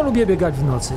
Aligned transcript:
no 0.00 0.06
lubię 0.06 0.26
biegać 0.26 0.54
w 0.54 0.64
nocy. 0.64 0.94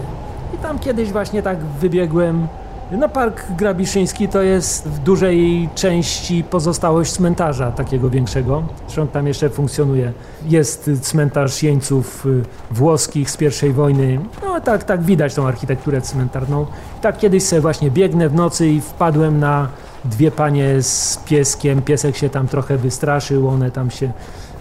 I 0.53 0.57
tam 0.57 0.79
kiedyś 0.79 1.11
właśnie 1.11 1.43
tak 1.43 1.57
wybiegłem. 1.59 2.47
No 2.91 3.09
Park 3.09 3.51
Grabiszyński 3.57 4.27
to 4.27 4.41
jest 4.41 4.87
w 4.87 4.99
dużej 4.99 5.69
części 5.75 6.43
pozostałość 6.43 7.11
cmentarza 7.11 7.71
takiego 7.71 8.09
większego. 8.09 8.63
Zresztą 8.87 9.07
tam 9.07 9.27
jeszcze 9.27 9.49
funkcjonuje. 9.49 10.13
Jest 10.45 10.89
cmentarz 11.01 11.63
jeńców 11.63 12.25
y, 12.25 12.43
włoskich 12.71 13.31
z 13.31 13.63
I 13.63 13.69
wojny. 13.69 14.19
No 14.43 14.61
tak, 14.61 14.83
tak 14.83 15.01
widać 15.01 15.35
tą 15.35 15.47
architekturę 15.47 16.01
cmentarną. 16.01 16.65
Tak 17.01 17.17
kiedyś 17.17 17.43
sobie 17.43 17.61
właśnie 17.61 17.91
biegnę 17.91 18.29
w 18.29 18.35
nocy 18.35 18.67
i 18.67 18.81
wpadłem 18.81 19.39
na 19.39 19.67
dwie 20.05 20.31
panie 20.31 20.81
z 20.81 21.17
pieskiem. 21.25 21.81
Piesek 21.81 22.15
się 22.15 22.29
tam 22.29 22.47
trochę 22.47 22.77
wystraszył, 22.77 23.47
one 23.47 23.71
tam 23.71 23.91
się 23.91 24.11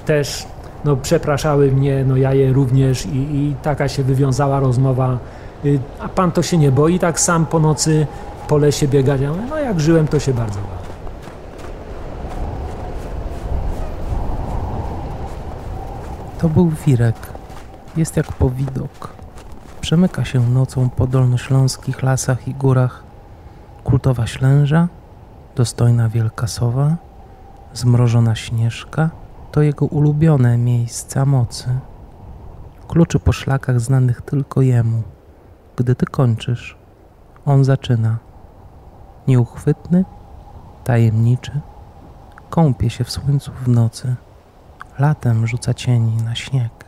też 0.06 0.46
no, 0.84 0.96
przepraszały 0.96 1.72
mnie, 1.72 2.04
no 2.04 2.16
ja 2.16 2.34
je 2.34 2.52
również 2.52 3.06
i, 3.06 3.16
i 3.16 3.54
taka 3.62 3.88
się 3.88 4.02
wywiązała 4.02 4.60
rozmowa. 4.60 5.18
Y, 5.64 5.78
a 6.00 6.08
pan 6.08 6.32
to 6.32 6.42
się 6.42 6.58
nie 6.58 6.72
boi 6.72 6.98
tak 6.98 7.20
sam 7.20 7.46
po 7.46 7.58
nocy 7.58 8.06
po 8.48 8.58
lesie 8.58 8.88
biegać? 8.88 9.20
No 9.50 9.58
jak 9.58 9.80
żyłem, 9.80 10.08
to 10.08 10.18
się 10.18 10.34
bardzo 10.34 10.60
bałem. 10.60 10.82
To 16.38 16.48
był 16.48 16.70
wirek. 16.86 17.16
Jest 17.96 18.16
jak 18.16 18.32
powidok. 18.32 19.12
Przemyka 19.80 20.24
się 20.24 20.40
nocą 20.40 20.90
po 20.90 21.06
dolnośląskich 21.06 22.02
lasach 22.02 22.48
i 22.48 22.54
górach. 22.54 23.02
Kultowa 23.84 24.26
ślęża, 24.26 24.88
dostojna 25.56 26.08
wielka 26.08 26.46
sowa, 26.46 26.96
zmrożona 27.74 28.34
śnieżka 28.34 29.10
to 29.52 29.62
jego 29.62 29.86
ulubione 29.86 30.58
miejsca 30.58 31.24
mocy. 31.26 31.68
Kluczy 32.88 33.18
po 33.18 33.32
szlakach 33.32 33.80
znanych 33.80 34.22
tylko 34.22 34.62
jemu. 34.62 35.02
Gdy 35.76 35.94
ty 35.94 36.06
kończysz, 36.06 36.76
on 37.46 37.64
zaczyna. 37.64 38.18
Nieuchwytny, 39.28 40.04
tajemniczy, 40.84 41.60
kąpie 42.50 42.90
się 42.90 43.04
w 43.04 43.10
słońcu 43.10 43.52
w 43.52 43.68
nocy, 43.68 44.14
latem 44.98 45.46
rzuca 45.46 45.74
cieni 45.74 46.16
na 46.16 46.34
śnieg. 46.34 46.84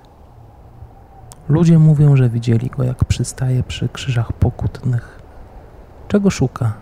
Ludzie 1.48 1.78
mówią, 1.78 2.16
że 2.16 2.28
widzieli 2.28 2.70
go, 2.70 2.82
jak 2.82 3.04
przystaje 3.04 3.62
przy 3.62 3.88
krzyżach 3.88 4.32
pokutnych. 4.32 5.22
Czego 6.08 6.30
szuka? 6.30 6.72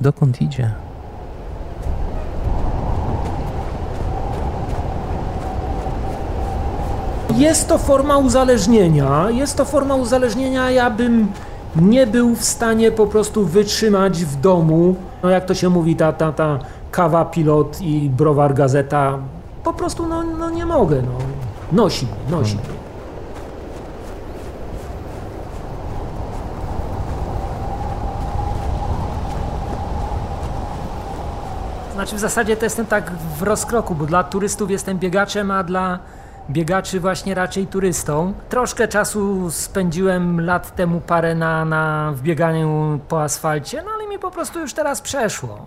Dokąd 0.00 0.42
idzie? 0.42 0.74
Jest 7.36 7.68
to 7.68 7.78
forma 7.78 8.18
uzależnienia. 8.18 9.30
Jest 9.30 9.56
to 9.56 9.64
forma 9.64 9.94
uzależnienia, 9.94 10.70
ja 10.70 10.90
bym 10.90 11.32
nie 11.76 12.06
był 12.06 12.34
w 12.34 12.44
stanie 12.44 12.92
po 12.92 13.06
prostu 13.06 13.46
wytrzymać 13.46 14.24
w 14.24 14.40
domu. 14.40 14.96
No 15.22 15.30
jak 15.30 15.44
to 15.44 15.54
się 15.54 15.68
mówi, 15.68 15.96
ta, 15.96 16.12
ta, 16.12 16.32
ta 16.32 16.58
kawa 16.90 17.24
pilot 17.24 17.80
i 17.80 18.10
browar 18.10 18.54
gazeta. 18.54 19.18
Po 19.64 19.72
prostu 19.72 20.06
no, 20.06 20.22
no 20.22 20.50
nie 20.50 20.66
mogę. 20.66 21.02
No. 21.02 21.18
Nosi, 21.82 22.06
nosi. 22.30 22.56
Hmm. 22.56 22.82
Znaczy 31.92 32.16
w 32.16 32.20
zasadzie 32.20 32.56
to 32.56 32.64
jestem 32.64 32.86
tak 32.86 33.12
w 33.38 33.42
rozkroku, 33.42 33.94
bo 33.94 34.06
dla 34.06 34.24
turystów 34.24 34.70
jestem 34.70 34.98
biegaczem, 34.98 35.50
a 35.50 35.62
dla 35.62 35.98
biegaczy 36.50 37.00
właśnie 37.00 37.34
raczej 37.34 37.66
turystą. 37.66 38.34
Troszkę 38.48 38.88
czasu 38.88 39.50
spędziłem 39.50 40.40
lat 40.40 40.76
temu 40.76 41.00
parę 41.00 41.34
na, 41.34 41.64
na 41.64 42.12
wbieganiu 42.12 43.00
po 43.08 43.22
asfalcie, 43.22 43.82
no 43.82 43.90
ale 43.94 44.06
mi 44.06 44.18
po 44.18 44.30
prostu 44.30 44.60
już 44.60 44.74
teraz 44.74 45.00
przeszło. 45.00 45.66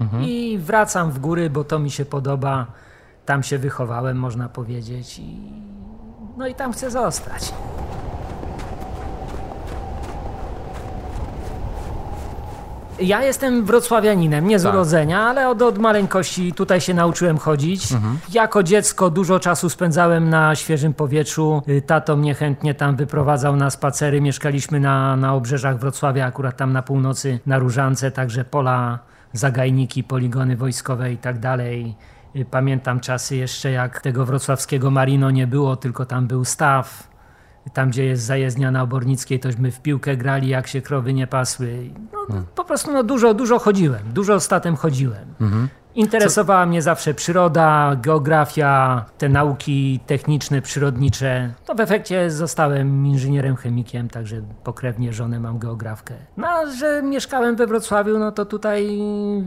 Mhm. 0.00 0.22
I 0.22 0.58
wracam 0.58 1.10
w 1.10 1.18
góry, 1.18 1.50
bo 1.50 1.64
to 1.64 1.78
mi 1.78 1.90
się 1.90 2.04
podoba. 2.04 2.66
Tam 3.26 3.42
się 3.42 3.58
wychowałem, 3.58 4.16
można 4.16 4.48
powiedzieć. 4.48 5.18
I... 5.18 5.52
No 6.36 6.46
i 6.46 6.54
tam 6.54 6.72
chcę 6.72 6.90
zostać. 6.90 7.52
Ja 13.00 13.22
jestem 13.22 13.64
wrocławianinem, 13.64 14.48
nie 14.48 14.58
z 14.58 14.62
tak. 14.62 14.74
urodzenia, 14.74 15.20
ale 15.20 15.48
od, 15.48 15.62
od 15.62 15.78
maleńkości 15.78 16.52
tutaj 16.52 16.80
się 16.80 16.94
nauczyłem 16.94 17.38
chodzić. 17.38 17.92
Mhm. 17.92 18.18
Jako 18.32 18.62
dziecko 18.62 19.10
dużo 19.10 19.40
czasu 19.40 19.70
spędzałem 19.70 20.30
na 20.30 20.54
świeżym 20.54 20.94
powietrzu. 20.94 21.62
Y, 21.68 21.82
tato 21.82 22.16
mnie 22.16 22.34
chętnie 22.34 22.74
tam 22.74 22.96
wyprowadzał 22.96 23.56
na 23.56 23.70
spacery. 23.70 24.20
Mieszkaliśmy 24.20 24.80
na, 24.80 25.16
na 25.16 25.34
obrzeżach 25.34 25.78
Wrocławia, 25.78 26.26
akurat 26.26 26.56
tam 26.56 26.72
na 26.72 26.82
północy, 26.82 27.40
na 27.46 27.58
Różance, 27.58 28.10
także 28.10 28.44
pola, 28.44 28.98
zagajniki, 29.32 30.04
poligony 30.04 30.56
wojskowe 30.56 31.12
i 31.12 31.16
tak 31.16 31.38
dalej. 31.38 31.94
Y, 32.36 32.44
pamiętam 32.50 33.00
czasy 33.00 33.36
jeszcze, 33.36 33.70
jak 33.70 34.00
tego 34.00 34.24
wrocławskiego 34.24 34.90
marino 34.90 35.30
nie 35.30 35.46
było, 35.46 35.76
tylko 35.76 36.06
tam 36.06 36.26
był 36.26 36.44
staw 36.44 37.15
tam, 37.72 37.90
gdzie 37.90 38.04
jest 38.04 38.22
zajezdnia 38.22 38.70
na 38.70 38.82
Obornickiej, 38.82 39.40
tośmy 39.40 39.70
w 39.70 39.80
piłkę 39.80 40.16
grali, 40.16 40.48
jak 40.48 40.66
się 40.66 40.82
krowy 40.82 41.14
nie 41.14 41.26
pasły. 41.26 41.90
No, 42.12 42.18
hmm. 42.28 42.46
Po 42.54 42.64
prostu 42.64 42.92
no, 42.92 43.02
dużo, 43.02 43.34
dużo 43.34 43.58
chodziłem, 43.58 44.02
dużo 44.12 44.40
statem 44.40 44.76
chodziłem. 44.76 45.34
Mhm. 45.40 45.68
Interesowała 45.96 46.62
Co? 46.62 46.68
mnie 46.68 46.82
zawsze 46.82 47.14
przyroda, 47.14 47.96
geografia, 48.02 49.04
te 49.18 49.28
nauki 49.28 50.00
techniczne, 50.06 50.62
przyrodnicze. 50.62 51.54
To 51.64 51.74
w 51.74 51.80
efekcie 51.80 52.30
zostałem 52.30 53.06
inżynierem 53.06 53.56
chemikiem, 53.56 54.08
także 54.08 54.42
pokrewnie 54.64 55.12
żonę 55.12 55.40
mam 55.40 55.58
geografkę. 55.58 56.14
No, 56.36 56.48
a 56.48 56.66
że 56.66 57.02
mieszkałem 57.02 57.56
we 57.56 57.66
Wrocławiu, 57.66 58.18
no 58.18 58.32
to 58.32 58.44
tutaj 58.44 58.98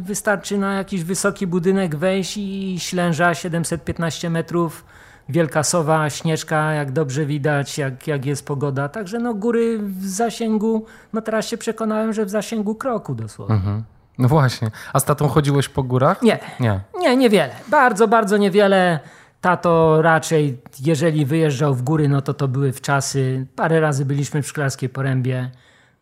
wystarczy 0.04 0.58
na 0.58 0.74
jakiś 0.74 1.04
wysoki 1.04 1.48
budynek 1.48 1.96
wejść 1.96 2.38
i 2.38 2.76
ślęża 2.80 3.34
715 3.34 4.30
metrów 4.30 4.86
Wielka 5.30 5.64
Sowa, 5.64 6.10
Śnieżka, 6.10 6.74
jak 6.74 6.92
dobrze 6.92 7.26
widać, 7.26 7.78
jak, 7.78 8.08
jak 8.08 8.26
jest 8.26 8.46
pogoda. 8.46 8.90
Także 8.90 9.20
no 9.20 9.34
góry 9.34 9.80
w 9.80 10.08
zasięgu, 10.08 10.86
no 11.14 11.22
teraz 11.22 11.48
się 11.48 11.58
przekonałem, 11.58 12.14
że 12.14 12.26
w 12.26 12.30
zasięgu 12.30 12.76
kroku 12.76 13.16
dosłownie. 13.16 13.56
Mhm. 13.56 13.84
No 14.18 14.28
właśnie. 14.28 14.72
A 14.94 15.00
z 15.00 15.06
tatą 15.06 15.28
chodziłeś 15.28 15.70
po 15.70 15.84
górach? 15.84 16.22
Nie. 16.22 16.40
Nie. 16.60 16.80
Nie, 17.00 17.18
niewiele. 17.18 17.56
Bardzo, 17.68 18.08
bardzo 18.08 18.38
niewiele. 18.38 19.00
Tato 19.42 20.02
raczej, 20.02 20.62
jeżeli 20.80 21.26
wyjeżdżał 21.26 21.74
w 21.74 21.82
góry, 21.82 22.10
no 22.10 22.22
to 22.22 22.34
to 22.34 22.48
były 22.48 22.74
w 22.74 22.82
czasy. 22.82 23.48
Parę 23.56 23.80
razy 23.80 24.06
byliśmy 24.06 24.42
w 24.42 24.48
Szklarskiej 24.48 24.90
Porębie. 24.90 25.52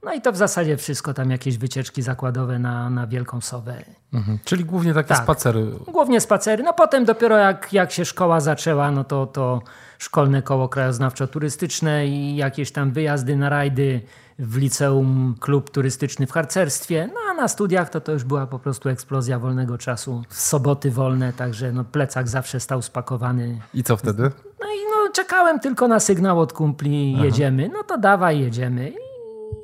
No 0.04 0.14
i 0.14 0.22
to 0.22 0.32
w 0.32 0.38
zasadzie 0.38 0.78
wszystko, 0.78 1.14
tam 1.14 1.32
jakieś 1.32 1.58
wycieczki 1.58 2.02
zakładowe 2.02 2.60
na, 2.60 2.90
na 2.90 3.08
Wielką 3.08 3.42
Sowę. 3.42 3.84
Mhm. 4.14 4.40
Czyli 4.46 4.66
głównie 4.66 4.94
takie 4.94 5.10
tak, 5.10 5.24
spacery. 5.24 5.66
Głównie 5.88 6.22
spacery. 6.22 6.64
No 6.64 6.74
potem 6.74 7.06
dopiero 7.06 7.38
jak, 7.38 7.74
jak 7.74 7.92
się 7.92 8.06
szkoła 8.06 8.40
zaczęła, 8.40 8.92
no 8.92 9.04
to, 9.04 9.26
to 9.26 9.62
szkolne 9.98 10.42
koło 10.42 10.68
krajoznawczo-turystyczne 10.68 12.08
i 12.08 12.36
jakieś 12.36 12.72
tam 12.72 12.92
wyjazdy 12.92 13.36
na 13.36 13.50
rajdy 13.50 14.02
w 14.40 14.58
liceum, 14.58 15.36
klub 15.40 15.70
turystyczny 15.70 16.28
w 16.28 16.32
harcerstwie. 16.32 17.10
No 17.14 17.20
a 17.32 17.34
na 17.34 17.48
studiach 17.48 17.90
to 17.90 18.02
to 18.02 18.12
już 18.12 18.24
była 18.24 18.48
po 18.48 18.60
prostu 18.60 18.90
eksplozja 18.90 19.40
wolnego 19.40 19.78
czasu. 19.78 20.24
Soboty 20.30 20.92
wolne, 20.92 21.34
także 21.34 21.72
no 21.72 21.84
plecak 21.84 22.28
zawsze 22.28 22.60
stał 22.60 22.82
spakowany. 22.82 23.62
I 23.74 23.84
co 23.84 23.98
wtedy? 23.98 24.24
No 24.60 24.68
i 24.68 24.80
no 24.92 25.12
czekałem 25.14 25.60
tylko 25.60 25.88
na 25.88 26.00
sygnał 26.00 26.40
od 26.40 26.54
kumpli, 26.54 27.14
Aha. 27.16 27.26
jedziemy. 27.26 27.70
No 27.74 27.84
to 27.84 27.98
dawaj, 27.98 28.40
jedziemy 28.40 29.07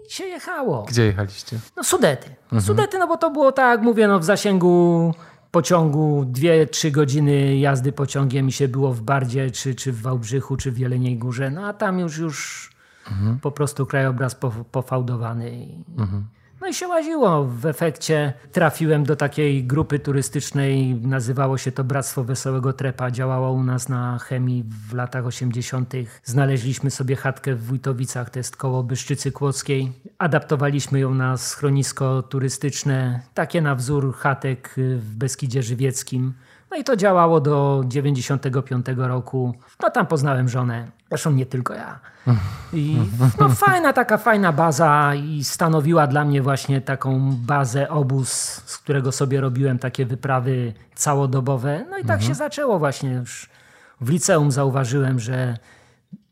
się 0.08 0.26
jechało. 0.26 0.86
Gdzie 0.90 1.06
jechaliście? 1.06 1.60
No 1.78 1.84
Sudety. 1.84 2.30
Mhm. 2.44 2.62
Sudety, 2.62 3.00
no 3.00 3.08
bo 3.08 3.18
to 3.18 3.32
było 3.32 3.52
tak, 3.52 3.72
jak 3.72 3.82
mówię, 3.82 4.08
no 4.08 4.20
w 4.20 4.24
zasięgu 4.24 5.14
pociągu 5.52 6.26
2-3 6.32 6.92
godziny 6.92 7.58
jazdy 7.58 7.92
pociągiem 7.92 8.48
i 8.48 8.52
się 8.52 8.68
było 8.68 8.94
w 8.94 9.02
Bardzie, 9.02 9.52
czy, 9.52 9.76
czy 9.76 9.92
w 9.92 10.02
Wałbrzychu, 10.02 10.58
czy 10.58 10.72
w 10.72 10.78
Jeleniej 10.78 11.18
Górze. 11.18 11.52
No 11.52 11.68
a 11.68 11.74
tam 11.74 12.00
już, 12.00 12.18
już 12.18 12.70
mhm. 13.12 13.40
po 13.40 13.52
prostu 13.52 13.86
krajobraz 13.86 14.36
pofałdowany. 14.72 15.68
Mhm. 15.98 16.28
No 16.64 16.70
i 16.70 16.74
się 16.74 16.88
łaziło. 16.88 17.46
W 17.46 17.66
efekcie 17.66 18.34
trafiłem 18.52 19.04
do 19.04 19.16
takiej 19.16 19.64
grupy 19.64 20.00
turystycznej, 20.00 20.96
nazywało 20.96 21.58
się 21.58 21.72
to 21.72 21.84
Bractwo 21.84 22.24
Wesołego 22.24 22.74
Trepa. 22.74 23.12
Działało 23.12 23.52
u 23.52 23.64
nas 23.64 23.90
na 23.90 24.20
chemii 24.20 24.64
w 24.90 24.94
latach 24.94 25.26
80. 25.26 25.94
Znaleźliśmy 26.24 26.92
sobie 26.92 27.16
chatkę 27.16 27.56
w 27.56 27.66
Wójtowicach, 27.66 28.30
to 28.30 28.40
jest 28.40 28.58
koło 28.58 28.84
Byszczycy 28.84 29.32
Kłodzkiej. 29.32 29.92
Adaptowaliśmy 30.18 31.00
ją 31.00 31.14
na 31.14 31.38
schronisko 31.38 32.24
turystyczne, 32.24 33.20
takie 33.34 33.62
na 33.62 33.76
wzór 33.76 34.16
chatek 34.16 34.76
w 34.78 35.16
Beskidzie 35.16 35.64
Żywieckim. 35.64 36.34
No 36.74 36.80
i 36.80 36.84
to 36.84 36.96
działało 36.96 37.42
do 37.42 37.84
95 37.88 38.86
roku. 38.98 39.54
No 39.82 39.90
tam 39.90 40.08
poznałem 40.08 40.50
żonę. 40.50 40.88
Zresztą 41.10 41.32
nie 41.32 41.46
tylko 41.46 41.74
ja. 41.74 42.00
I 42.74 42.98
no, 43.40 43.50
fajna, 43.50 43.94
taka 43.94 44.18
fajna 44.18 44.52
baza 44.52 45.16
i 45.16 45.44
stanowiła 45.44 46.08
dla 46.08 46.26
mnie 46.26 46.42
właśnie 46.42 46.82
taką 46.82 47.32
bazę, 47.36 47.90
obóz, 47.90 48.30
z 48.66 48.78
którego 48.78 49.12
sobie 49.12 49.42
robiłem 49.42 49.80
takie 49.80 50.06
wyprawy 50.06 50.74
całodobowe. 50.96 51.86
No 51.90 51.98
i 51.98 52.02
tak 52.02 52.18
mhm. 52.20 52.22
się 52.22 52.36
zaczęło 52.36 52.80
właśnie 52.80 53.12
już. 53.12 53.50
W 54.02 54.10
liceum 54.10 54.52
zauważyłem, 54.52 55.20
że 55.20 55.58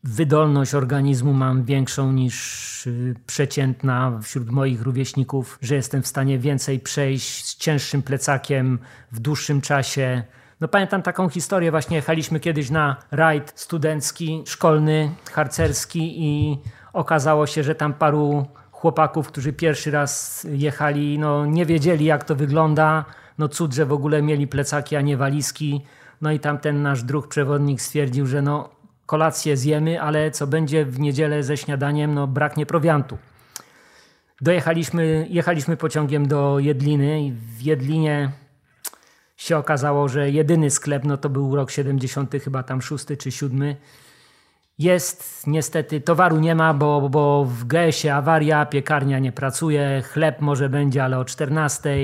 wydolność 0.04 0.74
organizmu 0.74 1.32
mam 1.32 1.64
większą 1.64 2.12
niż 2.12 2.86
y, 2.86 3.14
przeciętna 3.26 4.18
wśród 4.22 4.50
moich 4.50 4.82
rówieśników, 4.82 5.58
że 5.62 5.74
jestem 5.74 6.02
w 6.02 6.06
stanie 6.06 6.38
więcej 6.38 6.80
przejść 6.80 7.44
z 7.44 7.56
cięższym 7.56 8.02
plecakiem 8.02 8.78
w 9.12 9.20
dłuższym 9.20 9.60
czasie. 9.60 10.22
No 10.60 10.68
pamiętam 10.68 11.02
taką 11.02 11.28
historię, 11.28 11.70
właśnie 11.70 11.96
jechaliśmy 11.96 12.40
kiedyś 12.40 12.70
na 12.70 12.96
rajd 13.10 13.52
studencki, 13.56 14.42
szkolny, 14.46 15.10
harcerski 15.32 16.24
i 16.24 16.58
okazało 16.92 17.46
się, 17.46 17.62
że 17.62 17.74
tam 17.74 17.94
paru 17.94 18.46
chłopaków, 18.70 19.28
którzy 19.28 19.52
pierwszy 19.52 19.90
raz 19.90 20.46
jechali, 20.52 21.18
no 21.18 21.46
nie 21.46 21.66
wiedzieli 21.66 22.04
jak 22.04 22.24
to 22.24 22.34
wygląda. 22.34 23.04
No 23.38 23.48
cud, 23.48 23.72
że 23.72 23.86
w 23.86 23.92
ogóle 23.92 24.22
mieli 24.22 24.46
plecaki, 24.46 24.96
a 24.96 25.00
nie 25.00 25.16
walizki. 25.16 25.80
No 26.20 26.32
i 26.32 26.40
tam 26.40 26.58
ten 26.58 26.82
nasz 26.82 27.02
druh 27.02 27.28
przewodnik 27.28 27.80
stwierdził, 27.80 28.26
że 28.26 28.42
no 28.42 28.81
kolację 29.06 29.56
zjemy, 29.56 30.02
ale 30.02 30.30
co 30.30 30.46
będzie 30.46 30.84
w 30.84 31.00
niedzielę 31.00 31.42
ze 31.42 31.56
śniadaniem, 31.56 32.14
no 32.14 32.26
braknie 32.26 32.66
prowiantu. 32.66 33.18
Dojechaliśmy, 34.40 35.26
jechaliśmy 35.30 35.76
pociągiem 35.76 36.28
do 36.28 36.58
Jedliny 36.58 37.22
i 37.22 37.32
w 37.32 37.62
Jedlinie 37.62 38.32
się 39.36 39.56
okazało, 39.56 40.08
że 40.08 40.30
jedyny 40.30 40.70
sklep, 40.70 41.04
no 41.04 41.16
to 41.16 41.28
był 41.28 41.56
rok 41.56 41.70
70, 41.70 42.32
chyba 42.44 42.62
tam 42.62 42.82
szósty 42.82 43.16
czy 43.16 43.30
siódmy. 43.30 43.76
Jest 44.78 45.46
niestety, 45.46 46.00
towaru 46.00 46.38
nie 46.38 46.54
ma, 46.54 46.74
bo, 46.74 47.08
bo 47.08 47.44
w 47.44 47.64
GS-ie 47.64 48.14
awaria, 48.14 48.66
piekarnia 48.66 49.18
nie 49.18 49.32
pracuje, 49.32 50.02
chleb 50.12 50.40
może 50.40 50.68
będzie, 50.68 51.04
ale 51.04 51.18
o 51.18 51.24
14 51.24 51.96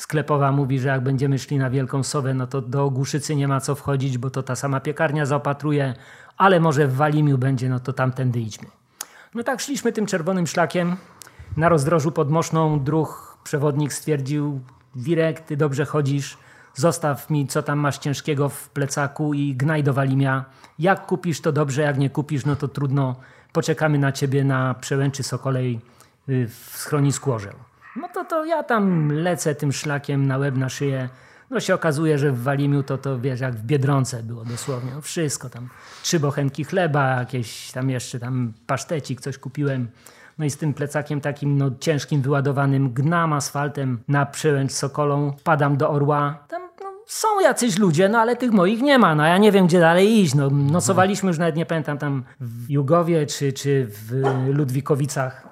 sklepowa 0.00 0.52
mówi, 0.52 0.78
że 0.78 0.88
jak 0.88 1.00
będziemy 1.00 1.38
szli 1.38 1.58
na 1.58 1.70
Wielką 1.70 2.02
Sowę, 2.02 2.34
no 2.34 2.46
to 2.46 2.60
do 2.60 2.90
Głuszycy 2.90 3.36
nie 3.36 3.48
ma 3.48 3.60
co 3.60 3.74
wchodzić, 3.74 4.18
bo 4.18 4.30
to 4.30 4.42
ta 4.42 4.56
sama 4.56 4.80
piekarnia 4.80 5.26
zaopatruje, 5.26 5.94
ale 6.36 6.60
może 6.60 6.86
w 6.86 6.96
Walimiu 6.96 7.38
będzie, 7.38 7.68
no 7.68 7.80
to 7.80 7.92
tamtędy 7.92 8.40
idźmy. 8.40 8.68
No 9.34 9.42
tak 9.42 9.60
szliśmy 9.60 9.92
tym 9.92 10.06
czerwonym 10.06 10.46
szlakiem. 10.46 10.96
Na 11.56 11.68
rozdrożu 11.68 12.12
pod 12.12 12.30
Moszną 12.30 12.80
druh 12.80 13.38
przewodnik 13.44 13.92
stwierdził, 13.92 14.60
Wirek, 14.94 15.40
ty 15.40 15.56
dobrze 15.56 15.84
chodzisz, 15.84 16.38
zostaw 16.74 17.30
mi 17.30 17.46
co 17.46 17.62
tam 17.62 17.78
masz 17.78 17.98
ciężkiego 17.98 18.48
w 18.48 18.68
plecaku 18.68 19.34
i 19.34 19.54
gnaj 19.56 19.82
do 19.82 19.92
Walimia. 19.92 20.44
Jak 20.78 21.06
kupisz 21.06 21.40
to 21.40 21.52
dobrze, 21.52 21.82
jak 21.82 21.98
nie 21.98 22.10
kupisz, 22.10 22.44
no 22.46 22.56
to 22.56 22.68
trudno. 22.68 23.16
Poczekamy 23.52 23.98
na 23.98 24.12
ciebie 24.12 24.44
na 24.44 24.74
przełęczy 24.74 25.22
Sokolej 25.22 25.80
y, 26.28 26.48
w 26.48 26.76
schronisku 26.76 27.32
Orzeł. 27.32 27.69
No 27.96 28.08
to, 28.14 28.24
to 28.24 28.44
ja 28.44 28.62
tam 28.62 29.12
lecę 29.12 29.54
tym 29.54 29.72
szlakiem 29.72 30.26
na 30.26 30.38
łeb, 30.38 30.56
na 30.56 30.68
szyję. 30.68 31.08
No 31.50 31.60
się 31.60 31.74
okazuje, 31.74 32.18
że 32.18 32.32
w 32.32 32.42
Walimiu 32.42 32.82
to, 32.82 32.98
to 32.98 33.20
wiesz, 33.20 33.40
jak 33.40 33.54
w 33.54 33.62
Biedronce 33.62 34.22
było 34.22 34.44
dosłownie. 34.44 34.90
No 34.94 35.00
wszystko 35.00 35.50
tam. 35.50 35.68
Trzy 36.02 36.20
bochenki 36.20 36.64
chleba, 36.64 37.18
jakieś 37.18 37.72
tam 37.72 37.90
jeszcze 37.90 38.20
tam 38.20 38.52
pasztecik, 38.66 39.20
coś 39.20 39.38
kupiłem. 39.38 39.88
No 40.38 40.44
i 40.44 40.50
z 40.50 40.56
tym 40.56 40.74
plecakiem 40.74 41.20
takim 41.20 41.58
no, 41.58 41.70
ciężkim, 41.80 42.22
wyładowanym 42.22 42.92
gnam 42.92 43.32
asfaltem 43.32 43.98
na 44.08 44.26
przełęcz 44.26 44.72
Sokolą. 44.72 45.36
Padam 45.44 45.76
do 45.76 45.90
Orła. 45.90 46.44
Tam 46.48 46.62
no, 46.82 46.92
są 47.06 47.28
jacyś 47.40 47.78
ludzie, 47.78 48.08
no 48.08 48.18
ale 48.18 48.36
tych 48.36 48.50
moich 48.50 48.82
nie 48.82 48.98
ma. 48.98 49.14
No 49.14 49.26
ja 49.26 49.38
nie 49.38 49.52
wiem, 49.52 49.66
gdzie 49.66 49.80
dalej 49.80 50.20
iść. 50.20 50.34
No, 50.34 50.50
nocowaliśmy 50.50 51.28
już 51.28 51.38
nawet, 51.38 51.56
nie 51.56 51.66
pamiętam, 51.66 51.98
tam 51.98 52.24
w 52.40 52.70
Jugowie 52.70 53.26
czy, 53.26 53.52
czy 53.52 53.86
w 53.90 54.22
Ludwikowicach 54.48 55.49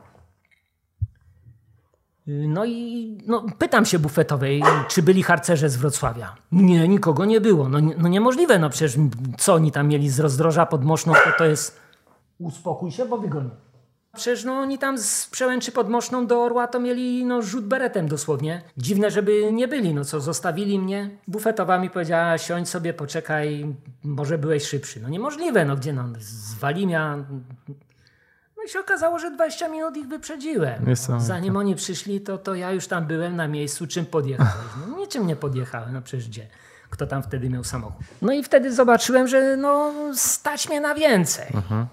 no 2.29 2.65
i 2.65 3.19
no, 3.27 3.47
pytam 3.59 3.85
się 3.85 3.99
bufetowej, 3.99 4.63
czy 4.89 5.03
byli 5.03 5.23
harcerze 5.23 5.69
z 5.69 5.77
Wrocławia. 5.77 6.37
Nie, 6.53 6.89
nikogo 6.89 7.25
nie 7.25 7.41
było. 7.41 7.69
No, 7.69 7.79
no 7.99 8.09
niemożliwe, 8.09 8.59
no 8.59 8.71
przecież 8.71 8.97
co 9.39 9.55
oni 9.55 9.73
tam 9.73 9.89
mieli 9.89 10.11
z 10.11 10.21
rozdroża 10.21 10.67
pod 10.67 10.85
Moszną, 10.85 11.13
to 11.13 11.33
to 11.39 11.45
jest... 11.45 11.81
Uspokój 12.39 12.91
się, 12.91 13.07
bo 13.07 13.19
wygonię. 13.19 13.51
Przecież 14.17 14.45
no 14.45 14.53
oni 14.53 14.79
tam 14.79 14.99
z 14.99 15.29
przełęczy 15.31 15.73
pod 15.73 15.89
Moszną 15.89 16.27
do 16.27 16.43
Orła 16.43 16.67
to 16.67 16.81
mieli 16.81 17.25
no 17.25 17.43
rzut 17.43 17.65
beretem 17.65 18.09
dosłownie. 18.09 18.63
Dziwne, 18.77 19.11
żeby 19.11 19.53
nie 19.53 19.69
byli, 19.69 19.95
no 19.95 20.05
co, 20.05 20.21
zostawili 20.21 20.79
mnie. 20.79 21.11
Bufetowa 21.29 21.79
mi 21.79 21.91
powiedziała, 21.91 22.39
siądź 22.39 22.69
sobie, 22.69 22.95
poczekaj, 22.95 23.75
może 24.05 24.39
byłeś 24.39 24.65
szybszy. 24.65 25.01
No 25.01 25.09
niemożliwe, 25.09 25.65
no 25.65 25.77
gdzie 25.77 25.93
no, 25.93 26.05
z 26.19 26.55
Walimia 26.55 27.25
no 28.59 28.65
i 28.65 28.69
się 28.69 28.81
okazało, 28.81 29.19
że 29.19 29.31
20 29.31 29.69
minut 29.69 29.97
ich 29.97 30.09
wyprzedziłem. 30.09 30.85
Zanim 31.21 31.57
oni 31.57 31.75
przyszli, 31.77 32.21
to, 32.21 32.39
to 32.39 32.55
ja 32.55 32.73
już 32.73 32.87
tam 32.87 33.07
byłem 33.07 33.37
na 33.37 33.49
miejscu, 33.49 33.87
czym 33.87 34.07
podjechałeś. 34.07 34.55
No 34.89 34.97
niczym 34.97 35.27
nie 35.27 35.37
podjechałem, 35.37 35.93
no 35.93 36.03
przecież 36.03 36.29
gdzie? 36.29 36.47
Kto 36.91 37.07
tam 37.07 37.23
wtedy 37.23 37.51
miał 37.51 37.65
samochód? 37.65 38.07
No 38.23 38.33
i 38.33 38.43
wtedy 38.43 38.73
zobaczyłem, 38.73 39.29
że 39.29 39.57
no 39.57 39.93
stać 40.15 40.69
mnie 40.69 40.81
na 40.81 40.95
więcej. 40.95 41.47
Mhm. 41.55 41.87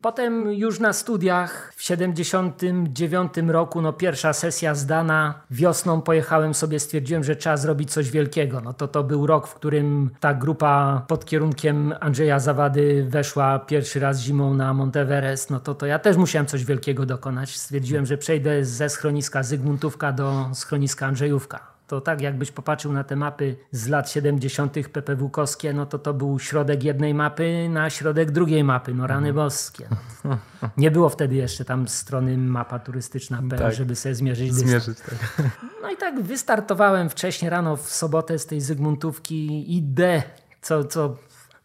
Potem 0.00 0.52
już 0.52 0.80
na 0.80 0.92
studiach 0.92 1.72
w 1.76 1.82
79 1.82 3.32
roku, 3.48 3.82
no 3.82 3.92
pierwsza 3.92 4.32
sesja 4.32 4.74
zdana, 4.74 5.40
wiosną 5.50 6.02
pojechałem 6.02 6.54
sobie, 6.54 6.80
stwierdziłem, 6.80 7.24
że 7.24 7.36
trzeba 7.36 7.56
zrobić 7.56 7.92
coś 7.92 8.10
wielkiego. 8.10 8.60
No 8.60 8.72
to 8.72 8.88
to 8.88 9.04
był 9.04 9.26
rok, 9.26 9.46
w 9.48 9.54
którym 9.54 10.10
ta 10.20 10.34
grupa 10.34 11.02
pod 11.08 11.24
kierunkiem 11.24 11.94
Andrzeja 12.00 12.38
Zawady 12.38 13.06
weszła 13.08 13.58
pierwszy 13.58 14.00
raz 14.00 14.20
zimą 14.20 14.54
na 14.54 14.74
Monteverest. 14.74 15.50
No 15.50 15.60
to, 15.60 15.74
to 15.74 15.86
ja 15.86 15.98
też 15.98 16.16
musiałem 16.16 16.46
coś 16.46 16.64
wielkiego 16.64 17.06
dokonać. 17.06 17.56
Stwierdziłem, 17.56 18.06
że 18.06 18.18
przejdę 18.18 18.64
ze 18.64 18.88
schroniska 18.88 19.42
Zygmuntówka 19.42 20.12
do 20.12 20.50
schroniska 20.54 21.06
Andrzejówka 21.06 21.77
to 21.88 22.00
tak 22.00 22.20
jakbyś 22.20 22.50
popatrzył 22.50 22.92
na 22.92 23.04
te 23.04 23.16
mapy 23.16 23.56
z 23.72 23.88
lat 23.88 24.10
70. 24.10 24.74
PPW-kowskie, 24.74 25.74
no 25.74 25.86
to 25.86 25.98
to 25.98 26.14
był 26.14 26.38
środek 26.38 26.84
jednej 26.84 27.14
mapy 27.14 27.68
na 27.70 27.90
środek 27.90 28.30
drugiej 28.30 28.64
mapy, 28.64 28.94
no 28.94 29.06
rany 29.06 29.28
mhm. 29.28 29.34
boskie. 29.34 29.88
Nie 30.76 30.90
było 30.90 31.08
wtedy 31.08 31.34
jeszcze 31.34 31.64
tam 31.64 31.88
strony 31.88 32.38
mapa 32.38 32.78
turystyczna, 32.78 33.42
tak. 33.50 33.74
żeby 33.74 33.96
sobie 33.96 34.14
zmierzyć 34.14 34.54
Zmierzyć, 34.54 34.98
tak. 35.00 35.14
No 35.82 35.90
i 35.90 35.96
tak 35.96 36.22
wystartowałem 36.22 37.10
wcześniej 37.10 37.50
rano 37.50 37.76
w 37.76 37.90
sobotę 37.90 38.38
z 38.38 38.46
tej 38.46 38.60
Zygmuntówki 38.60 39.76
idę, 39.76 40.22
co, 40.62 40.84
co 40.84 41.16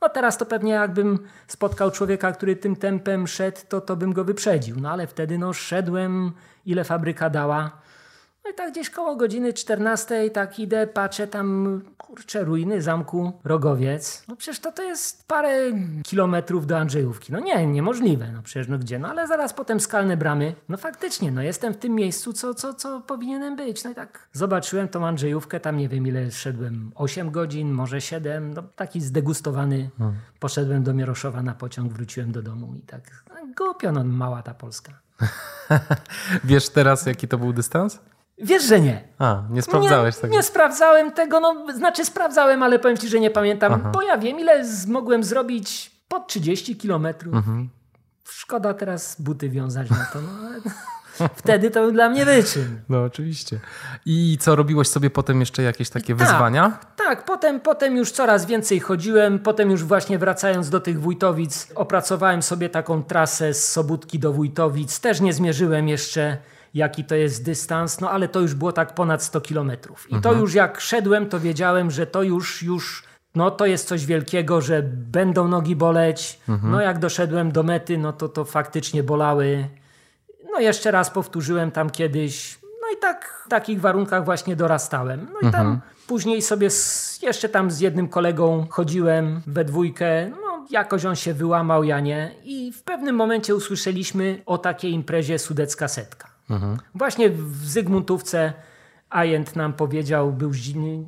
no 0.01 0.09
teraz 0.09 0.37
to 0.37 0.45
pewnie 0.45 0.71
jakbym 0.71 1.19
spotkał 1.47 1.91
człowieka, 1.91 2.31
który 2.31 2.55
tym 2.55 2.75
tempem 2.75 3.27
szedł, 3.27 3.57
to, 3.69 3.81
to 3.81 3.95
bym 3.95 4.13
go 4.13 4.23
wyprzedził. 4.23 4.75
No 4.79 4.91
ale 4.91 5.07
wtedy 5.07 5.37
no 5.37 5.53
szedłem, 5.53 6.31
ile 6.65 6.83
fabryka 6.83 7.29
dała. 7.29 7.71
No 8.45 8.51
i 8.51 8.53
tak 8.53 8.71
gdzieś 8.71 8.89
koło 8.89 9.15
godziny 9.15 9.53
14 9.53 10.29
tak 10.29 10.59
idę, 10.59 10.87
patrzę 10.87 11.27
tam, 11.27 11.81
kurczę, 11.97 12.43
ruiny 12.43 12.81
zamku 12.81 13.33
Rogowiec. 13.43 14.23
No 14.27 14.35
przecież 14.35 14.59
to, 14.59 14.71
to 14.71 14.83
jest 14.83 15.27
parę 15.27 15.71
kilometrów 16.03 16.67
do 16.67 16.77
Andrzejówki. 16.77 17.31
No 17.31 17.39
nie, 17.39 17.67
niemożliwe. 17.67 18.31
No 18.31 18.41
przecież 18.43 18.67
no 18.67 18.79
gdzie? 18.79 18.99
No 18.99 19.07
ale 19.07 19.27
zaraz 19.27 19.53
potem 19.53 19.79
skalne 19.79 20.17
bramy. 20.17 20.55
No 20.69 20.77
faktycznie, 20.77 21.31
no 21.31 21.41
jestem 21.41 21.73
w 21.73 21.77
tym 21.77 21.95
miejscu, 21.95 22.33
co, 22.33 22.53
co, 22.53 22.73
co 22.73 23.01
powinienem 23.01 23.55
być. 23.55 23.83
No 23.83 23.91
i 23.91 23.95
tak 23.95 24.27
zobaczyłem 24.33 24.87
tą 24.87 25.07
Andrzejówkę, 25.07 25.59
tam 25.59 25.77
nie 25.77 25.89
wiem 25.89 26.07
ile 26.07 26.31
szedłem, 26.31 26.91
8 26.95 27.31
godzin, 27.31 27.71
może 27.71 28.01
7. 28.01 28.53
No 28.53 28.63
taki 28.75 29.01
zdegustowany. 29.01 29.89
Hmm. 29.97 30.17
Poszedłem 30.39 30.83
do 30.83 30.93
Mieroszowa 30.93 31.43
na 31.43 31.53
pociąg, 31.53 31.93
wróciłem 31.93 32.31
do 32.31 32.41
domu 32.41 32.73
i 32.75 32.81
tak, 32.81 33.23
no, 33.29 33.35
głupio, 33.57 33.91
no 33.91 34.03
mała 34.03 34.43
ta 34.43 34.53
Polska. 34.53 34.93
Wiesz 36.43 36.69
teraz, 36.69 37.05
jaki 37.05 37.27
to 37.27 37.37
był 37.37 37.53
dystans? 37.53 37.99
Wiesz, 38.37 38.63
że 38.63 38.79
nie. 38.81 39.03
A, 39.19 39.43
nie 39.49 39.61
sprawdzałeś 39.61 40.15
nie, 40.15 40.21
tego? 40.21 40.35
Nie 40.35 40.43
sprawdzałem 40.43 41.11
tego, 41.11 41.39
no 41.39 41.65
znaczy 41.75 42.05
sprawdzałem, 42.05 42.63
ale 42.63 42.79
powiem 42.79 42.97
ci, 42.97 43.07
że 43.07 43.19
nie 43.19 43.31
pamiętam, 43.31 43.73
Aha. 43.73 43.91
bo 43.93 44.01
ja 44.01 44.17
wiem, 44.17 44.39
ile 44.39 44.65
z, 44.65 44.87
mogłem 44.87 45.23
zrobić 45.23 45.91
pod 46.07 46.27
30 46.27 46.77
kilometrów. 46.77 47.35
Mhm. 47.35 47.69
Szkoda 48.29 48.73
teraz 48.73 49.21
buty 49.21 49.49
wiązać 49.49 49.89
na 49.89 50.05
to. 50.13 50.19
No, 50.21 51.29
wtedy 51.35 51.71
to 51.71 51.81
był 51.81 51.91
dla 51.91 52.09
mnie 52.09 52.25
wyczyn. 52.25 52.81
No 52.89 53.03
oczywiście. 53.03 53.59
I 54.05 54.37
co, 54.41 54.55
robiłeś 54.55 54.87
sobie 54.87 55.09
potem 55.09 55.39
jeszcze 55.39 55.63
jakieś 55.63 55.89
takie 55.89 56.15
tak, 56.15 56.27
wyzwania? 56.27 56.79
Tak, 56.95 57.25
potem, 57.25 57.59
potem 57.59 57.97
już 57.97 58.11
coraz 58.11 58.45
więcej 58.45 58.79
chodziłem. 58.79 59.39
Potem 59.39 59.71
już 59.71 59.83
właśnie 59.83 60.17
wracając 60.17 60.69
do 60.69 60.79
tych 60.79 61.01
Wójtowic, 61.01 61.67
opracowałem 61.75 62.43
sobie 62.43 62.69
taką 62.69 63.03
trasę 63.03 63.53
z 63.53 63.71
Sobótki 63.71 64.19
do 64.19 64.33
Wójtowic. 64.33 64.99
Też 64.99 65.21
nie 65.21 65.33
zmierzyłem 65.33 65.87
jeszcze 65.87 66.37
jaki 66.73 67.03
to 67.03 67.15
jest 67.15 67.45
dystans, 67.45 67.99
no 68.01 68.09
ale 68.09 68.27
to 68.27 68.39
już 68.39 68.53
było 68.53 68.71
tak 68.71 68.95
ponad 68.95 69.23
100 69.23 69.41
kilometrów. 69.41 70.11
I 70.11 70.15
mhm. 70.15 70.21
to 70.21 70.41
już 70.41 70.53
jak 70.53 70.81
szedłem, 70.81 71.29
to 71.29 71.39
wiedziałem, 71.39 71.91
że 71.91 72.07
to 72.07 72.23
już, 72.23 72.63
już 72.63 73.03
no 73.35 73.51
to 73.51 73.65
jest 73.65 73.87
coś 73.87 74.05
wielkiego, 74.05 74.61
że 74.61 74.83
będą 74.83 75.47
nogi 75.47 75.75
boleć. 75.75 76.39
Mhm. 76.49 76.71
No 76.71 76.81
jak 76.81 76.99
doszedłem 76.99 77.51
do 77.51 77.63
mety, 77.63 77.97
no 77.97 78.13
to 78.13 78.29
to 78.29 78.45
faktycznie 78.45 79.03
bolały. 79.03 79.67
No 80.51 80.59
jeszcze 80.59 80.91
raz 80.91 81.09
powtórzyłem 81.09 81.71
tam 81.71 81.89
kiedyś. 81.89 82.59
No 82.63 82.97
i 82.97 83.01
tak 83.01 83.43
w 83.45 83.49
takich 83.49 83.81
warunkach 83.81 84.25
właśnie 84.25 84.55
dorastałem. 84.55 85.27
No 85.33 85.49
i 85.49 85.51
tam 85.51 85.61
mhm. 85.61 85.81
później 86.07 86.41
sobie 86.41 86.69
z, 86.69 87.19
jeszcze 87.21 87.49
tam 87.49 87.71
z 87.71 87.79
jednym 87.79 88.07
kolegą 88.07 88.67
chodziłem 88.69 89.41
we 89.47 89.65
dwójkę. 89.65 90.29
No 90.29 90.65
jakoś 90.69 91.05
on 91.05 91.15
się 91.15 91.33
wyłamał, 91.33 91.83
ja 91.83 91.99
nie. 91.99 92.31
I 92.43 92.71
w 92.71 92.83
pewnym 92.83 93.15
momencie 93.15 93.55
usłyszeliśmy 93.55 94.41
o 94.45 94.57
takiej 94.57 94.91
imprezie 94.91 95.39
Sudecka 95.39 95.87
Setka. 95.87 96.32
Mhm. 96.53 96.77
Właśnie 96.95 97.29
w 97.29 97.55
Zygmuntówce 97.55 98.53
Ajent 99.09 99.55
nam 99.55 99.73
powiedział, 99.73 100.31
był 100.31 100.51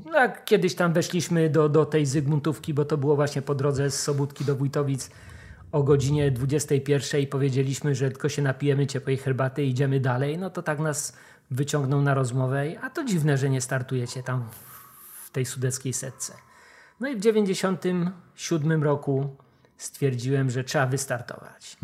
no 0.06 0.20
jak 0.20 0.46
kiedyś 0.46 0.76
tam 0.76 0.94
weszliśmy 0.94 1.50
do, 1.50 1.70
do 1.70 1.86
tej 1.86 2.06
Zygmuntówki, 2.06 2.74
bo 2.74 2.86
to 2.86 2.98
było 2.98 3.16
właśnie 3.16 3.42
po 3.42 3.56
drodze 3.56 3.92
z 3.92 4.02
Sobótki 4.02 4.46
do 4.46 4.56
Wójtowic, 4.56 5.10
o 5.72 5.84
godzinie 5.84 6.32
21 6.32 7.22
i 7.22 7.28
powiedzieliśmy, 7.28 7.96
że 7.96 8.12
tylko 8.12 8.30
się 8.30 8.42
napijemy 8.42 8.88
ciepłej 8.88 9.18
herbaty 9.18 9.64
i 9.64 9.70
idziemy 9.70 10.00
dalej, 10.00 10.38
no 10.38 10.50
to 10.50 10.64
tak 10.64 10.80
nas 10.80 11.18
wyciągnął 11.52 12.02
na 12.02 12.14
rozmowę, 12.14 12.64
a 12.82 12.90
to 12.90 13.04
dziwne, 13.04 13.38
że 13.38 13.50
nie 13.50 13.62
startujecie 13.62 14.24
tam 14.24 14.50
w 15.26 15.32
tej 15.32 15.46
sudeckiej 15.46 15.94
setce. 15.94 16.34
No 17.00 17.08
i 17.08 17.16
w 17.16 17.20
97 17.20 18.84
roku 18.84 19.36
stwierdziłem, 19.78 20.50
że 20.50 20.64
trzeba 20.64 20.86
wystartować. 20.86 21.78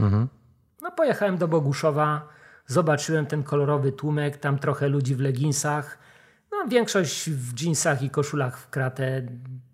No 0.82 0.92
pojechałem 0.92 1.38
do 1.38 1.48
Boguszowa, 1.48 2.28
zobaczyłem 2.68 3.26
ten 3.26 3.44
kolorowy 3.44 3.92
tłumek, 3.92 4.38
tam 4.38 4.60
trochę 4.60 4.88
ludzi 4.88 5.16
w 5.16 5.20
leginsach, 5.20 5.98
no 6.52 6.68
większość 6.68 7.30
w 7.30 7.54
dżinsach 7.54 8.02
i 8.04 8.10
koszulach 8.10 8.60
w 8.60 8.70
kratę 8.70 9.22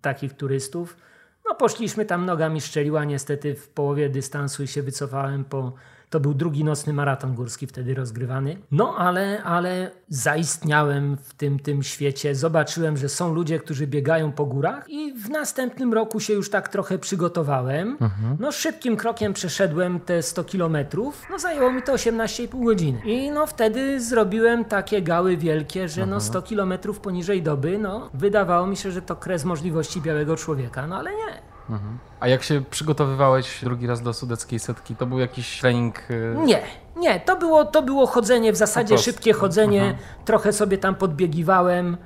takich 0.01 0.33
turystów. 0.33 0.97
No 1.45 1.55
poszliśmy 1.55 2.05
tam, 2.05 2.25
noga 2.25 2.49
mi 2.49 2.61
szczeliła 2.61 3.05
niestety 3.05 3.55
w 3.55 3.69
połowie 3.69 4.09
dystansu 4.09 4.63
i 4.63 4.67
się 4.67 4.81
wycofałem 4.81 5.45
po... 5.45 5.73
To 6.09 6.19
był 6.19 6.33
drugi 6.33 6.63
nocny 6.63 6.93
maraton 6.93 7.35
górski 7.35 7.67
wtedy 7.67 7.93
rozgrywany. 7.93 8.57
No 8.71 8.95
ale, 8.97 9.43
ale 9.43 9.91
zaistniałem 10.09 11.17
w 11.17 11.33
tym, 11.33 11.59
tym 11.59 11.83
świecie. 11.83 12.35
Zobaczyłem, 12.35 12.97
że 12.97 13.09
są 13.09 13.33
ludzie, 13.33 13.59
którzy 13.59 13.87
biegają 13.87 14.31
po 14.31 14.45
górach 14.45 14.89
i 14.89 15.13
w 15.13 15.29
następnym 15.29 15.93
roku 15.93 16.19
się 16.19 16.33
już 16.33 16.49
tak 16.49 16.69
trochę 16.69 16.99
przygotowałem. 16.99 17.97
No 18.39 18.51
szybkim 18.51 18.97
krokiem 18.97 19.33
przeszedłem 19.33 19.99
te 19.99 20.23
100 20.23 20.43
kilometrów. 20.43 21.25
No 21.29 21.39
zajęło 21.39 21.71
mi 21.71 21.81
to 21.81 21.93
18,5 21.93 22.65
godziny. 22.65 23.01
I 23.05 23.31
no 23.31 23.47
wtedy 23.47 24.01
zrobiłem 24.01 24.65
takie 24.65 25.01
gały 25.01 25.37
wielkie, 25.37 25.89
że 25.89 26.05
no 26.05 26.21
100 26.21 26.41
kilometrów 26.41 26.99
poniżej 26.99 27.43
doby, 27.43 27.77
no 27.77 28.09
wydawało 28.13 28.67
mi 28.67 28.77
się, 28.77 28.91
że 28.91 29.01
to 29.01 29.15
kres 29.15 29.45
możliwości 29.45 30.01
białego 30.01 30.37
człowieka. 30.37 30.87
No 30.87 30.97
ale 30.97 31.11
nie. 31.11 31.46
A 32.19 32.27
jak 32.27 32.43
się 32.43 32.61
przygotowywałeś 32.69 33.63
drugi 33.63 33.87
raz 33.87 34.01
do 34.01 34.13
sudeckiej 34.13 34.59
setki, 34.59 34.95
to 34.95 35.05
był 35.05 35.19
jakiś 35.19 35.59
trening... 35.59 36.11
y, 36.11 36.35
Nie, 36.45 36.61
nie, 36.97 37.19
to 37.19 37.35
było, 37.35 37.65
to 37.65 37.81
było 37.81 38.07
chodzenie, 38.07 38.53
w 38.53 38.55
zasadzie 38.55 38.97
szybkie 38.97 39.33
chodzenie, 39.33 39.97
trochę 40.25 40.53
sobie 40.53 40.77
tam 40.77 40.95
podbiegiwałem 40.95 41.97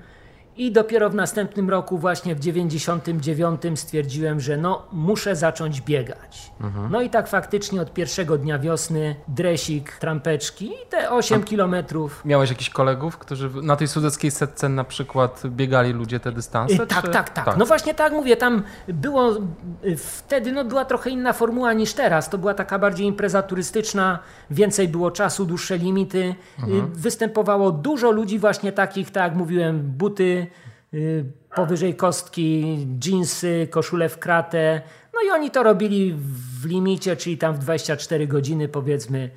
i 0.58 0.72
dopiero 0.72 1.10
w 1.10 1.16
następnym 1.16 1.70
roku, 1.70 1.98
właśnie 1.98 2.36
w 2.36 2.40
99 2.40 3.62
stwierdziłem, 3.80 4.40
że 4.40 4.58
no 4.58 4.82
muszę 4.92 5.36
zacząć 5.36 5.82
biegać. 5.82 6.52
No 6.90 7.02
i 7.02 7.10
tak 7.10 7.28
faktycznie 7.28 7.82
od 7.82 7.94
pierwszego 7.94 8.38
dnia 8.38 8.60
wiosny 8.60 9.16
dresik, 9.28 9.92
trampeczki 9.98 10.66
i 10.66 10.90
te 10.90 11.12
8 11.12 11.44
kilometrów. 11.44 12.26
Miałeś 12.26 12.50
jakichś 12.50 12.70
kolegów, 12.70 13.18
którzy 13.18 13.50
na 13.64 13.76
tej 13.76 13.88
sudeckiej 13.88 14.32
setce 14.32 14.70
na 14.70 14.84
przykład 14.84 15.42
biegali 15.48 15.94
ludzie 15.94 16.20
te 16.20 16.32
dystanse? 16.32 16.84
Y, 16.84 16.88
Tak, 16.88 17.06
czy- 17.06 17.12
tak, 17.12 17.30
tak, 17.30 17.58
No 17.58 17.66
właśnie 17.66 17.94
tak 17.94 18.14
mówię, 18.14 18.38
tam 18.38 18.64
było 18.88 19.32
y, 19.86 19.98
wtedy 19.98 20.52
no 20.52 20.66
była 20.66 20.86
trochę 20.86 21.10
inna 21.10 21.34
formuła 21.34 21.74
niż 21.74 21.94
teraz. 21.94 22.30
To 22.30 22.38
była 22.38 22.54
taka 22.54 22.80
bardziej 22.80 23.08
impreza 23.08 23.42
turystyczna, 23.44 24.20
więcej 24.52 24.88
było 24.88 25.12
czasu, 25.12 25.46
dłuższe 25.46 25.78
limity. 25.78 26.36
Y, 26.60 26.82
Występowało 26.94 27.72
dużo 27.72 28.12
ludzi 28.12 28.40
właśnie 28.40 28.72
takich, 28.72 29.12
tak 29.12 29.24
jak 29.24 29.36
mówiłem, 29.36 29.82
buty 29.82 30.41
y, 30.94 31.26
powyżej 31.56 31.96
kostki, 31.96 32.78
dżinsy, 33.00 33.68
koszule 33.72 34.10
w 34.10 34.20
kratę. 34.20 34.82
No 35.14 35.20
i 35.28 35.32
oni 35.32 35.52
to 35.52 35.64
robili 35.64 36.16
w 36.62 36.66
limicie, 36.66 37.16
czyli 37.16 37.38
tam 37.38 37.56
w 37.56 37.60
24 37.60 38.28
godziny 38.28 38.68
powiedzmy. 38.68 39.30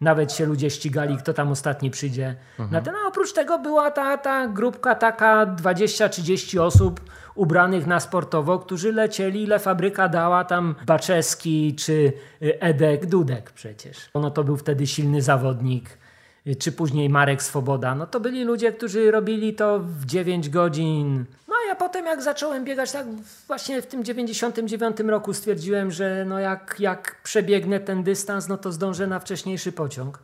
Nawet 0.00 0.32
się 0.32 0.46
ludzie 0.46 0.70
ścigali, 0.70 1.16
kto 1.16 1.32
tam 1.32 1.48
ostatni 1.48 1.90
przyjdzie. 1.90 2.36
Na 2.70 2.80
ten, 2.80 2.94
a 3.04 3.08
oprócz 3.08 3.32
tego 3.32 3.58
była 3.58 3.90
ta, 3.90 4.18
ta 4.18 4.48
grupka 4.48 4.94
taka 4.94 5.46
20-30 5.46 6.60
osób 6.60 7.00
ubranych 7.34 7.86
na 7.86 8.00
sportowo, 8.00 8.58
którzy 8.58 8.92
lecieli, 8.92 9.42
ile 9.42 9.58
fabryka 9.58 10.08
dała 10.08 10.44
tam 10.44 10.74
Baczeski 10.86 11.74
czy 11.74 12.12
y, 12.42 12.60
Edek 12.60 13.06
Dudek 13.06 13.50
przecież. 13.50 14.10
No 14.14 14.30
to 14.30 14.44
był 14.44 14.56
wtedy 14.56 14.86
silny 14.86 15.22
zawodnik. 15.22 15.98
Y, 16.46 16.56
Czy 16.56 16.72
później 16.72 17.08
Marek 17.08 17.42
Swoboda. 17.42 17.94
No 17.94 18.06
to 18.06 18.20
byli 18.20 18.44
ludzie, 18.44 18.72
którzy 18.72 19.10
robili 19.10 19.54
to 19.54 19.78
w 19.78 20.06
9 20.06 20.48
godzin. 20.48 21.24
No 21.48 21.54
a 21.64 21.68
ja 21.68 21.74
potem 21.74 22.06
jak 22.06 22.22
zacząłem 22.22 22.64
biegać, 22.64 22.92
tak 22.92 23.06
właśnie 23.46 23.82
w 23.82 23.86
tym 23.86 24.04
99 24.04 25.00
roku 25.00 25.34
stwierdziłem, 25.34 25.90
że 25.90 26.24
no 26.28 26.38
jak, 26.38 26.76
jak 26.78 27.22
przebiegnę 27.22 27.80
ten 27.80 28.02
dystans, 28.02 28.48
no 28.48 28.58
to 28.58 28.72
zdążę 28.72 29.06
na 29.06 29.20
wcześniejszy 29.20 29.72
pociąg. 29.72 30.18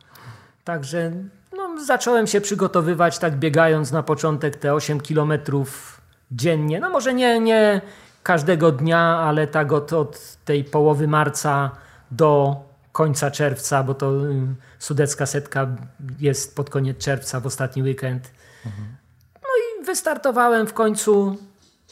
Także 0.63 1.11
no, 1.57 1.85
zacząłem 1.85 2.27
się 2.27 2.41
przygotowywać, 2.41 3.19
tak 3.19 3.35
biegając 3.35 3.91
na 3.91 4.03
początek 4.03 4.55
te 4.55 4.73
8 4.73 5.01
kilometrów 5.01 6.01
dziennie. 6.31 6.79
No 6.79 6.89
może 6.89 7.13
nie, 7.13 7.39
nie 7.39 7.81
każdego 8.23 8.71
dnia, 8.71 8.99
ale 8.99 9.47
tak 9.47 9.71
od, 9.71 9.93
od 9.93 10.37
tej 10.45 10.63
połowy 10.63 11.07
marca 11.07 11.71
do 12.11 12.55
końca 12.97 13.31
czerwca, 13.31 13.83
bo 13.83 13.93
to 13.93 14.25
y, 14.25 14.55
sudecka 14.79 15.25
setka 15.25 15.67
jest 16.19 16.55
pod 16.55 16.69
koniec 16.69 16.97
czerwca, 16.97 17.39
w 17.39 17.45
ostatni 17.45 17.83
weekend. 17.83 18.31
No 19.35 19.49
i 19.59 19.85
wystartowałem 19.85 20.67
w 20.67 20.73
końcu 20.73 21.37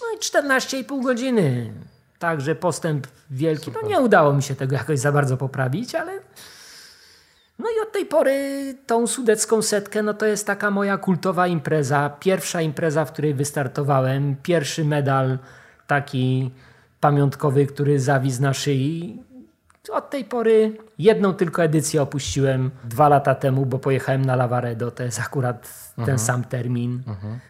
no 0.01 0.07
i 0.15 0.19
14,5 0.19 1.03
godziny. 1.03 1.73
Także 2.19 2.55
postęp 2.55 3.07
wielki. 3.29 3.71
No 3.81 3.89
nie 3.89 3.99
udało 3.99 4.33
mi 4.33 4.43
się 4.43 4.55
tego 4.55 4.75
jakoś 4.75 4.99
za 4.99 5.11
bardzo 5.11 5.37
poprawić, 5.37 5.95
ale 5.95 6.11
no 7.59 7.65
i 7.77 7.81
od 7.81 7.91
tej 7.91 8.05
pory 8.05 8.37
tą 8.87 9.07
sudecką 9.07 9.61
setkę, 9.61 10.03
no 10.03 10.13
to 10.13 10.25
jest 10.25 10.47
taka 10.47 10.71
moja 10.71 10.97
kultowa 10.97 11.47
impreza. 11.47 12.09
Pierwsza 12.19 12.61
impreza, 12.61 13.05
w 13.05 13.11
której 13.11 13.33
wystartowałem. 13.33 14.35
Pierwszy 14.43 14.85
medal 14.85 15.37
taki 15.87 16.51
pamiątkowy, 16.99 17.65
który 17.65 17.99
zawisł 17.99 18.41
na 18.41 18.53
szyi. 18.53 19.23
Od 19.89 20.09
tej 20.09 20.25
pory 20.25 20.77
jedną 20.97 21.33
tylko 21.33 21.63
edycję 21.63 22.01
opuściłem 22.01 22.71
dwa 22.83 23.09
lata 23.09 23.35
temu, 23.35 23.65
bo 23.65 23.79
pojechałem 23.79 24.25
na 24.25 24.35
Lavaredo. 24.35 24.91
To 24.91 25.03
jest 25.03 25.19
akurat 25.19 25.85
ten 26.05 26.19
sam 26.19 26.43
termin. 26.43 27.03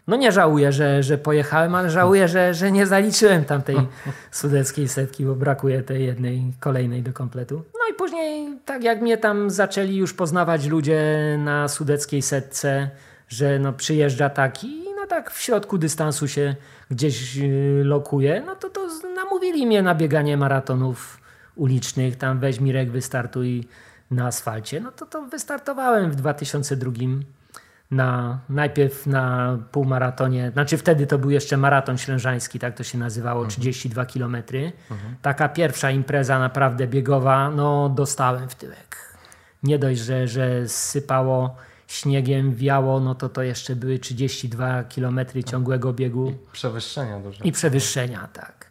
No 0.06 0.16
nie 0.16 0.32
żałuję, 0.32 0.72
że, 0.72 1.02
że 1.02 1.18
pojechałem, 1.18 1.74
ale 1.74 1.90
żałuję, 1.90 2.28
że, 2.28 2.54
że 2.54 2.72
nie 2.72 2.86
zaliczyłem 2.86 3.44
tamtej 3.44 3.76
sudeckiej 4.30 4.88
setki, 4.88 5.24
bo 5.24 5.34
brakuje 5.34 5.82
tej 5.82 6.06
jednej 6.06 6.52
kolejnej 6.60 7.02
do 7.02 7.12
kompletu. 7.12 7.54
No 7.54 7.80
i 7.90 7.94
później, 7.94 8.58
tak 8.64 8.82
jak 8.84 9.02
mnie 9.02 9.18
tam 9.18 9.50
zaczęli 9.50 9.96
już 9.96 10.14
poznawać 10.14 10.66
ludzie 10.66 11.00
na 11.38 11.68
sudeckiej 11.68 12.22
setce, 12.22 12.90
że 13.28 13.58
no 13.58 13.72
przyjeżdża 13.72 14.30
taki 14.30 14.66
i 14.66 14.94
no 14.96 15.06
tak 15.06 15.30
w 15.30 15.42
środku 15.42 15.78
dystansu 15.78 16.28
się 16.28 16.54
gdzieś 16.90 17.36
yy, 17.36 17.84
lokuje, 17.84 18.42
no 18.46 18.56
to, 18.56 18.70
to 18.70 18.88
namówili 19.14 19.66
mnie 19.66 19.82
na 19.82 19.94
bieganie 19.94 20.36
maratonów 20.36 21.25
ulicznych, 21.56 22.16
tam 22.16 22.38
weź 22.38 22.60
Mirek, 22.60 22.90
wystartuj 22.90 23.68
na 24.10 24.26
asfalcie. 24.26 24.80
No 24.80 24.92
to, 24.92 25.06
to 25.06 25.22
wystartowałem 25.22 26.10
w 26.10 26.14
2002 26.16 26.92
na, 27.90 28.38
najpierw 28.48 29.06
na 29.06 29.58
półmaratonie, 29.72 30.50
znaczy 30.50 30.76
wtedy 30.78 31.06
to 31.06 31.18
był 31.18 31.30
jeszcze 31.30 31.56
maraton 31.56 31.98
ślężański, 31.98 32.58
tak 32.58 32.76
to 32.76 32.84
się 32.84 32.98
nazywało, 32.98 33.46
32 33.46 34.06
km. 34.06 34.36
Taka 35.22 35.48
pierwsza 35.48 35.90
impreza 35.90 36.38
naprawdę 36.38 36.86
biegowa, 36.86 37.50
no 37.50 37.88
dostałem 37.88 38.48
w 38.48 38.54
tyłek. 38.54 39.16
Nie 39.62 39.78
dość, 39.78 40.00
że, 40.00 40.28
że 40.28 40.68
sypało 40.68 41.56
śniegiem, 41.86 42.54
wiało, 42.54 43.00
no 43.00 43.14
to 43.14 43.28
to 43.28 43.42
jeszcze 43.42 43.76
były 43.76 43.98
32 43.98 44.84
km 44.84 45.20
ciągłego 45.46 45.92
biegu 45.92 46.34
Przewyższenia 46.52 47.20
duże. 47.20 47.44
i 47.44 47.52
przewyższenia, 47.52 48.28
tak. 48.32 48.65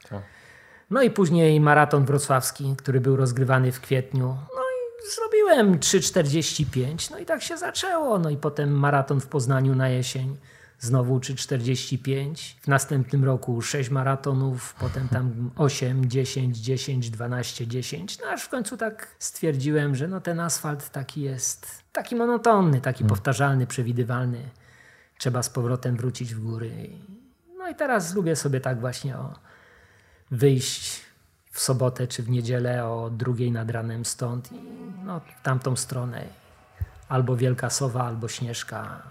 No 0.96 1.02
i 1.02 1.12
później 1.12 1.60
maraton 1.60 2.06
wrocławski, 2.06 2.76
który 2.78 3.02
był 3.02 3.16
rozgrywany 3.16 3.72
w 3.72 3.82
kwietniu. 3.82 4.28
No 4.28 4.62
i 4.62 5.12
zrobiłem 5.16 5.80
3,45, 5.80 7.12
no 7.12 7.18
i 7.20 7.26
tak 7.26 7.42
się 7.42 7.58
zaczęło. 7.58 8.20
No 8.20 8.30
i 8.30 8.38
potem 8.38 8.72
maraton 8.72 9.20
w 9.20 9.28
Poznaniu 9.28 9.76
na 9.76 9.90
jesień, 9.90 10.38
znowu 10.80 11.20
3,45. 11.20 12.56
W 12.62 12.68
następnym 12.68 13.26
roku 13.26 13.62
6 13.62 13.90
maratonów, 13.90 14.76
potem 14.80 15.08
tam 15.10 15.52
8, 15.56 16.10
10, 16.10 16.58
10, 16.58 17.10
12, 17.10 17.68
10. 17.68 18.20
No 18.20 18.28
aż 18.28 18.44
w 18.44 18.50
końcu 18.50 18.78
tak 18.78 19.16
stwierdziłem, 19.20 19.96
że 19.96 20.08
no 20.08 20.22
ten 20.22 20.40
asfalt 20.40 20.90
taki 20.90 21.22
jest, 21.22 21.84
taki 21.92 22.16
monotonny, 22.16 22.82
taki 22.82 23.06
powtarzalny, 23.06 23.68
przewidywalny. 23.68 24.50
Trzeba 25.18 25.44
z 25.44 25.50
powrotem 25.50 25.98
wrócić 25.98 26.36
w 26.36 26.40
góry. 26.40 26.90
No 27.58 27.70
i 27.70 27.76
teraz 27.76 28.16
lubię 28.16 28.36
sobie 28.36 28.62
tak 28.62 28.80
właśnie 28.80 29.18
o 29.18 29.34
wyjść 30.32 31.02
w 31.52 31.60
sobotę 31.60 32.08
czy 32.08 32.24
w 32.24 32.30
niedzielę 32.30 32.86
o 32.86 33.10
drugiej 33.10 33.52
nad 33.52 33.72
ranem 33.72 34.06
stąd 34.06 34.52
i 34.52 34.56
no, 35.06 35.20
w 35.20 35.44
tamtą 35.44 35.76
stronę. 35.76 36.22
Albo 37.10 37.36
Wielka 37.36 37.70
Sowa, 37.70 38.04
albo 38.04 38.28
Śnieżka, 38.28 39.02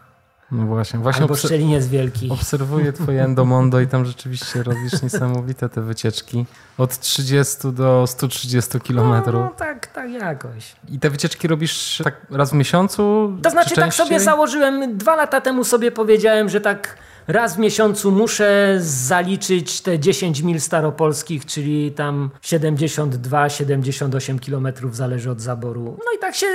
No 0.50 0.66
właśnie, 0.66 0.98
właśnie 1.00 1.22
albo 1.22 1.34
obser- 1.34 1.46
Szczeliniec 1.46 1.86
Wielki. 1.86 2.30
obserwuję 2.30 2.92
twoje 2.92 3.24
endomondo 3.28 3.80
i 3.80 3.86
tam 3.86 4.04
rzeczywiście 4.04 4.62
robisz 4.62 5.02
niesamowite 5.02 5.68
te 5.68 5.80
wycieczki. 5.80 6.46
Od 6.78 6.98
30 6.98 7.72
do 7.72 8.06
130 8.06 8.70
No, 8.74 8.80
kilometrów. 8.80 9.42
no 9.44 9.50
tak, 9.56 9.86
tak 9.86 10.10
jakoś. 10.10 10.76
I 10.88 10.98
te 10.98 11.10
wycieczki 11.10 11.48
robisz 11.48 12.00
tak 12.04 12.16
raz 12.30 12.50
w 12.50 12.54
miesiącu? 12.54 13.32
To 13.42 13.50
znaczy 13.50 13.68
czy 13.70 13.76
tak 13.76 13.94
sobie 13.94 14.20
założyłem, 14.20 14.98
dwa 14.98 15.16
lata 15.16 15.40
temu 15.40 15.64
sobie 15.64 15.92
powiedziałem, 15.92 16.48
że 16.48 16.60
tak 16.60 16.96
raz 17.26 17.56
w 17.56 17.58
miesiącu 17.58 18.12
muszę 18.12 18.76
zaliczyć 18.80 19.80
te 19.80 19.98
10 19.98 20.42
mil 20.42 20.60
staropolskich, 20.60 21.46
czyli 21.46 21.92
tam 21.92 22.30
72-78 22.42 24.38
kilometrów, 24.38 24.96
zależy 24.96 25.30
od 25.30 25.40
zaboru. 25.40 25.84
No 25.84 26.12
i 26.16 26.18
tak 26.18 26.34
się 26.34 26.46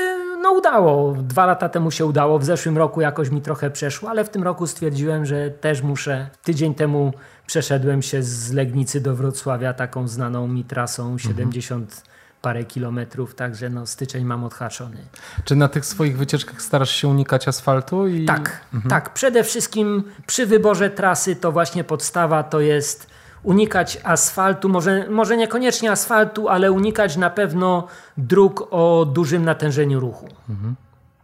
no, 0.42 0.52
udało. 0.52 1.16
Dwa 1.22 1.46
lata 1.46 1.70
temu 1.70 1.92
się 1.92 2.06
udało, 2.06 2.40
w 2.40 2.46
zeszłym 2.46 2.78
roku 2.78 3.02
jakoś 3.02 3.30
mi 3.30 3.42
trochę 3.42 3.72
przeszło, 3.72 4.10
ale 4.10 4.24
w 4.24 4.30
tym 4.30 4.44
roku 4.44 4.68
stwierdziłem, 4.68 5.26
że 5.26 5.50
też 5.50 5.82
muszę. 5.82 6.30
Tydzień 6.44 6.76
temu 6.76 7.14
przeszedłem 7.46 8.02
się 8.02 8.24
z 8.24 8.52
Legnicy 8.52 9.02
do 9.02 9.16
Wrocławia 9.16 9.74
taką 9.74 10.08
znaną 10.08 10.48
mi 10.48 10.64
trasą 10.64 11.18
70 11.18 12.09
parę 12.42 12.64
kilometrów, 12.64 13.36
także 13.36 13.70
no 13.70 13.86
styczeń 13.86 14.26
mam 14.26 14.44
odhaczony. 14.44 14.98
Czy 15.44 15.56
na 15.56 15.68
tych 15.68 15.86
swoich 15.86 16.18
wycieczkach 16.18 16.62
starasz 16.62 16.92
się 16.92 17.08
unikać 17.08 17.48
asfaltu? 17.48 18.08
I... 18.08 18.26
Tak, 18.26 18.62
tak. 18.90 19.14
Przede 19.14 19.44
wszystkim 19.44 20.04
przy 20.28 20.46
wyborze 20.46 20.90
trasy 20.90 21.36
to 21.36 21.52
właśnie 21.52 21.84
podstawa 21.84 22.44
to 22.44 22.60
jest 22.60 23.08
unikać 23.44 24.00
asfaltu, 24.04 24.70
może, 24.70 25.10
może 25.10 25.38
niekoniecznie 25.38 25.92
asfaltu, 25.92 26.50
ale 26.50 26.72
unikać 26.72 27.18
na 27.18 27.30
pewno 27.30 27.88
dróg 28.18 28.68
o 28.72 29.06
dużym 29.06 29.46
natężeniu 29.46 30.00
ruchu. 30.00 30.28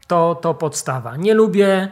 To, 0.08 0.36
to 0.36 0.54
podstawa. 0.54 1.18
Nie 1.18 1.34
lubię 1.34 1.92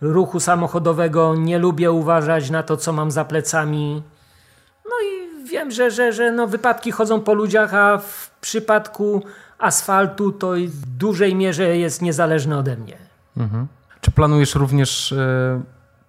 ruchu 0.00 0.40
samochodowego, 0.40 1.34
nie 1.34 1.58
lubię 1.58 1.92
uważać 1.92 2.50
na 2.50 2.62
to, 2.62 2.76
co 2.76 2.92
mam 2.92 3.10
za 3.10 3.24
plecami. 3.24 4.02
No 4.84 4.92
i 5.04 5.23
wiem, 5.54 5.70
że, 5.70 5.90
że, 5.90 6.12
że 6.12 6.32
no 6.32 6.46
wypadki 6.46 6.90
chodzą 6.90 7.20
po 7.20 7.34
ludziach, 7.34 7.74
a 7.74 7.98
w 7.98 8.30
przypadku 8.40 9.22
asfaltu 9.58 10.32
to 10.32 10.52
w 10.52 10.86
dużej 10.86 11.34
mierze 11.34 11.76
jest 11.76 12.02
niezależne 12.02 12.58
ode 12.58 12.76
mnie. 12.76 12.96
Czy 14.00 14.10
planujesz 14.10 14.54
również 14.54 15.12
e, 15.12 15.62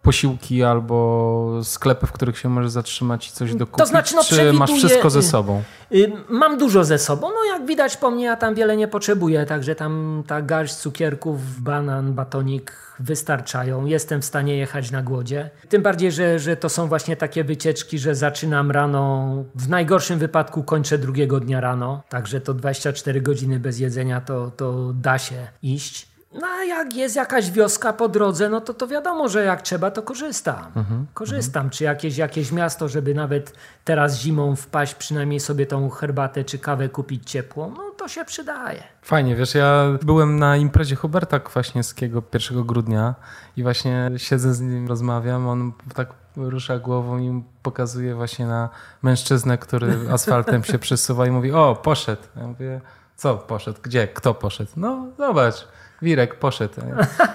posiłki 0.05 0.63
albo 0.63 1.59
sklepy, 1.63 2.07
w 2.07 2.11
których 2.11 2.37
się 2.37 2.49
możesz 2.49 2.71
zatrzymać 2.71 3.27
i 3.27 3.31
coś 3.31 3.55
dokupić? 3.55 3.87
znaczy, 3.87 4.15
no, 4.15 4.23
czy 4.23 4.53
masz 4.53 4.71
wszystko 4.71 5.09
ze 5.09 5.21
sobą? 5.21 5.63
Y, 5.91 6.11
Mam 6.29 6.57
dużo 6.57 6.83
ze 6.83 6.97
sobą. 6.97 7.27
No 7.29 7.45
jak 7.53 7.65
widać 7.65 7.97
po 7.97 8.11
mnie, 8.11 8.25
ja 8.25 8.35
tam 8.35 8.55
wiele 8.55 8.77
nie 8.77 8.87
potrzebuję, 8.87 9.45
także 9.45 9.75
tam 9.75 10.23
ta 10.27 10.41
garść 10.41 10.75
cukierków, 10.75 11.61
banan, 11.61 12.13
batonik 12.13 12.73
wystarczają. 12.99 13.85
Jestem 13.85 14.21
w 14.21 14.25
stanie 14.25 14.57
jechać 14.57 14.91
na 14.91 15.03
głodzie. 15.03 15.49
Tym 15.69 15.81
bardziej, 15.81 16.11
że, 16.11 16.39
że 16.39 16.57
to 16.57 16.69
są 16.69 16.87
właśnie 16.87 17.15
takie 17.15 17.43
wycieczki, 17.43 17.99
że 17.99 18.15
zaczynam 18.15 18.71
rano, 18.71 19.33
w 19.55 19.69
najgorszym 19.69 20.19
wypadku 20.19 20.63
kończę 20.63 20.97
drugiego 20.97 21.39
dnia 21.39 21.61
rano, 21.61 22.03
także 22.09 22.41
to 22.41 22.53
24 22.53 23.21
godziny 23.21 23.59
bez 23.59 23.79
jedzenia 23.79 24.21
to, 24.21 24.51
to 24.57 24.93
da 24.93 25.17
się 25.17 25.47
iść. 25.63 26.14
No 26.33 26.47
a 26.47 26.63
jak 26.63 26.95
jest 26.95 27.15
jakaś 27.15 27.51
wioska 27.51 27.93
po 27.93 28.09
drodze, 28.09 28.49
no 28.49 28.61
to 28.61 28.73
to 28.73 28.87
wiadomo, 28.87 29.29
że 29.29 29.43
jak 29.43 29.61
trzeba, 29.61 29.91
to 29.91 30.01
korzystam. 30.01 30.71
korzystam. 31.13 31.69
Czy 31.69 31.83
jakieś, 31.83 32.17
jakieś 32.17 32.51
miasto, 32.51 32.87
żeby 32.89 33.13
nawet 33.13 33.53
teraz 33.83 34.19
zimą 34.19 34.55
wpaść, 34.55 34.95
przynajmniej 34.95 35.39
sobie 35.39 35.65
tą 35.65 35.89
herbatę 35.89 36.43
czy 36.43 36.59
kawę 36.59 36.89
kupić 36.89 37.31
ciepłą, 37.31 37.73
no 37.77 37.91
to 37.97 38.07
się 38.07 38.25
przydaje. 38.25 38.83
Fajnie, 39.01 39.35
wiesz, 39.35 39.55
ja 39.55 39.85
byłem 40.01 40.39
na 40.39 40.57
imprezie 40.57 40.95
Huberta 40.95 41.39
Kwaśniewskiego 41.39 42.23
1 42.33 42.63
grudnia 42.63 43.15
i 43.57 43.63
właśnie 43.63 44.11
siedzę 44.17 44.53
z 44.53 44.61
nim, 44.61 44.87
rozmawiam, 44.87 45.47
on 45.47 45.71
tak 45.93 46.09
rusza 46.37 46.79
głową 46.79 47.19
i 47.19 47.43
pokazuje 47.63 48.15
właśnie 48.15 48.45
na 48.45 48.69
mężczyznę, 49.01 49.57
który 49.57 49.97
asfaltem 50.13 50.63
się 50.63 50.79
przesuwa 50.79 51.27
i 51.27 51.31
mówi, 51.31 51.51
o, 51.51 51.75
poszedł. 51.83 52.21
Ja 52.35 52.47
mówię, 52.47 52.81
co 53.15 53.37
poszedł? 53.37 53.79
Gdzie? 53.83 54.07
Kto 54.07 54.33
poszedł? 54.33 54.71
No, 54.77 55.07
zobacz, 55.17 55.67
Wirek 56.01 56.35
poszedł. 56.35 56.73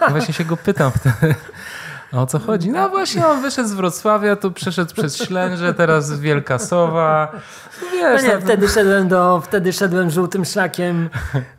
Ja 0.00 0.08
właśnie 0.10 0.34
się 0.34 0.44
go 0.44 0.56
pytam 0.56 0.90
wtedy, 0.92 1.34
o 2.12 2.26
co 2.26 2.38
chodzi? 2.38 2.70
No 2.70 2.88
właśnie, 2.88 3.26
on 3.26 3.42
wyszedł 3.42 3.68
z 3.68 3.72
Wrocławia, 3.72 4.36
tu 4.36 4.52
przeszedł 4.52 4.94
przez 4.94 5.16
Ślęże, 5.16 5.74
teraz 5.74 6.20
Wielka 6.20 6.58
Sowa. 6.58 7.32
No 7.82 7.86
Wiesz, 7.92 8.22
nie, 8.22 8.34
no, 8.34 8.40
wtedy 8.40 8.68
szedłem, 8.68 9.08
do, 9.08 9.40
wtedy 9.40 9.72
szedłem 9.72 10.10
żółtym 10.10 10.44
szlakiem 10.44 11.10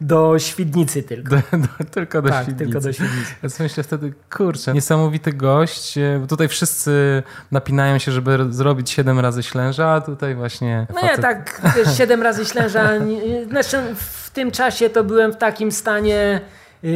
do 0.01 0.39
Świdnicy 0.39 1.03
tylko. 1.03 1.29
do, 1.35 1.41
do, 1.57 1.67
tylko 1.91 2.21
do 2.21 2.29
tak, 2.29 2.43
Świdnicy. 2.43 2.65
tylko 2.65 2.81
do 2.87 2.93
Świdnicy. 2.93 3.31
Ja 3.43 3.49
myślę 3.59 3.83
wtedy, 3.83 4.13
kurczę, 4.35 4.73
niesamowity 4.73 5.33
gość. 5.33 5.99
bo 6.21 6.27
Tutaj 6.27 6.47
wszyscy 6.47 7.23
napinają 7.51 7.97
się, 7.97 8.11
żeby 8.11 8.37
ro- 8.37 8.51
zrobić 8.51 8.89
7 8.89 9.19
razy 9.19 9.43
ślęża, 9.43 9.89
a 9.91 10.01
tutaj 10.01 10.35
właśnie. 10.35 10.87
No 10.95 11.01
nie, 11.01 11.07
facet- 11.17 11.21
tak 11.21 11.61
wiesz, 11.75 11.97
siedem 11.97 12.21
razy 12.23 12.45
ślęża. 12.45 12.97
nie- 12.97 13.45
Znaczy 13.45 13.77
w 13.95 14.29
tym 14.29 14.51
czasie 14.51 14.89
to 14.89 15.03
byłem 15.03 15.33
w 15.33 15.37
takim 15.37 15.71
stanie 15.71 16.41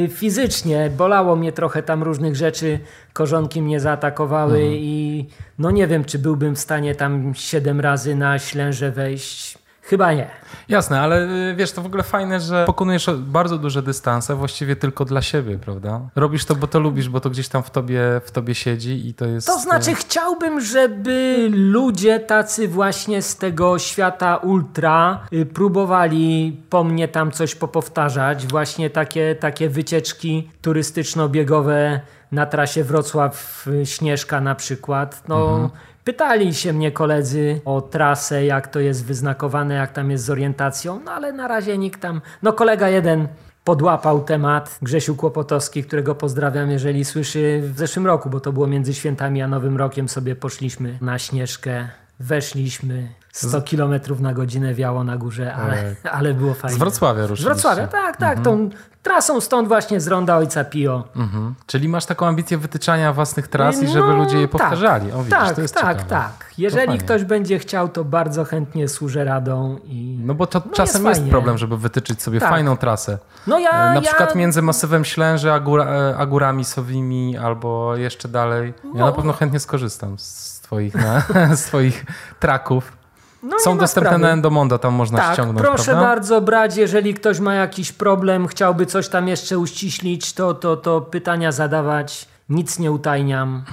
fizycznie. 0.09 0.91
Bolało 0.97 1.35
mnie 1.35 1.51
trochę 1.51 1.83
tam 1.83 2.03
różnych 2.03 2.35
rzeczy. 2.35 2.79
Korzonki 3.13 3.61
mnie 3.61 3.79
zaatakowały 3.79 4.57
Mhm. 4.57 4.73
i 4.73 5.25
no 5.59 5.71
nie 5.71 5.87
wiem, 5.87 6.05
czy 6.05 6.19
byłbym 6.19 6.55
w 6.55 6.59
stanie 6.59 6.95
tam 6.95 7.33
siedem 7.35 7.79
razy 7.79 8.15
na 8.15 8.39
ślęże 8.39 8.91
wejść. 8.91 9.57
Chyba 9.85 10.13
nie. 10.13 10.29
Jasne, 10.69 11.01
ale 11.01 11.21
y, 11.51 11.55
wiesz, 11.55 11.71
to 11.71 11.81
w 11.81 11.85
ogóle 11.85 12.03
fajne, 12.03 12.39
że 12.39 12.65
pokonujesz 12.65 13.09
bardzo 13.17 13.57
duże 13.57 13.83
dystanse 13.83 14.35
właściwie 14.35 14.75
tylko 14.75 15.05
dla 15.05 15.21
siebie, 15.21 15.57
prawda? 15.57 16.01
Robisz 16.15 16.45
to, 16.45 16.55
bo 16.55 16.67
to 16.67 16.79
lubisz, 16.79 17.09
bo 17.09 17.19
to 17.19 17.29
gdzieś 17.29 17.47
tam 17.47 17.63
w 17.63 17.69
tobie, 17.69 18.01
w 18.25 18.31
tobie 18.31 18.55
siedzi 18.55 19.07
i 19.07 19.13
to 19.13 19.25
jest. 19.25 19.47
To 19.47 19.59
znaczy, 19.59 19.95
chciałbym, 19.95 20.61
żeby 20.61 21.47
ludzie 21.51 22.19
tacy 22.19 22.67
właśnie 22.67 23.21
z 23.21 23.37
tego 23.37 23.79
świata 23.79 24.37
ultra 24.37 25.19
y, 25.33 25.45
próbowali 25.45 26.57
po 26.69 26.83
mnie 26.83 27.07
tam 27.07 27.31
coś 27.31 27.55
popowtarzać. 27.55 28.47
Właśnie 28.47 28.89
takie, 28.89 29.35
takie 29.35 29.69
wycieczki 29.69 30.49
turystyczno-biegowe 30.61 31.99
na 32.31 32.45
trasie 32.45 32.83
Wrocław-Śnieżka 32.83 34.41
na 34.41 34.55
przykład. 34.55 35.23
No, 35.27 35.69
Pytali 36.05 36.53
się 36.53 36.73
mnie 36.73 36.91
koledzy 36.91 37.61
o 37.65 37.81
trasę, 37.81 38.45
jak 38.45 38.67
to 38.67 38.79
jest 38.79 39.05
wyznakowane, 39.05 39.75
jak 39.75 39.91
tam 39.91 40.11
jest 40.11 40.23
z 40.23 40.29
orientacją, 40.29 40.99
no 41.05 41.11
ale 41.11 41.33
na 41.33 41.47
razie 41.47 41.77
nikt 41.77 42.01
tam. 42.01 42.21
No 42.41 42.53
kolega 42.53 42.89
jeden 42.89 43.27
podłapał 43.63 44.23
temat, 44.23 44.79
Grzesiu 44.81 45.15
Kłopotowski, 45.15 45.83
którego 45.83 46.15
pozdrawiam, 46.15 46.71
jeżeli 46.71 47.05
słyszy 47.05 47.61
w 47.63 47.77
zeszłym 47.77 48.07
roku, 48.07 48.29
bo 48.29 48.39
to 48.39 48.51
było 48.51 48.67
między 48.67 48.93
świętami 48.93 49.41
a 49.41 49.47
Nowym 49.47 49.77
Rokiem, 49.77 50.09
sobie 50.09 50.35
poszliśmy 50.35 50.97
na 51.01 51.19
Śnieżkę, 51.19 51.89
weszliśmy, 52.19 53.10
100 53.32 53.62
km 53.62 53.93
na 54.19 54.34
godzinę 54.34 54.73
wiało 54.73 55.04
na 55.04 55.17
górze, 55.17 55.54
ale, 55.56 55.95
ale 56.17 56.34
było 56.34 56.54
fajnie. 56.54 56.75
Z 56.75 56.80
Wrocławia 56.80 57.28
Z 57.28 57.30
ruszyliście. 57.30 57.54
Wrocławia, 57.54 57.88
tak, 57.88 58.17
tak, 58.17 58.39
tą 58.41 58.69
trasą 59.04 59.41
stąd 59.41 59.67
właśnie 59.67 59.99
z 60.01 60.08
Ronda 60.08 60.38
Ojca 60.38 60.63
Pio. 60.65 61.04
Mhm. 61.15 61.56
Czyli 61.67 61.89
masz 61.89 62.06
taką 62.06 62.28
ambicję 62.28 62.58
wytyczania 62.58 63.13
własnych 63.13 63.47
tras 63.47 63.82
i 63.82 63.86
No, 63.86 63.91
żeby 63.91 64.08
ludzie 64.13 64.38
je 64.38 64.47
tak. 64.47 64.51
powtarzali. 64.62 65.12
O, 65.12 65.17
widzisz, 65.17 65.30
tak, 65.39 65.56
to 65.56 65.62
jest 65.62 65.73
tak, 65.73 65.84
ciekawe. 65.97 66.10
tak. 66.10 66.45
Jeżeli 66.58 66.97
ktoś 66.97 67.23
będzie 67.23 67.60
chciał, 67.60 67.89
to 67.89 68.04
bardzo 68.04 68.43
chętnie 68.45 68.88
służę 68.88 69.23
radą 69.23 69.80
i... 69.84 70.19
No 70.23 70.34
bo 70.36 70.47
to 70.47 70.62
No 70.65 70.71
czasem 70.71 71.06
jest 71.06 71.19
jest, 71.21 71.32
problem, 71.32 71.58
żeby 71.58 71.78
wytyczyć 71.78 72.21
sobie 72.21 72.39
Tak. 72.39 72.49
fajną 72.49 72.78
trasę. 72.78 73.17
No 73.47 73.60
ja, 73.60 73.69
E, 73.71 73.89
Na 73.89 73.95
ja... 73.95 74.01
przykład 74.01 74.36
między 74.36 74.62
masywem 74.62 75.06
Ślęży 75.06 75.51
a, 75.54 75.60
góra, 75.60 75.86
e, 75.86 76.17
a 76.17 76.25
górami 76.25 76.65
Sowimi 76.65 77.38
albo 77.38 77.95
jeszcze 77.95 78.28
dalej. 78.28 78.73
Ja 78.84 78.89
No. 78.99 79.06
na 79.06 79.12
pewno 79.12 79.34
chętnie 79.34 79.60
skorzystam 79.60 80.19
z 80.19 80.54
twoich, 80.65 80.95
na, 80.95 81.21
z 81.56 81.63
twoich 81.63 82.06
traków. 82.39 82.97
no 83.43 83.60
Są 83.60 83.78
dostępne 83.78 84.10
sprawy. 84.10 84.23
na 84.23 84.30
Endomondo, 84.32 84.80
tam 84.80 84.93
można 84.93 85.17
Tak, 85.17 85.34
ściągnąć, 85.34 85.60
proszę 85.67 85.84
prawda? 85.84 86.01
bardzo 86.01 86.41
brać, 86.41 86.78
jeżeli 86.78 87.13
ktoś 87.13 87.39
ma 87.39 87.54
jakiś 87.56 87.91
problem, 87.91 88.47
chciałby 88.47 88.86
coś 88.86 89.10
tam 89.10 89.28
jeszcze 89.28 89.58
uściślić, 89.60 90.34
to, 90.34 90.54
to, 90.54 90.78
to 90.78 91.01
pytania 91.01 91.51
zadawać, 91.51 92.28
nic 92.49 92.80
nie 92.80 92.91
utajniam. 92.91 93.63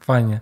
Fajnie. 0.00 0.40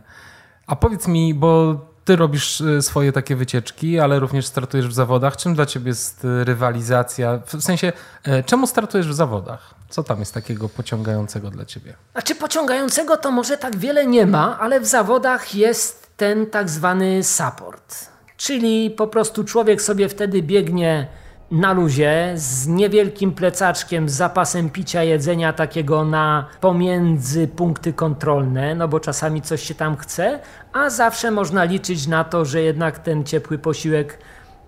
A 0.66 0.76
powiedz 0.76 1.08
mi, 1.08 1.34
bo 1.34 1.76
ty 2.04 2.16
robisz 2.16 2.60
e, 2.60 2.82
swoje 2.82 3.12
takie 3.12 3.36
wycieczki, 3.36 4.00
ale 4.00 4.18
również 4.18 4.46
startujesz 4.46 4.88
w 4.88 4.92
zawodach. 4.92 5.36
Czym 5.36 5.54
dla 5.54 5.66
ciebie 5.66 5.88
jest 5.88 6.24
e, 6.24 6.44
rywalizacja? 6.44 7.38
W 7.46 7.62
sensie, 7.62 7.92
e, 8.24 8.42
czemu 8.42 8.66
startujesz 8.66 9.08
w 9.08 9.14
zawodach? 9.14 9.74
Co 9.94 10.02
tam 10.02 10.18
jest 10.18 10.34
takiego 10.34 10.68
pociągającego 10.68 11.50
dla 11.50 11.64
ciebie? 11.64 11.94
Znaczy 12.12 12.34
pociągającego 12.34 13.16
to 13.16 13.30
może 13.30 13.56
tak 13.56 13.76
wiele 13.76 14.06
nie 14.06 14.26
ma, 14.26 14.58
ale 14.60 14.80
w 14.80 14.86
zawodach 14.86 15.54
jest 15.54 16.16
ten 16.16 16.46
tak 16.46 16.70
zwany 16.70 17.22
support. 17.22 18.08
Czyli 18.36 18.90
po 18.90 19.06
prostu 19.06 19.44
człowiek 19.44 19.82
sobie 19.82 20.08
wtedy 20.08 20.42
biegnie 20.42 21.06
na 21.50 21.72
luzie 21.72 22.32
z 22.34 22.66
niewielkim 22.66 23.32
plecaczkiem, 23.32 24.08
z 24.08 24.12
zapasem 24.12 24.70
picia, 24.70 25.02
jedzenia 25.02 25.52
takiego 25.52 26.04
na 26.04 26.46
pomiędzy 26.60 27.48
punkty 27.48 27.92
kontrolne, 27.92 28.74
no 28.74 28.88
bo 28.88 29.00
czasami 29.00 29.42
coś 29.42 29.62
się 29.62 29.74
tam 29.74 29.96
chce, 29.96 30.40
a 30.72 30.90
zawsze 30.90 31.30
można 31.30 31.64
liczyć 31.64 32.06
na 32.06 32.24
to, 32.24 32.44
że 32.44 32.62
jednak 32.62 32.98
ten 32.98 33.24
ciepły 33.24 33.58
posiłek 33.58 34.18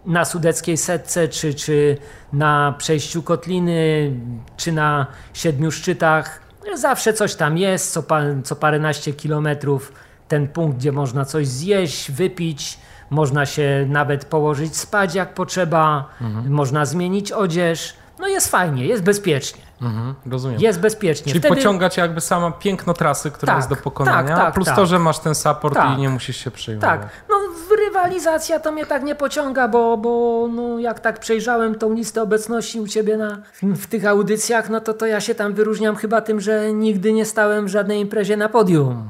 na 0.06 0.24
sudeckiej 0.24 0.76
setce, 0.76 1.28
czy, 1.28 1.54
czy 1.54 1.96
na 2.32 2.74
przejściu 2.78 3.22
Kotliny, 3.22 4.12
czy 4.56 4.72
na 4.72 5.06
Siedmiu 5.34 5.70
Szczytach. 5.70 6.40
Zawsze 6.74 7.12
coś 7.12 7.34
tam 7.34 7.58
jest, 7.58 7.92
co, 7.92 8.02
pa, 8.02 8.20
co 8.44 8.56
paręnaście 8.56 9.12
kilometrów 9.12 9.92
ten 10.28 10.48
punkt, 10.48 10.78
gdzie 10.78 10.92
można 10.92 11.24
coś 11.24 11.46
zjeść, 11.46 12.10
wypić, 12.10 12.78
można 13.10 13.46
się 13.46 13.86
nawet 13.88 14.24
położyć 14.24 14.76
spać 14.76 15.14
jak 15.14 15.34
potrzeba, 15.34 16.08
można 16.48 16.86
zmienić 16.86 17.32
odzież. 17.32 17.94
No 18.18 18.28
jest 18.28 18.50
fajnie, 18.50 18.86
jest 18.86 19.02
bezpiecznie. 19.02 19.62
Mhm, 19.82 20.14
rozumiem. 20.26 20.60
Jest 20.60 20.80
bezpiecznie. 20.80 21.32
Czyli 21.32 21.40
Wtedy... 21.40 21.54
pociąga 21.54 21.90
cię 21.90 22.02
jakby 22.02 22.20
sama 22.20 22.50
piękno 22.50 22.94
trasy, 22.94 23.30
która 23.30 23.52
tak, 23.52 23.58
jest 23.58 23.68
do 23.68 23.76
pokonania, 23.76 24.36
tak, 24.36 24.44
tak, 24.44 24.54
plus 24.54 24.68
to, 24.68 24.76
tak. 24.76 24.86
że 24.86 24.98
masz 24.98 25.18
ten 25.18 25.34
support 25.34 25.78
i 25.96 26.00
nie 26.00 26.08
musisz 26.08 26.36
się 26.36 26.50
przejmować. 26.50 27.00
Tak, 27.00 27.08
no 27.28 27.36
rywalizacja 27.96 28.60
to 28.60 28.72
mnie 28.72 28.86
tak 28.86 29.02
nie 29.02 29.14
pociąga, 29.14 29.68
bo, 29.68 29.96
bo 29.96 30.48
no, 30.52 30.78
jak 30.78 31.00
tak 31.00 31.20
przejrzałem 31.20 31.74
tą 31.74 31.94
listę 31.94 32.22
obecności 32.22 32.80
u 32.80 32.88
ciebie 32.88 33.16
na, 33.16 33.42
w 33.62 33.86
tych 33.86 34.06
audycjach, 34.06 34.70
no 34.70 34.80
to, 34.80 34.94
to 34.94 35.06
ja 35.06 35.20
się 35.20 35.34
tam 35.34 35.54
wyróżniam 35.54 35.96
chyba 35.96 36.20
tym, 36.20 36.40
że 36.40 36.72
nigdy 36.72 37.12
nie 37.12 37.24
stałem 37.24 37.66
w 37.66 37.68
żadnej 37.68 38.00
imprezie 38.00 38.36
na 38.36 38.48
podium. 38.48 39.08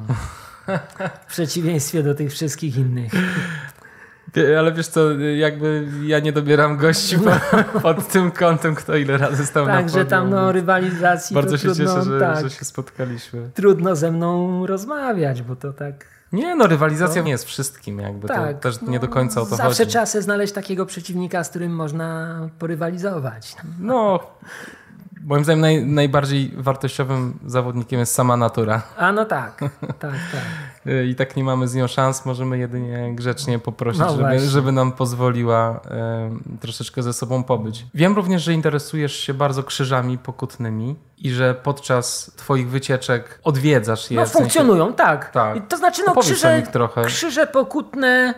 W 1.26 1.30
przeciwieństwie 1.30 2.02
do 2.02 2.14
tych 2.14 2.30
wszystkich 2.30 2.76
innych. 2.76 3.12
Ale 4.58 4.72
wiesz 4.72 4.88
co, 4.88 5.12
jakby 5.20 5.88
ja 6.04 6.18
nie 6.20 6.32
dobieram 6.32 6.76
gości 6.76 7.16
po, 7.18 7.80
pod 7.80 8.08
tym 8.08 8.30
kątem, 8.30 8.74
kto 8.74 8.96
ile 8.96 9.18
razy 9.18 9.46
stał 9.46 9.66
tak, 9.66 9.84
na 9.84 9.90
podium. 9.90 10.06
tam 10.06 10.30
no 10.30 10.52
rywalizacji 10.52 11.34
Bardzo 11.34 11.58
się 11.58 11.62
trudno, 11.62 11.84
cieszę, 11.84 12.02
że, 12.02 12.20
tak, 12.20 12.44
że 12.44 12.50
się 12.50 12.64
spotkaliśmy. 12.64 13.50
Trudno 13.54 13.96
ze 13.96 14.12
mną 14.12 14.66
rozmawiać, 14.66 15.42
bo 15.42 15.56
to 15.56 15.72
tak... 15.72 16.15
Nie, 16.36 16.54
no 16.54 16.66
rywalizacja 16.66 17.22
no. 17.22 17.26
nie 17.26 17.32
jest 17.32 17.44
wszystkim, 17.44 17.98
jakby 17.98 18.28
tak, 18.28 18.54
to 18.54 18.60
też 18.60 18.80
no, 18.80 18.90
nie 18.90 19.00
do 19.00 19.08
końca 19.08 19.40
o 19.40 19.44
to 19.44 19.50
zawsze 19.50 19.62
chodzi. 19.62 19.76
Zawsze 19.76 19.86
trzeba 19.86 20.06
sobie 20.06 20.22
znaleźć 20.22 20.52
takiego 20.52 20.86
przeciwnika, 20.86 21.44
z 21.44 21.48
którym 21.48 21.72
można 21.72 22.38
porywalizować. 22.58 23.56
No, 23.80 24.20
Moim 25.26 25.44
zdaniem 25.44 25.60
naj, 25.60 25.86
najbardziej 25.86 26.52
wartościowym 26.56 27.38
zawodnikiem 27.46 28.00
jest 28.00 28.14
sama 28.14 28.36
natura. 28.36 28.82
A 28.96 29.12
no 29.12 29.24
tak, 29.24 29.58
tak, 29.80 30.00
tak. 30.00 30.75
I 31.08 31.14
tak 31.14 31.36
nie 31.36 31.44
mamy 31.44 31.68
z 31.68 31.74
nią 31.74 31.86
szans, 31.86 32.26
możemy 32.26 32.58
jedynie 32.58 33.14
grzecznie 33.14 33.58
poprosić, 33.58 34.00
no 34.00 34.16
żeby, 34.16 34.38
żeby, 34.38 34.72
nam 34.72 34.92
pozwoliła 34.92 35.80
y, 36.56 36.58
troszeczkę 36.58 37.02
ze 37.02 37.12
sobą 37.12 37.44
pobyć. 37.44 37.86
Wiem 37.94 38.16
również, 38.16 38.42
że 38.42 38.52
interesujesz 38.52 39.16
się 39.16 39.34
bardzo 39.34 39.62
krzyżami 39.62 40.18
pokutnymi 40.18 40.96
i 41.18 41.30
że 41.30 41.54
podczas 41.54 42.30
twoich 42.36 42.70
wycieczek 42.70 43.40
odwiedzasz 43.44 44.10
je. 44.10 44.20
No 44.20 44.26
funkcjonują, 44.26 44.84
sensie... 44.84 44.96
tak. 44.96 45.30
tak. 45.30 45.68
To 45.68 45.76
znaczy, 45.76 46.02
no 46.06 46.14
krzyże, 46.14 46.62
krzyże 47.06 47.46
pokutne 47.46 48.34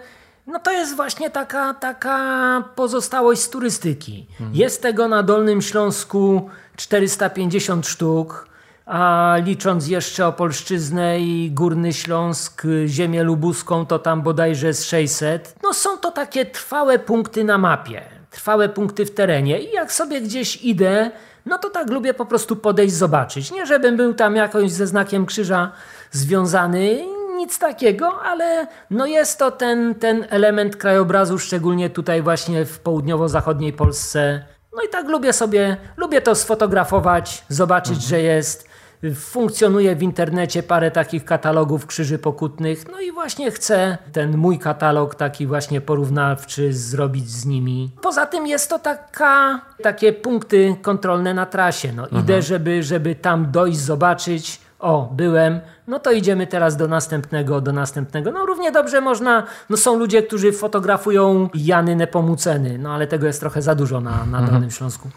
no 0.49 0.59
to 0.59 0.71
jest 0.71 0.97
właśnie 0.97 1.31
taka, 1.31 1.75
taka 1.75 2.65
pozostałość 2.75 3.41
z 3.41 3.51
turystyki. 3.51 4.27
Mhm. 4.31 4.55
Jest 4.55 4.83
tego 4.83 5.09
na 5.09 5.23
Dolnym 5.23 5.63
Śląsku 5.63 6.51
450 6.77 7.87
sztuk, 7.87 8.49
a 8.89 9.37
licząc 9.45 9.89
jeszcze 9.89 10.27
Opolszczyznę 10.27 11.21
i 11.21 11.51
Górny 11.51 11.93
Śląsk, 11.93 12.63
ziemię 12.87 13.23
lubuską, 13.23 13.87
to 13.87 13.99
tam 13.99 14.23
bodajże 14.23 14.75
z 14.75 14.85
600. 14.85 15.55
No 15.63 15.75
są 15.75 15.99
to 15.99 16.11
takie 16.11 16.47
trwałe 16.47 16.99
punkty 16.99 17.45
na 17.45 17.59
mapie, 17.59 18.03
trwałe 18.31 18.69
punkty 18.69 19.07
w 19.07 19.15
terenie 19.15 19.61
i 19.61 19.73
jak 19.73 19.93
sobie 19.93 20.21
gdzieś 20.21 20.65
idę, 20.65 21.11
no 21.47 21.59
to 21.59 21.71
tak 21.71 21.91
lubię 21.91 22.15
po 22.15 22.27
prostu 22.27 22.57
podejść, 22.57 22.95
zobaczyć. 22.95 23.51
Nie 23.51 23.67
żebym 23.67 23.97
był 23.97 24.15
tam 24.15 24.37
jakoś 24.37 24.71
ze 24.71 24.87
znakiem 24.87 25.27
krzyża 25.27 25.73
związany, 26.11 27.05
nic 27.37 27.59
takiego, 27.59 28.23
ale 28.23 28.67
no 28.91 29.07
jest 29.07 29.39
to 29.39 29.51
ten, 29.51 29.95
ten 29.95 30.27
element 30.31 30.77
krajobrazu, 30.77 31.39
szczególnie 31.39 31.91
tutaj 31.91 32.23
właśnie 32.23 32.65
w 32.65 32.79
południowo-zachodniej 32.79 33.73
Polsce. 33.73 34.45
No 34.77 34.83
i 34.83 34.89
tak 34.89 35.09
lubię 35.09 35.33
sobie, 35.33 35.77
lubię 35.97 36.21
to 36.21 36.35
sfotografować, 36.35 37.45
zobaczyć, 37.49 37.95
mhm. 37.95 38.09
że 38.09 38.21
jest. 38.21 38.69
Funkcjonuje 39.15 39.97
w 39.97 40.03
internecie 40.03 40.63
parę 40.63 40.91
takich 40.91 41.25
katalogów 41.25 41.87
krzyży 41.87 42.19
pokutnych, 42.19 42.85
no 42.93 43.01
i 43.01 43.13
właśnie 43.13 43.51
chcę 43.51 43.99
ten 44.13 44.37
mój 44.37 44.59
katalog 44.59 45.15
taki 45.15 45.47
właśnie 45.47 45.81
porównawczy 45.81 46.73
zrobić 46.73 47.31
z 47.31 47.47
nimi. 47.47 47.91
Poza 48.03 48.27
tym 48.27 48.47
jest 48.47 48.71
to 48.71 48.79
taka, 48.79 49.61
takie 49.83 50.13
punkty 50.13 50.77
kontrolne 50.83 51.35
na 51.35 51.47
trasie. 51.47 51.93
No, 51.93 52.03
mhm. 52.03 52.23
Idę, 52.23 52.43
żeby, 52.43 52.83
żeby 52.83 53.15
tam 53.15 53.51
dojść, 53.51 53.79
zobaczyć, 53.79 54.61
o, 54.79 55.13
byłem, 55.17 55.61
no 55.87 55.99
to 55.99 56.13
idziemy 56.13 56.47
teraz 56.47 56.77
do 56.77 56.89
następnego, 56.89 57.61
do 57.61 57.73
następnego. 57.73 58.33
No 58.33 58.47
równie 58.47 58.73
dobrze 58.73 59.01
można, 59.01 59.47
no 59.71 59.77
są 59.77 59.99
ludzie, 59.99 60.23
którzy 60.23 60.53
fotografują 60.53 61.49
Jany 61.55 61.97
Nepomuceny, 61.97 62.79
no 62.79 62.95
ale 62.95 63.07
tego 63.07 63.27
jest 63.27 63.41
trochę 63.41 63.63
za 63.63 63.75
dużo 63.75 64.01
na, 64.01 64.11
na 64.11 64.39
mhm. 64.39 64.47
Dolnym 64.47 64.71
Śląsku. 64.71 65.09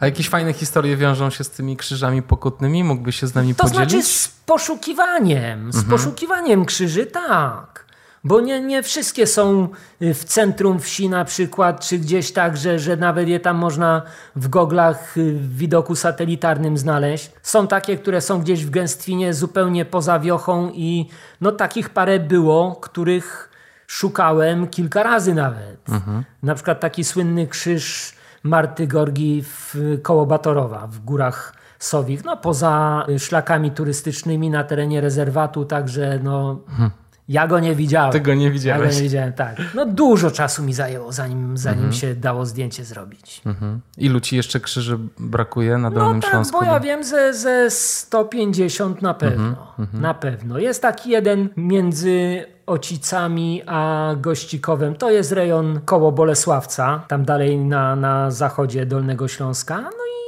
A 0.00 0.06
jakieś 0.06 0.28
fajne 0.28 0.52
historie 0.52 0.96
wiążą 0.96 1.30
się 1.30 1.44
z 1.44 1.50
tymi 1.50 1.76
krzyżami 1.76 2.22
pokutnymi? 2.22 2.84
Mógłbyś 2.84 3.20
się 3.20 3.26
z 3.26 3.34
nami 3.34 3.54
to 3.54 3.64
podzielić? 3.64 3.84
To 3.84 3.90
znaczy 3.90 4.08
z 4.08 4.28
poszukiwaniem, 4.28 5.72
z 5.72 5.76
mhm. 5.76 5.90
poszukiwaniem 5.90 6.64
krzyży, 6.64 7.06
tak. 7.06 7.84
Bo 8.24 8.40
nie, 8.40 8.60
nie 8.60 8.82
wszystkie 8.82 9.26
są 9.26 9.68
y, 10.02 10.14
w 10.14 10.24
centrum 10.24 10.80
wsi 10.80 11.08
na 11.08 11.24
przykład, 11.24 11.80
czy 11.80 11.98
gdzieś 11.98 12.32
tak, 12.32 12.56
że, 12.56 12.78
że 12.78 12.96
nawet 12.96 13.28
je 13.28 13.40
tam 13.40 13.56
można 13.56 14.02
w 14.36 14.48
goglach 14.48 15.16
y, 15.16 15.32
w 15.32 15.56
widoku 15.56 15.96
satelitarnym 15.96 16.78
znaleźć. 16.78 17.30
Są 17.42 17.66
takie, 17.66 17.98
które 17.98 18.20
są 18.20 18.40
gdzieś 18.40 18.66
w 18.66 18.70
gęstwinie 18.70 19.34
zupełnie 19.34 19.84
poza 19.84 20.18
wiochą 20.18 20.70
i 20.74 21.08
no 21.40 21.52
takich 21.52 21.90
parę 21.90 22.18
było, 22.18 22.76
których 22.76 23.50
szukałem 23.86 24.68
kilka 24.68 25.02
razy 25.02 25.34
nawet. 25.34 25.88
Mhm. 25.88 26.24
Na 26.42 26.54
przykład 26.54 26.80
taki 26.80 27.04
słynny 27.04 27.46
krzyż 27.46 28.19
Marty 28.42 28.86
Gorgi 28.86 29.42
w 29.42 29.76
koło 30.02 30.26
Batorowa 30.26 30.86
w 30.86 30.98
górach 30.98 31.54
Sowich, 31.78 32.24
no 32.24 32.36
poza 32.36 33.06
szlakami 33.18 33.70
turystycznymi 33.70 34.50
na 34.50 34.64
terenie 34.64 35.00
rezerwatu, 35.00 35.64
także 35.64 36.20
no... 36.22 36.60
Mhm 36.68 36.90
ja 37.30 37.46
go 37.46 37.60
nie 37.60 37.74
widziałem. 37.74 38.12
Tego 38.12 38.34
nie 38.34 38.50
widziałeś. 38.50 38.82
Ja 38.82 38.90
go 38.90 38.96
nie 38.96 39.02
widziałem, 39.02 39.32
tak. 39.32 39.56
No 39.74 39.86
dużo 39.86 40.30
czasu 40.30 40.62
mi 40.62 40.72
zajęło, 40.72 41.12
zanim, 41.12 41.56
zanim 41.56 41.84
mhm. 41.84 41.92
się 41.92 42.14
dało 42.14 42.46
zdjęcie 42.46 42.84
zrobić. 42.84 43.42
Mhm. 43.46 43.80
Ilu 43.98 44.20
ci 44.20 44.36
jeszcze 44.36 44.60
krzyży 44.60 44.98
brakuje 45.18 45.78
na 45.78 45.90
Dolnym 45.90 46.16
no, 46.16 46.22
tak, 46.22 46.30
Śląsku? 46.30 46.58
bo 46.58 46.64
ja 46.64 46.80
wiem, 46.80 47.04
ze, 47.04 47.34
ze 47.34 47.70
150 47.70 49.02
na 49.02 49.14
pewno. 49.14 49.48
Mhm. 49.48 49.66
mhm. 49.78 50.02
Na 50.02 50.14
pewno. 50.14 50.58
Jest 50.58 50.82
taki 50.82 51.10
jeden 51.10 51.48
między 51.56 52.44
Ocicami 52.66 53.62
a 53.66 54.10
Gościkowem. 54.16 54.94
To 54.94 55.10
jest 55.10 55.32
rejon 55.32 55.80
koło 55.84 56.12
Bolesławca, 56.12 57.04
tam 57.08 57.24
dalej 57.24 57.58
na, 57.58 57.96
na 57.96 58.30
zachodzie 58.30 58.86
Dolnego 58.86 59.28
Śląska. 59.28 59.80
No 59.80 59.88
i 59.88 60.20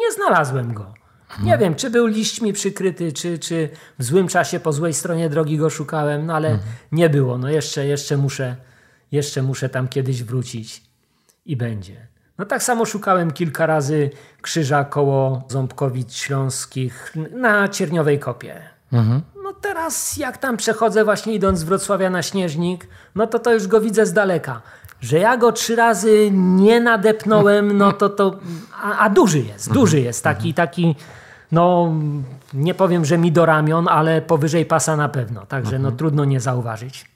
nie 0.00 0.12
znalazłem 0.12 0.74
go. 0.74 1.03
Nie 1.42 1.58
wiem, 1.58 1.74
czy 1.74 1.90
był 1.90 2.06
liśćmi 2.06 2.52
przykryty, 2.52 3.12
czy, 3.12 3.38
czy 3.38 3.68
w 3.98 4.04
złym 4.04 4.28
czasie 4.28 4.60
po 4.60 4.72
złej 4.72 4.94
stronie 4.94 5.28
drogi 5.28 5.58
go 5.58 5.70
szukałem, 5.70 6.26
no 6.26 6.34
ale 6.34 6.48
mhm. 6.48 6.68
nie 6.92 7.10
było. 7.10 7.38
No 7.38 7.50
jeszcze, 7.50 7.86
jeszcze, 7.86 8.16
muszę, 8.16 8.56
jeszcze 9.12 9.42
muszę 9.42 9.68
tam 9.68 9.88
kiedyś 9.88 10.22
wrócić 10.22 10.82
i 11.46 11.56
będzie. 11.56 12.06
No 12.38 12.44
tak 12.44 12.62
samo 12.62 12.84
szukałem 12.84 13.30
kilka 13.30 13.66
razy 13.66 14.10
krzyża 14.42 14.84
koło 14.84 15.44
Ząbkowic 15.48 16.14
Śląskich 16.14 17.14
na 17.30 17.68
Cierniowej 17.68 18.18
Kopie. 18.18 18.62
Mhm. 18.92 19.22
No 19.44 19.52
teraz 19.52 20.16
jak 20.16 20.38
tam 20.38 20.56
przechodzę 20.56 21.04
właśnie 21.04 21.34
idąc 21.34 21.58
z 21.58 21.62
Wrocławia 21.62 22.10
na 22.10 22.22
Śnieżnik, 22.22 22.86
no 23.14 23.26
to 23.26 23.38
to 23.38 23.52
już 23.52 23.66
go 23.66 23.80
widzę 23.80 24.06
z 24.06 24.12
daleka. 24.12 24.62
Że 25.00 25.18
ja 25.18 25.36
go 25.36 25.52
trzy 25.52 25.76
razy 25.76 26.30
nie 26.32 26.80
nadepnąłem, 26.80 27.78
no 27.78 27.92
to 27.92 28.08
to... 28.08 28.38
A, 28.82 28.98
a 28.98 29.10
duży 29.10 29.38
jest, 29.38 29.72
duży 29.72 30.00
jest. 30.00 30.24
Taki, 30.24 30.54
taki 30.54 30.96
no 31.54 31.92
nie 32.54 32.74
powiem, 32.74 33.04
że 33.04 33.18
mi 33.18 33.32
do 33.32 33.46
ramion, 33.46 33.88
ale 33.88 34.22
powyżej 34.22 34.66
pasa 34.66 34.96
na 34.96 35.08
pewno. 35.08 35.46
Także 35.46 35.70
no, 35.70 35.76
mhm. 35.76 35.92
no 35.92 35.98
trudno 35.98 36.24
nie 36.24 36.40
zauważyć. 36.40 37.14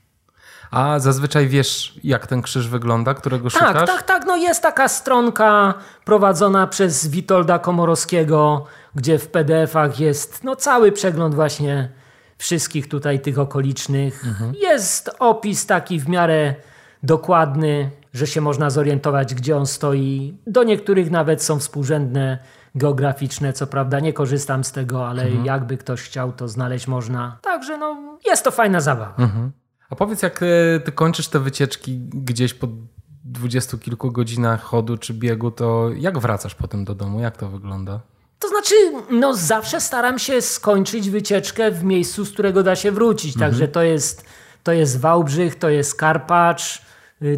A 0.70 0.98
zazwyczaj 0.98 1.48
wiesz, 1.48 2.00
jak 2.04 2.26
ten 2.26 2.42
krzyż 2.42 2.68
wygląda, 2.68 3.14
którego 3.14 3.50
tak, 3.50 3.52
szukasz? 3.52 3.74
Tak, 3.74 3.86
tak, 3.86 4.02
tak. 4.02 4.26
No 4.26 4.36
jest 4.36 4.62
taka 4.62 4.88
stronka 4.88 5.74
prowadzona 6.04 6.66
przez 6.66 7.06
Witolda 7.06 7.58
Komorowskiego, 7.58 8.64
gdzie 8.94 9.18
w 9.18 9.28
PDF-ach 9.28 10.00
jest 10.00 10.44
no, 10.44 10.56
cały 10.56 10.92
przegląd 10.92 11.34
właśnie 11.34 11.88
wszystkich 12.38 12.88
tutaj 12.88 13.20
tych 13.20 13.38
okolicznych. 13.38 14.24
Mhm. 14.26 14.54
Jest 14.54 15.10
opis 15.18 15.66
taki 15.66 16.00
w 16.00 16.08
miarę 16.08 16.54
dokładny, 17.02 17.90
że 18.14 18.26
się 18.26 18.40
można 18.40 18.70
zorientować, 18.70 19.34
gdzie 19.34 19.56
on 19.56 19.66
stoi. 19.66 20.38
Do 20.46 20.62
niektórych 20.62 21.10
nawet 21.10 21.42
są 21.42 21.58
współrzędne 21.58 22.38
geograficzne, 22.74 23.52
co 23.52 23.66
prawda 23.66 24.00
nie 24.00 24.12
korzystam 24.12 24.64
z 24.64 24.72
tego, 24.72 25.08
ale 25.08 25.22
mhm. 25.22 25.44
jakby 25.44 25.76
ktoś 25.76 26.02
chciał, 26.02 26.32
to 26.32 26.48
znaleźć 26.48 26.86
można. 26.86 27.38
Także 27.42 27.78
no, 27.78 28.18
jest 28.26 28.44
to 28.44 28.50
fajna 28.50 28.80
zabawa. 28.80 29.14
Mhm. 29.18 29.52
A 29.90 29.96
powiedz, 29.96 30.22
jak 30.22 30.40
e, 30.42 30.80
ty 30.80 30.92
kończysz 30.92 31.28
te 31.28 31.38
wycieczki 31.38 31.98
gdzieś 31.98 32.54
po 32.54 32.68
dwudziestu 33.24 33.78
kilku 33.78 34.12
godzinach 34.12 34.62
chodu 34.62 34.96
czy 34.96 35.14
biegu, 35.14 35.50
to 35.50 35.90
jak 35.96 36.18
wracasz 36.18 36.54
potem 36.54 36.84
do 36.84 36.94
domu? 36.94 37.20
Jak 37.20 37.36
to 37.36 37.48
wygląda? 37.48 38.00
To 38.38 38.48
znaczy, 38.48 38.74
no 39.10 39.34
zawsze 39.34 39.80
staram 39.80 40.18
się 40.18 40.42
skończyć 40.42 41.10
wycieczkę 41.10 41.70
w 41.70 41.84
miejscu, 41.84 42.24
z 42.24 42.32
którego 42.32 42.62
da 42.62 42.76
się 42.76 42.92
wrócić. 42.92 43.34
Mhm. 43.34 43.50
Także 43.50 43.68
to 43.68 43.82
jest, 43.82 44.24
to 44.62 44.72
jest 44.72 45.00
Wałbrzych, 45.00 45.54
to 45.54 45.68
jest 45.68 45.94
Karpacz, 45.94 46.82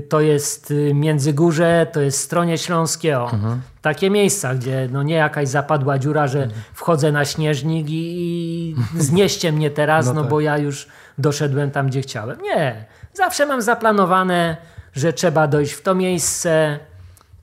to 0.09 0.21
jest 0.21 0.71
y, 0.71 0.95
Międzygórze, 0.95 1.87
to 1.93 2.01
jest 2.01 2.21
Stronie 2.21 2.59
Śląskie. 2.59 3.19
O, 3.21 3.31
mhm. 3.33 3.61
Takie 3.83 4.11
miejsca, 4.11 4.55
gdzie 4.55 4.89
no 4.93 5.03
nie 5.03 5.15
jakaś 5.15 5.49
zapadła 5.49 5.99
dziura, 5.99 6.27
że 6.27 6.43
mhm. 6.43 6.63
wchodzę 6.73 7.13
na 7.13 7.25
śnieżnik 7.25 7.91
i, 7.91 8.21
i 8.21 8.77
znieście 9.03 9.53
mnie 9.53 9.71
teraz, 9.71 10.07
no, 10.07 10.13
no 10.13 10.21
tak. 10.21 10.31
bo 10.31 10.41
ja 10.41 10.59
już 10.59 10.89
doszedłem 11.19 11.71
tam, 11.71 11.87
gdzie 11.87 12.01
chciałem. 12.01 12.43
Nie. 12.43 12.85
Zawsze 13.15 13.47
mam 13.47 13.63
zaplanowane, 13.63 14.57
że 14.93 15.13
trzeba 15.13 15.47
dojść 15.47 15.73
w 15.73 15.83
to 15.83 15.95
miejsce, 15.95 16.79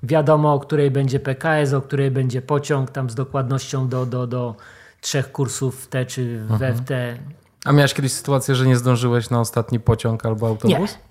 Wiadomo, 0.04 0.54
o 0.54 0.60
której 0.60 0.92
będzie 0.92 1.20
PKS, 1.20 1.74
o 1.74 1.82
której 1.82 2.12
będzie 2.12 2.42
pociąg, 2.42 2.92
tam 2.92 3.10
z 3.10 3.16
dokładnością 3.16 3.88
do, 3.88 4.06
do, 4.06 4.28
do 4.28 4.56
trzech 5.02 5.32
kursów 5.32 5.84
w 5.84 5.88
T 5.88 6.06
czy 6.06 6.40
w 6.40 6.52
Mhm. 6.52 6.76
FT. 6.76 6.92
A 7.66 7.72
miałeś 7.72 7.94
kiedyś 7.94 8.12
sytuację, 8.12 8.56
że 8.56 8.68
nie 8.68 8.76
zdążyłeś 8.76 9.30
na 9.30 9.40
ostatni 9.40 9.80
pociąg 9.80 10.26
albo 10.26 10.48
autobus? 10.48 10.80
Nie. 10.80 11.07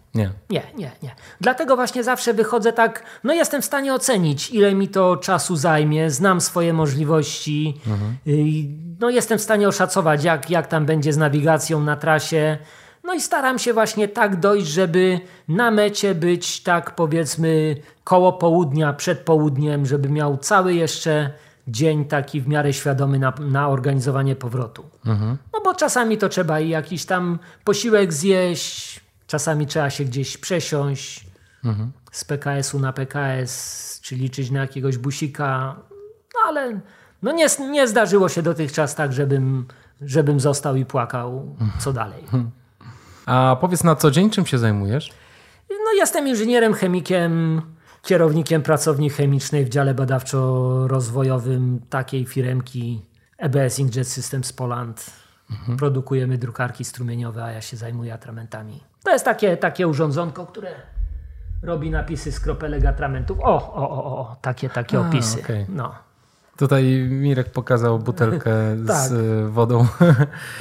Nie, 0.50 0.62
nie, 0.76 0.90
nie. 1.02 1.14
Dlatego 1.40 1.76
właśnie 1.76 2.05
zawsze 2.05 2.35
wychodzę 2.35 2.72
tak, 2.72 3.02
no 3.24 3.35
jestem 3.35 3.62
w 3.62 3.64
stanie 3.64 3.94
ocenić, 3.94 4.50
ile 4.50 4.74
mi 4.74 4.88
to 4.88 5.16
czasu 5.16 5.57
zajmie, 5.57 6.11
znam 6.11 6.40
swoje 6.40 6.72
możliwości, 6.72 7.81
i, 8.26 8.68
no 9.00 9.11
jestem 9.11 9.38
w 9.38 9.42
stanie 9.42 9.68
oszacować, 9.68 10.24
jak, 10.24 10.50
jak 10.50 10.66
tam 10.66 10.87
będzie 10.87 11.12
z 11.12 11.16
nawigacją 11.16 11.81
na 11.81 11.96
trasie. 11.96 12.59
No 13.05 13.14
i 13.14 13.20
staram 13.20 13.59
się 13.59 13.72
właśnie 13.72 14.09
tak 14.09 14.40
dojść, 14.40 14.66
żeby 14.66 15.20
na 15.48 15.70
mecie 15.70 16.14
być 16.14 16.62
tak 16.62 16.94
powiedzmy 16.94 17.76
koło 18.05 18.33
południa, 18.33 18.92
przed 18.92 19.18
południem, 19.18 19.87
żeby 19.87 20.09
miał 20.09 20.37
cały 20.37 20.74
jeszcze 20.74 21.31
dzień 21.68 22.05
taki 22.05 22.40
w 22.40 22.48
miarę 22.48 22.72
świadomy 22.72 23.18
na, 23.18 23.33
na 23.40 23.68
organizowanie 23.68 24.37
powrotu. 24.37 24.85
No 25.52 25.61
bo 25.64 25.74
czasami 25.74 26.18
to 26.18 26.29
trzeba 26.29 26.61
i 26.61 26.68
jakiś 26.68 27.05
tam 27.05 27.38
posiłek 27.64 28.12
zjeść, 28.12 29.00
czasami 29.27 29.67
trzeba 29.67 29.91
się 29.91 30.05
gdzieś 30.05 30.39
przesiąść 30.39 31.27
z 32.12 32.25
PKS-u 32.25 32.79
na 32.79 32.93
PKS, 32.93 34.01
czy 34.03 34.17
liczyć 34.17 34.51
na 34.51 34.61
jakiegoś 34.61 34.99
busika. 34.99 35.77
No 36.35 36.41
ale 36.47 36.81
no 37.23 37.33
nie, 37.33 37.47
nie 37.71 37.89
zdarzyło 37.89 38.29
się 38.29 38.43
dotychczas 38.43 38.95
tak, 38.95 39.12
żebym, 39.12 39.67
żebym 40.01 40.41
został 40.41 40.77
i 40.77 40.85
płakał. 40.85 41.57
Co 41.79 41.93
dalej? 41.93 42.25
A 43.27 43.57
powiedz 43.61 43.85
na 43.85 43.97
co 43.97 44.11
dzień, 44.11 44.31
czym 44.31 44.47
się 44.47 44.59
zajmujesz? 44.59 45.11
No 45.71 45.93
jestem 45.97 46.29
inżynierem 46.29 46.75
chemikiem, 46.75 47.62
kierownikiem 48.03 48.62
pracowni 48.62 49.11
chemicznej 49.11 49.65
w 49.65 49.69
dziale 49.69 49.95
badawczo-rozwojowym 49.95 51.79
takiej 51.91 52.27
firemki 52.27 53.03
EBS 53.39 53.79
Inkjet 53.79 54.09
Systems 54.09 54.53
Poland. 54.53 55.11
Produkujemy 55.79 56.39
drukarki 56.39 56.85
strumieniowe, 56.85 57.45
a 57.45 57.53
ja 57.53 57.61
się 57.61 57.77
zajmuję 57.77 58.15
atramentami. 58.15 58.81
To 59.07 59.12
jest 59.12 59.25
takie, 59.25 59.57
takie 59.57 59.88
urządzonko, 59.88 60.47
które 60.47 60.71
robi 61.62 61.90
napisy 61.90 62.33
z 62.33 62.40
kropelek 62.40 62.85
atramentów. 62.85 63.38
O, 63.40 63.73
o, 63.75 63.90
o, 63.90 64.05
o 64.19 64.37
takie, 64.42 64.69
takie 64.71 64.99
A, 64.99 65.01
opisy. 65.01 65.40
okej. 65.40 65.66
No. 65.69 65.95
Tutaj 66.59 67.07
Mirek 67.11 67.51
pokazał 67.51 67.99
butelkę 67.99 68.51
Tak. 68.87 68.97
z 68.97 69.12
y, 69.12 69.49
wodą 69.51 69.87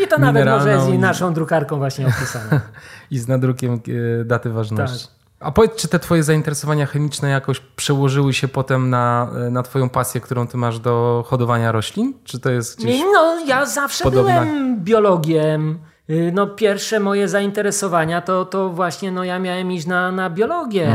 I 0.03 0.07
to 0.07 0.17
nawet 0.17 0.45
może 0.45 0.81
z 0.81 0.87
i- 0.87 0.97
naszą 0.97 1.33
drukarką 1.33 1.77
właśnie 1.77 2.07
opisane. 2.07 2.61
i 3.11 3.19
z 3.19 3.27
nadrukiem 3.27 3.79
y, 3.87 4.23
daty 4.25 4.49
ważności. 4.49 5.05
Tak. 5.07 5.15
A 5.39 5.51
powiedz, 5.51 5.75
czy 5.75 5.87
te 5.87 5.99
twoje 5.99 6.23
zainteresowania 6.23 6.85
chemiczne 6.85 7.29
jakoś 7.29 7.59
przełożyły 7.59 8.33
się 8.33 8.47
potem 8.47 8.89
na, 8.89 9.27
y, 9.47 9.51
na 9.51 9.63
twoją 9.63 9.89
pasję, 9.89 10.21
którą 10.21 10.47
ty 10.47 10.57
masz 10.57 10.79
do 10.79 11.23
hodowania 11.27 11.71
roślin? 11.71 12.13
Czy 12.23 12.39
to 12.39 12.49
jest 12.51 12.77
gdzieś... 12.79 13.01
No, 13.13 13.39
ja 13.47 13.65
zawsze 13.65 14.03
podobna- 14.03 14.45
byłem 14.45 14.83
biologiem. 14.83 15.79
Y, 16.09 16.31
No, 16.33 16.47
pierwsze 16.47 16.99
moje 16.99 17.27
zainteresowania 17.27 18.21
to, 18.21 18.45
to 18.45 18.69
właśnie 18.69 19.11
no, 19.11 19.23
ja 19.23 19.39
miałem 19.39 19.71
iść 19.71 19.87
na, 19.87 20.11
na 20.11 20.29
biologię. 20.29 20.87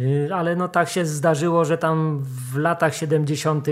Y, 0.00 0.30
Ale 0.34 0.56
no 0.56 0.68
tak 0.68 0.88
się 0.88 1.06
zdarzyło, 1.06 1.64
że 1.64 1.78
tam 1.78 2.24
w 2.52 2.56
latach 2.56 2.94
70. 2.94 3.66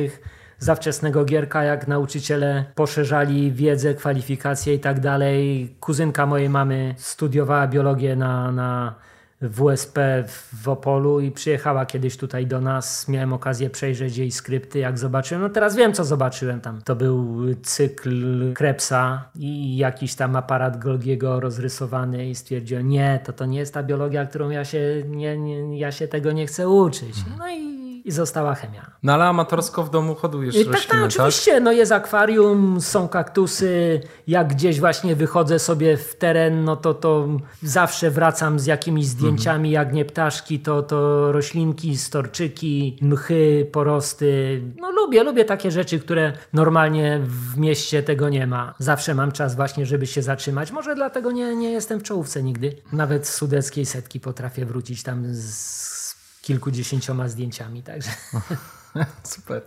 za 0.59 0.75
wczesnego 0.75 1.25
gierka, 1.25 1.64
jak 1.64 1.88
nauczyciele 1.88 2.64
poszerzali 2.75 3.53
wiedzę, 3.53 3.94
kwalifikacje 3.94 4.75
i 4.75 4.79
tak 4.79 5.01
dalej. 5.01 5.68
Kuzynka 5.81 6.27
mojej 6.27 6.48
mamy 6.48 6.94
studiowała 6.96 7.66
biologię 7.66 8.16
na, 8.16 8.53
na 8.53 8.94
WSP 9.42 10.24
w 10.62 10.68
Opolu 10.68 11.20
i 11.20 11.31
przyjechała 11.31 11.87
kiedyś 11.87 12.16
tutaj 12.16 12.46
do 12.46 12.61
nas. 12.61 13.09
Miałem 13.09 13.33
okazję 13.33 13.70
przejrzeć 13.70 14.16
jej 14.16 14.31
skrypty, 14.31 14.78
jak 14.78 14.98
zobaczyłem. 14.98 15.42
No 15.42 15.48
teraz 15.48 15.76
wiem, 15.76 15.92
co 15.92 16.05
zobaczyłem 16.05 16.61
tam. 16.61 16.83
To 16.83 16.96
był 16.96 17.40
cykl 17.62 18.52
Krebsa 18.55 19.28
i 19.35 19.76
jakiś 19.76 20.14
tam 20.14 20.37
aparat 20.37 20.78
Golgiego 20.78 21.40
rozrysowany 21.40 22.28
i 22.28 22.35
stwierdziłem, 22.35 22.88
nie, 22.88 23.20
to 23.24 23.33
to 23.33 23.46
nie 23.46 23.59
jest 23.59 23.74
ta 23.74 23.83
biologia, 23.83 24.26
którą 24.26 24.50
ja 24.50 24.64
się, 24.64 25.02
nie, 25.07 25.38
nie, 25.38 25.78
ja 25.78 25.92
się 25.92 26.09
tego 26.09 26.33
nie 26.33 26.46
chcę 26.46 26.68
uczyć. 26.68 27.14
No 27.38 27.50
i, 27.50 27.82
i 28.05 28.12
została 28.12 28.55
chemia. 28.55 28.91
No 29.03 29.12
ale 29.12 29.25
amatorsko 29.25 29.83
w 29.83 29.91
domu 29.91 30.15
hodujesz 30.15 30.57
I 30.57 30.65
tak, 30.65 30.75
rośliny, 30.75 31.03
tak, 31.03 31.05
oczywiście. 31.05 31.61
No 31.61 31.73
jest 31.73 31.93
akwarium, 31.93 32.81
są 32.81 33.09
kaktusy. 33.09 34.01
Jak 34.27 34.49
gdzieś 34.49 34.81
właśnie 34.81 35.17
wychodzę 35.17 35.59
sobie 35.59 35.97
w 35.97 36.15
teren, 36.17 36.65
no 36.65 36.77
to, 36.77 36.95
to 36.95 37.29
zawsze 37.62 38.11
wracam 38.11 38.59
z 38.59 38.67
jakimiś 38.67 39.07
zdjęciami, 39.07 39.71
jak 39.71 39.93
nie 39.93 40.05
ptaszki, 40.05 40.61
to, 40.61 40.83
to 40.83 41.33
roślinki, 41.33 41.97
storczyki, 41.97 42.99
mchy, 43.01 43.69
porosty. 43.73 44.62
No 44.81 44.91
lubię, 44.91 45.25
lubię 45.25 45.45
takie 45.45 45.71
rzeczy, 45.71 46.01
które 46.01 46.33
normalnie 46.53 47.21
w 47.25 47.59
mieście 47.59 48.03
tego 48.03 48.29
nie 48.29 48.47
ma. 48.47 48.75
Zawsze 48.79 49.15
mam 49.15 49.33
czas 49.33 49.57
właśnie, 49.57 49.87
żeby 49.87 50.07
się 50.07 50.23
zatrzymać. 50.23 50.73
Może 50.73 50.95
dlatego 50.95 51.33
nie, 51.33 51.57
nie 51.57 51.73
jestem 51.73 52.01
w 52.01 52.03
czołówce 52.03 52.43
nigdy. 52.43 52.77
Nawet 52.93 53.27
z 53.27 53.35
sudeckiej 53.35 53.87
setki 53.87 54.21
potrafię 54.21 54.67
wrócić 54.67 55.03
tam 55.03 55.25
z 55.27 56.02
kilkudziesięcioma 56.42 57.28
zdjęciami, 57.28 57.83
także... 57.83 58.11
Super. 59.22 59.62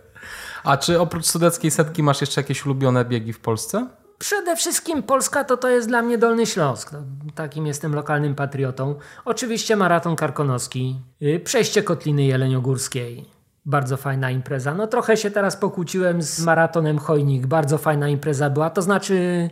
A 0.64 0.76
czy 0.76 1.00
oprócz 1.00 1.26
sudeckiej 1.26 1.70
setki 1.70 2.02
masz 2.02 2.20
jeszcze 2.20 2.40
jakieś 2.40 2.66
ulubione 2.66 3.04
biegi 3.04 3.32
w 3.32 3.40
Polsce? 3.40 3.86
Przede 4.18 4.56
wszystkim 4.56 5.02
Polska 5.02 5.44
to 5.44 5.56
to 5.56 5.68
jest 5.68 5.88
dla 5.88 6.02
mnie 6.02 6.18
Dolny 6.18 6.46
Śląsk. 6.46 6.92
No, 6.92 6.98
takim 7.34 7.66
jestem 7.66 7.94
lokalnym 7.94 8.34
patriotą. 8.34 8.94
Oczywiście 9.24 9.76
maraton 9.76 10.16
karkonoski, 10.16 11.00
yy, 11.20 11.40
przejście 11.40 11.82
Kotliny 11.82 12.24
Jeleniogórskiej. 12.24 13.24
Bardzo 13.64 13.96
fajna 13.96 14.30
impreza. 14.30 14.74
No 14.74 14.86
trochę 14.86 15.16
się 15.16 15.30
teraz 15.30 15.56
pokłóciłem 15.56 16.22
z 16.22 16.40
maratonem 16.40 16.98
Chojnik. 16.98 17.46
Bardzo 17.46 17.78
fajna 17.78 18.08
impreza 18.08 18.50
była. 18.50 18.70
To 18.70 18.82
znaczy 18.82 19.50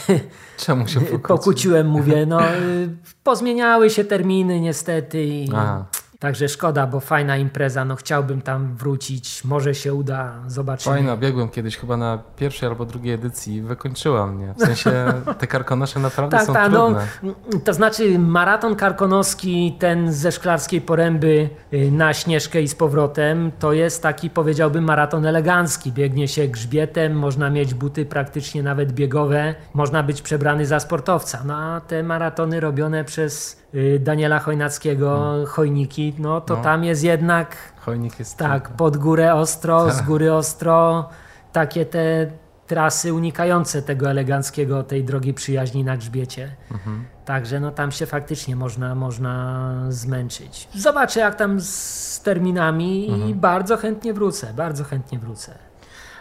Czemu 0.66 0.88
się 0.88 1.00
pokłóciłeś? 1.00 1.22
pokłóciłem, 1.28 1.86
mówię, 1.86 2.26
no 2.26 2.40
yy, 2.40 2.88
pozmieniały 3.24 3.90
się 3.90 4.04
terminy 4.04 4.60
niestety. 4.60 5.24
I... 5.24 5.48
Aha. 5.54 5.86
Także 6.22 6.48
szkoda, 6.48 6.86
bo 6.86 7.00
fajna 7.00 7.36
impreza. 7.36 7.84
No 7.84 7.96
chciałbym 7.96 8.42
tam 8.42 8.76
wrócić. 8.76 9.44
Może 9.44 9.74
się 9.74 9.94
uda. 9.94 10.32
Zobaczymy. 10.46 10.96
Fajna, 10.96 11.16
biegłem 11.16 11.48
kiedyś 11.48 11.76
chyba 11.76 11.96
na 11.96 12.18
pierwszej 12.36 12.68
albo 12.68 12.84
drugiej 12.84 13.14
edycji 13.14 13.62
wykończyła 13.62 14.26
mnie. 14.26 14.54
W 14.56 14.60
sensie 14.60 14.90
te 15.38 15.46
karkonosze 15.46 16.00
naprawdę 16.00 16.36
Tak, 16.36 16.46
są 16.46 16.52
tak, 16.52 16.72
no, 16.72 16.86
trudne. 16.86 17.34
to 17.64 17.74
znaczy 17.74 18.18
maraton 18.18 18.76
karkonoski, 18.76 19.76
ten 19.78 20.12
ze 20.12 20.32
Szklarskiej 20.32 20.80
Poręby 20.80 21.48
y, 21.72 21.90
na 21.90 22.14
Śnieżkę 22.14 22.62
i 22.62 22.68
z 22.68 22.74
powrotem, 22.74 23.52
to 23.58 23.72
jest 23.72 24.02
taki 24.02 24.30
powiedziałbym 24.30 24.84
maraton 24.84 25.26
elegancki. 25.26 25.92
Biegnie 25.92 26.28
się 26.28 26.48
grzbietem, 26.48 27.18
można 27.18 27.50
mieć 27.50 27.74
buty 27.74 28.06
praktycznie 28.06 28.62
nawet 28.62 28.92
biegowe, 28.92 29.54
można 29.74 30.02
być 30.02 30.22
przebrany 30.22 30.66
za 30.66 30.80
sportowca. 30.80 31.42
No 31.44 31.56
a 31.56 31.80
te 31.80 32.02
maratony 32.02 32.60
robione 32.60 33.04
przez 33.04 33.61
Daniela 34.00 34.38
Chojnackiego, 34.38 35.34
Chojniki, 35.46 36.14
no 36.18 36.40
to 36.40 36.56
No. 36.56 36.62
tam 36.62 36.84
jest 36.84 37.04
jednak 37.04 37.56
Chojnik 37.80 38.18
jest 38.18 38.36
tak, 38.38 38.68
pod 38.68 38.96
górę 38.96 39.34
ostro, 39.34 39.84
Tak. 39.86 39.94
z 39.94 40.02
góry 40.02 40.32
ostro. 40.32 41.08
Takie 41.52 41.86
te 41.86 42.30
trasy 42.66 43.14
unikające 43.14 43.82
tego 43.82 44.10
eleganckiego, 44.10 44.82
tej 44.82 45.04
drogi 45.04 45.34
przyjaźni 45.34 45.84
na 45.84 45.96
grzbiecie. 45.96 46.56
Mhm. 46.70 47.04
Także 47.24 47.60
no 47.60 47.70
tam 47.70 47.92
się 47.92 48.06
faktycznie 48.06 48.56
można, 48.56 48.94
można 48.94 49.72
zmęczyć. 49.88 50.68
Zobaczę 50.74 51.20
jak 51.20 51.34
tam 51.34 51.60
z 51.60 52.20
terminami 52.24 53.08
Mhm. 53.10 53.30
i 53.30 53.34
bardzo 53.34 53.76
chętnie 53.76 54.14
wrócę, 54.14 54.54
bardzo 54.54 54.84
chętnie 54.84 55.18
wrócę. 55.18 55.58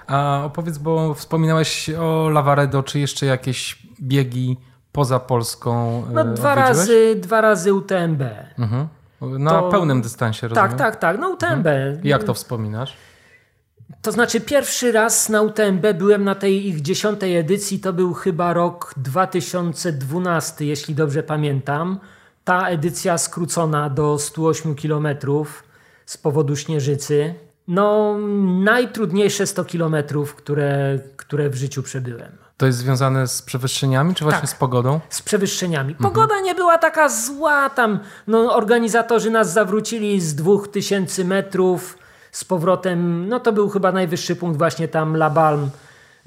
A 0.07 0.41
opowiedz, 0.45 0.77
bo 0.77 1.13
wspominałeś 1.13 1.89
o 1.89 2.29
Lavaredo, 2.29 2.83
czy 2.83 2.99
jeszcze 2.99 3.25
jakieś 3.25 3.87
biegi 4.01 4.57
poza 4.91 5.19
Polską 5.19 6.03
No 6.11 6.21
e, 6.21 6.23
dwa 6.25 6.51
odwiedziłeś? 6.51 6.77
razy, 6.77 7.15
dwa 7.15 7.41
razy 7.41 7.73
UTMB. 7.73 8.21
Mhm. 8.59 8.87
Na 9.21 9.49
To- 9.51 9.69
pełnym 9.69 10.01
dystansie, 10.01 10.47
rozumiem? 10.47 10.69
Tak, 10.69 10.77
tak, 10.77 10.95
tak, 10.95 11.19
no 11.19 11.29
UTMB. 11.29 11.65
Jak 12.03 12.23
to 12.23 12.33
wspominasz? 12.33 12.93
To 14.01 14.11
znaczy 14.11 14.41
pierwszy 14.41 14.91
raz 14.91 15.29
na 15.29 15.41
UTMB 15.41 15.85
byłem 15.97 16.23
na 16.23 16.35
tej 16.35 16.67
ich 16.67 16.81
dziesiątej 16.81 17.37
edycji, 17.37 17.79
to 17.79 17.93
był 17.93 18.13
chyba 18.13 18.53
rok 18.53 18.93
2012, 18.97 20.65
jeśli 20.65 20.95
dobrze 20.95 21.23
pamiętam. 21.23 21.99
Ta 22.43 22.67
edycja 22.69 23.17
skrócona 23.17 23.89
do 23.89 24.19
108 24.19 24.75
km 24.75 25.07
z 26.05 26.17
powodu 26.17 26.55
śnieżycy. 26.55 27.33
No, 27.67 28.17
najtrudniejsze 28.63 29.47
100 29.47 29.65
km, 29.65 29.95
które, 30.35 30.99
które 31.17 31.49
w 31.49 31.55
życiu 31.55 31.83
przebyłem. 31.83 32.31
To 32.61 32.65
jest 32.65 32.77
związane 32.79 33.27
z 33.27 33.41
przewyższeniami, 33.41 34.15
czy 34.15 34.23
właśnie 34.23 34.41
Tak. 34.41 34.49
z 34.49 34.55
pogodą? 34.55 34.99
z 35.09 35.21
przewyższeniami. 35.21 35.95
Pogoda 35.95 36.39
nie 36.41 36.55
była 36.55 36.77
taka 36.77 37.09
zła, 37.09 37.69
tam 37.69 37.99
no, 38.27 38.55
organizatorzy 38.55 39.29
nas 39.29 39.53
zawrócili 39.53 40.21
z 40.21 40.35
2000 40.35 41.25
metrów 41.25 41.97
z 42.31 42.43
powrotem, 42.43 43.29
no 43.29 43.39
to 43.39 43.53
był 43.53 43.69
chyba 43.69 43.91
najwyższy 43.91 44.35
punkt 44.35 44.57
właśnie 44.57 44.87
tam 44.87 45.15
La 45.15 45.29
Balm, 45.29 45.69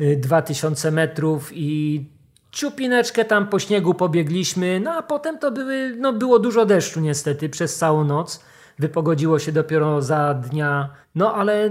y, 0.00 0.16
2000 0.16 0.90
metrów 0.90 1.50
i 1.52 2.04
ciupineczkę 2.50 3.24
tam 3.24 3.46
po 3.48 3.58
śniegu 3.58 3.94
pobiegliśmy, 3.94 4.80
no 4.80 4.92
a 4.92 5.02
potem 5.02 5.38
to 5.38 5.50
były, 5.50 5.96
no 5.98 6.12
było 6.12 6.38
dużo 6.38 6.66
deszczu 6.66 7.00
niestety 7.00 7.48
przez 7.48 7.76
całą 7.76 8.04
noc. 8.04 8.40
wypogodziło 8.78 9.38
się 9.38 9.52
dopiero 9.52 10.02
za 10.02 10.34
dnia. 10.34 10.88
No 11.14 11.34
ale 11.34 11.70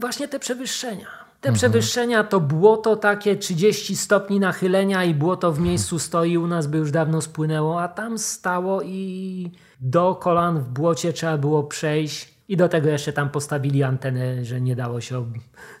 właśnie 0.00 0.28
te 0.28 0.38
przewyższenia. 0.38 1.23
Te 1.44 1.48
mhm. 1.48 1.58
przewyższenia 1.58 2.24
to 2.24 2.40
błoto 2.40 2.96
takie 2.96 3.36
30 3.36 3.96
stopni 3.96 4.40
nachylenia 4.40 5.04
i 5.04 5.14
błoto 5.14 5.52
w 5.52 5.60
miejscu 5.60 5.98
stoi, 5.98 6.38
u 6.38 6.46
nas 6.46 6.66
by 6.66 6.78
już 6.78 6.90
dawno 6.90 7.20
spłynęło, 7.20 7.82
a 7.82 7.88
tam 7.88 8.18
stało 8.18 8.82
i 8.82 9.50
do 9.80 10.14
kolan 10.14 10.60
w 10.60 10.68
błocie 10.68 11.12
trzeba 11.12 11.38
było 11.38 11.64
przejść. 11.64 12.34
I 12.48 12.56
do 12.56 12.68
tego 12.68 12.88
jeszcze 12.88 13.12
tam 13.12 13.30
postawili 13.30 13.82
antenę, 13.82 14.44
że 14.44 14.60
nie 14.60 14.76
dało 14.76 15.00
się 15.00 15.24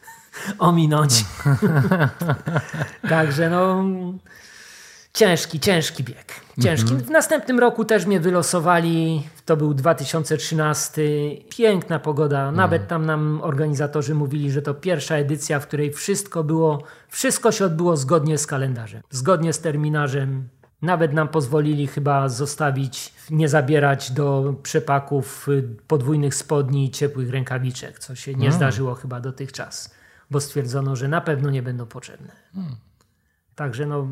ominąć. 0.58 1.24
Także 3.08 3.50
no 3.50 3.84
ciężki, 5.14 5.60
ciężki 5.60 6.04
bieg. 6.04 6.34
Ciężki. 6.62 6.90
Mhm. 6.90 7.08
W 7.08 7.10
następnym 7.10 7.58
roku 7.58 7.84
też 7.84 8.06
mnie 8.06 8.20
wylosowali. 8.20 9.22
To 9.44 9.56
był 9.56 9.74
2013. 9.74 11.02
Piękna 11.48 11.98
pogoda. 11.98 12.52
Nawet 12.52 12.82
mhm. 12.82 12.88
tam 12.88 13.06
nam 13.06 13.40
organizatorzy 13.42 14.14
mówili, 14.14 14.50
że 14.50 14.62
to 14.62 14.74
pierwsza 14.74 15.16
edycja, 15.16 15.60
w 15.60 15.66
której 15.66 15.92
wszystko 15.92 16.44
było, 16.44 16.82
wszystko 17.08 17.52
się 17.52 17.64
odbyło 17.64 17.96
zgodnie 17.96 18.38
z 18.38 18.46
kalendarzem, 18.46 19.02
zgodnie 19.10 19.52
z 19.52 19.60
terminarzem. 19.60 20.48
Nawet 20.82 21.12
nam 21.12 21.28
pozwolili 21.28 21.86
chyba 21.86 22.28
zostawić, 22.28 23.14
nie 23.30 23.48
zabierać 23.48 24.10
do 24.10 24.54
przepaków 24.62 25.46
podwójnych 25.86 26.34
spodni 26.34 26.84
i 26.84 26.90
ciepłych 26.90 27.30
rękawiczek, 27.30 27.98
co 27.98 28.14
się 28.14 28.34
nie 28.34 28.46
mm. 28.46 28.52
zdarzyło 28.52 28.94
chyba 28.94 29.20
dotychczas 29.20 29.94
bo 30.30 30.40
stwierdzono, 30.40 30.96
że 30.96 31.08
na 31.08 31.20
pewno 31.20 31.50
nie 31.50 31.62
będą 31.62 31.86
potrzebne. 31.86 32.32
Hmm. 32.54 32.76
Także 33.54 33.86
no, 33.86 34.08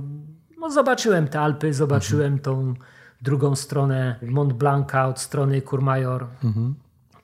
no, 0.62 0.70
zobaczyłem 0.70 1.28
te 1.28 1.40
Alpy, 1.40 1.74
zobaczyłem 1.74 2.32
mhm. 2.32 2.38
tą 2.38 2.74
drugą 3.22 3.56
stronę 3.56 4.16
Mont 4.22 4.52
Blanca 4.52 5.06
od 5.06 5.20
strony 5.20 5.62
Courmayeur. 5.62 6.26
Mhm. 6.44 6.74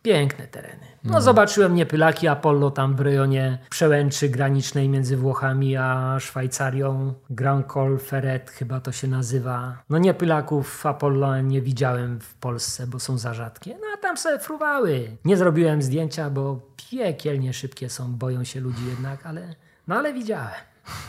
Piękne 0.02 0.46
tereny. 0.46 0.86
No, 1.04 1.12
no, 1.12 1.20
zobaczyłem 1.20 1.74
niepylaki 1.74 2.28
Apollo 2.28 2.70
tam 2.70 2.96
w 2.96 3.00
rejonie 3.00 3.58
przełęczy 3.70 4.28
granicznej 4.28 4.88
między 4.88 5.16
Włochami 5.16 5.76
a 5.76 6.16
Szwajcarią. 6.20 7.14
Grand 7.30 7.66
Col 7.66 7.98
Ferret 7.98 8.50
chyba 8.50 8.80
to 8.80 8.92
się 8.92 9.08
nazywa. 9.08 9.82
No 9.90 9.98
niepylaków 9.98 10.86
Apollo 10.86 11.40
nie 11.40 11.62
widziałem 11.62 12.20
w 12.20 12.34
Polsce, 12.34 12.86
bo 12.86 12.98
są 12.98 13.18
za 13.18 13.34
rzadkie. 13.34 13.74
No 13.80 13.86
a 13.94 13.96
tam 13.96 14.16
sobie 14.16 14.38
fruwały. 14.38 15.16
Nie 15.24 15.36
zrobiłem 15.36 15.82
zdjęcia, 15.82 16.30
bo 16.30 16.60
piekielnie 16.90 17.52
szybkie 17.52 17.90
są, 17.90 18.14
boją 18.14 18.44
się 18.44 18.60
ludzi 18.60 18.86
jednak, 18.86 19.26
ale 19.26 19.54
no 19.88 19.96
ale 19.96 20.12
widziałem. 20.12 20.54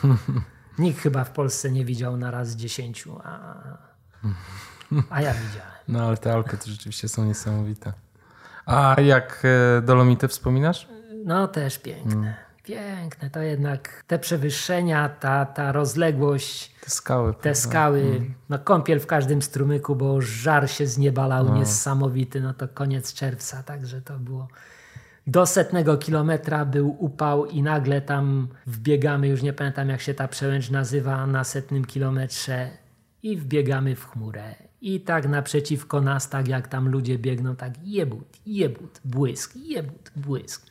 Nikt 0.79 0.99
chyba 0.99 1.23
w 1.23 1.31
Polsce 1.31 1.71
nie 1.71 1.85
widział 1.85 2.17
na 2.17 2.31
raz 2.31 2.55
dziesięciu, 2.55 3.19
a, 3.23 3.53
a 5.09 5.21
ja 5.21 5.33
widziałem. 5.33 5.71
No 5.87 6.07
ale 6.07 6.17
te 6.17 6.33
Alpy 6.33 6.57
to 6.57 6.65
rzeczywiście 6.65 7.09
są 7.09 7.25
niesamowite. 7.25 7.93
A 8.65 8.95
jak 9.01 9.43
e, 9.77 9.81
Dolomity 9.81 10.27
wspominasz? 10.27 10.87
No 11.25 11.47
też 11.47 11.79
piękne. 11.79 12.13
Mm. 12.13 12.33
Piękne, 12.63 13.29
to 13.29 13.41
jednak 13.41 14.03
te 14.07 14.19
przewyższenia, 14.19 15.09
ta, 15.09 15.45
ta 15.45 15.71
rozległość, 15.71 16.75
te 16.81 16.89
skały, 16.89 17.33
te 17.33 17.55
skały 17.55 18.01
mm. 18.01 18.33
no 18.49 18.59
kąpiel 18.59 18.99
w 18.99 19.05
każdym 19.05 19.41
strumyku, 19.41 19.95
bo 19.95 20.21
żar 20.21 20.69
się 20.69 20.87
z 20.87 20.97
nieba 20.97 21.27
lał 21.27 21.45
no. 21.45 21.55
niesamowity, 21.55 22.41
no 22.41 22.53
to 22.53 22.67
koniec 22.67 23.13
czerwca, 23.13 23.63
także 23.63 24.01
to 24.01 24.19
było 24.19 24.47
do 25.27 25.45
setnego 25.45 25.97
kilometra 25.97 26.65
był 26.65 26.95
upał 26.99 27.45
i 27.45 27.61
nagle 27.61 28.01
tam 28.01 28.47
wbiegamy, 28.67 29.27
już 29.27 29.41
nie 29.41 29.53
pamiętam 29.53 29.89
jak 29.89 30.01
się 30.01 30.13
ta 30.13 30.27
przełęcz 30.27 30.69
nazywa, 30.69 31.27
na 31.27 31.43
setnym 31.43 31.85
kilometrze 31.85 32.69
i 33.23 33.37
wbiegamy 33.37 33.95
w 33.95 34.05
chmurę 34.05 34.55
i 34.81 35.01
tak 35.01 35.27
naprzeciwko 35.27 36.01
nas, 36.01 36.29
tak 36.29 36.47
jak 36.47 36.67
tam 36.67 36.89
ludzie 36.89 37.17
biegną, 37.17 37.55
tak 37.55 37.73
jebut, 37.83 38.37
jebut, 38.45 39.01
błysk, 39.05 39.55
jebut, 39.55 40.11
błysk. 40.15 40.69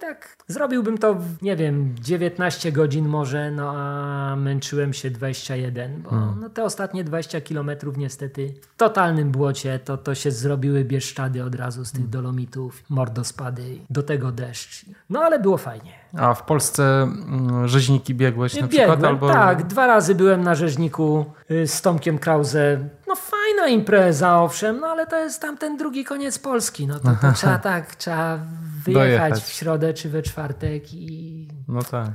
I 0.00 0.02
tak 0.02 0.36
zrobiłbym 0.46 0.98
to 0.98 1.14
w, 1.14 1.42
nie 1.42 1.56
wiem, 1.56 1.94
19 2.00 2.72
godzin 2.72 3.08
może, 3.08 3.50
no 3.50 3.72
a 3.76 4.36
męczyłem 4.36 4.92
się 4.92 5.10
21, 5.10 6.02
bo 6.02 6.10
hmm. 6.10 6.40
no 6.40 6.50
te 6.50 6.64
ostatnie 6.64 7.04
20 7.04 7.40
kilometrów 7.40 7.96
niestety 7.96 8.54
w 8.60 8.76
totalnym 8.76 9.30
błocie, 9.30 9.78
to, 9.78 9.96
to 9.96 10.14
się 10.14 10.30
zrobiły 10.30 10.84
bieszczady 10.84 11.44
od 11.44 11.54
razu 11.54 11.84
z 11.84 11.92
tych 11.92 12.00
hmm. 12.00 12.10
dolomitów, 12.10 12.82
mordospady, 12.88 13.78
do 13.90 14.02
tego 14.02 14.32
deszcz. 14.32 14.86
No 15.10 15.20
ale 15.20 15.38
było 15.38 15.56
fajnie. 15.56 15.99
A 16.18 16.34
w 16.34 16.42
Polsce 16.42 17.02
mm, 17.02 17.68
rzeźniki 17.68 18.14
biegłeś 18.14 18.54
na 18.54 18.66
Biegłem, 18.66 18.88
przykład? 18.88 19.04
Albo... 19.04 19.32
Tak, 19.32 19.66
dwa 19.66 19.86
razy 19.86 20.14
byłem 20.14 20.42
na 20.42 20.54
rzeźniku 20.54 21.24
y, 21.50 21.66
z 21.66 21.82
Tomkiem 21.82 22.18
Krause. 22.18 22.78
No 23.08 23.14
fajna 23.16 23.68
impreza, 23.68 24.40
owszem, 24.40 24.80
no 24.80 24.86
ale 24.86 25.06
to 25.06 25.16
jest 25.16 25.42
tamten 25.42 25.76
drugi 25.76 26.04
koniec 26.04 26.38
Polski. 26.38 26.86
No 26.86 27.00
to, 27.00 27.10
to 27.20 27.32
trzeba 27.36 27.58
tak, 27.58 27.96
trzeba 27.96 28.38
wyjechać 28.84 29.08
Dojechać. 29.08 29.42
w 29.42 29.48
środę 29.48 29.94
czy 29.94 30.08
we 30.08 30.22
czwartek 30.22 30.94
i... 30.94 31.48
No 31.68 31.82
tak. 31.82 32.10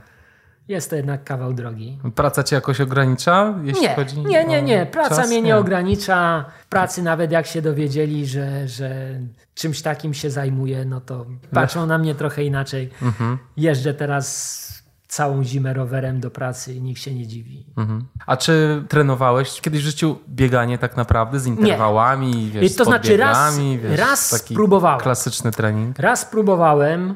Jest 0.68 0.90
to 0.90 0.96
jednak 0.96 1.24
kawał 1.24 1.54
drogi. 1.54 2.00
Praca 2.16 2.44
cię 2.44 2.56
jakoś 2.56 2.82
ogranicza? 2.82 3.54
Jeśli 3.64 3.82
nie, 3.82 3.96
chodzi 3.96 4.20
nie, 4.20 4.46
nie, 4.46 4.62
nie. 4.62 4.86
Praca 4.86 5.16
czas? 5.16 5.28
mnie 5.28 5.36
nie, 5.36 5.48
nie 5.48 5.58
ogranicza. 5.58 6.46
Pracy 6.70 7.04
nawet 7.04 7.32
jak 7.32 7.48
się 7.48 7.62
dowiedzieli, 7.62 8.28
że, 8.28 8.68
że 8.68 9.20
czymś 9.56 9.82
takim 9.82 10.14
się 10.14 10.30
zajmuję, 10.30 10.86
no 10.86 11.02
to 11.02 11.26
patrzą 11.54 11.86
na 11.86 11.98
mnie 11.98 12.16
trochę 12.16 12.44
inaczej. 12.44 12.90
Mhm. 13.02 13.38
Jeżdżę 13.58 13.94
teraz 13.94 14.66
całą 15.08 15.44
zimę 15.44 15.74
rowerem 15.74 16.20
do 16.20 16.32
pracy 16.32 16.74
i 16.74 16.82
nikt 16.82 17.02
się 17.02 17.14
nie 17.14 17.28
dziwi. 17.28 17.66
Mhm. 17.78 18.06
A 18.26 18.38
czy 18.38 18.84
trenowałeś 18.90 19.62
kiedyś 19.62 19.82
w 19.82 19.86
życiu 19.86 20.20
bieganie 20.30 20.78
tak 20.78 20.98
naprawdę 20.98 21.40
z 21.40 21.48
interwałami? 21.48 22.36
Nie. 22.36 22.62
Wiesz, 22.62 22.76
to 22.76 22.86
znaczy 22.86 23.18
raz, 23.18 23.60
wiesz, 23.60 24.00
raz 24.00 24.38
spróbowałem. 24.42 25.00
Klasyczny 25.00 25.52
trening. 25.52 26.00
Raz 26.00 26.22
spróbowałem. 26.22 27.16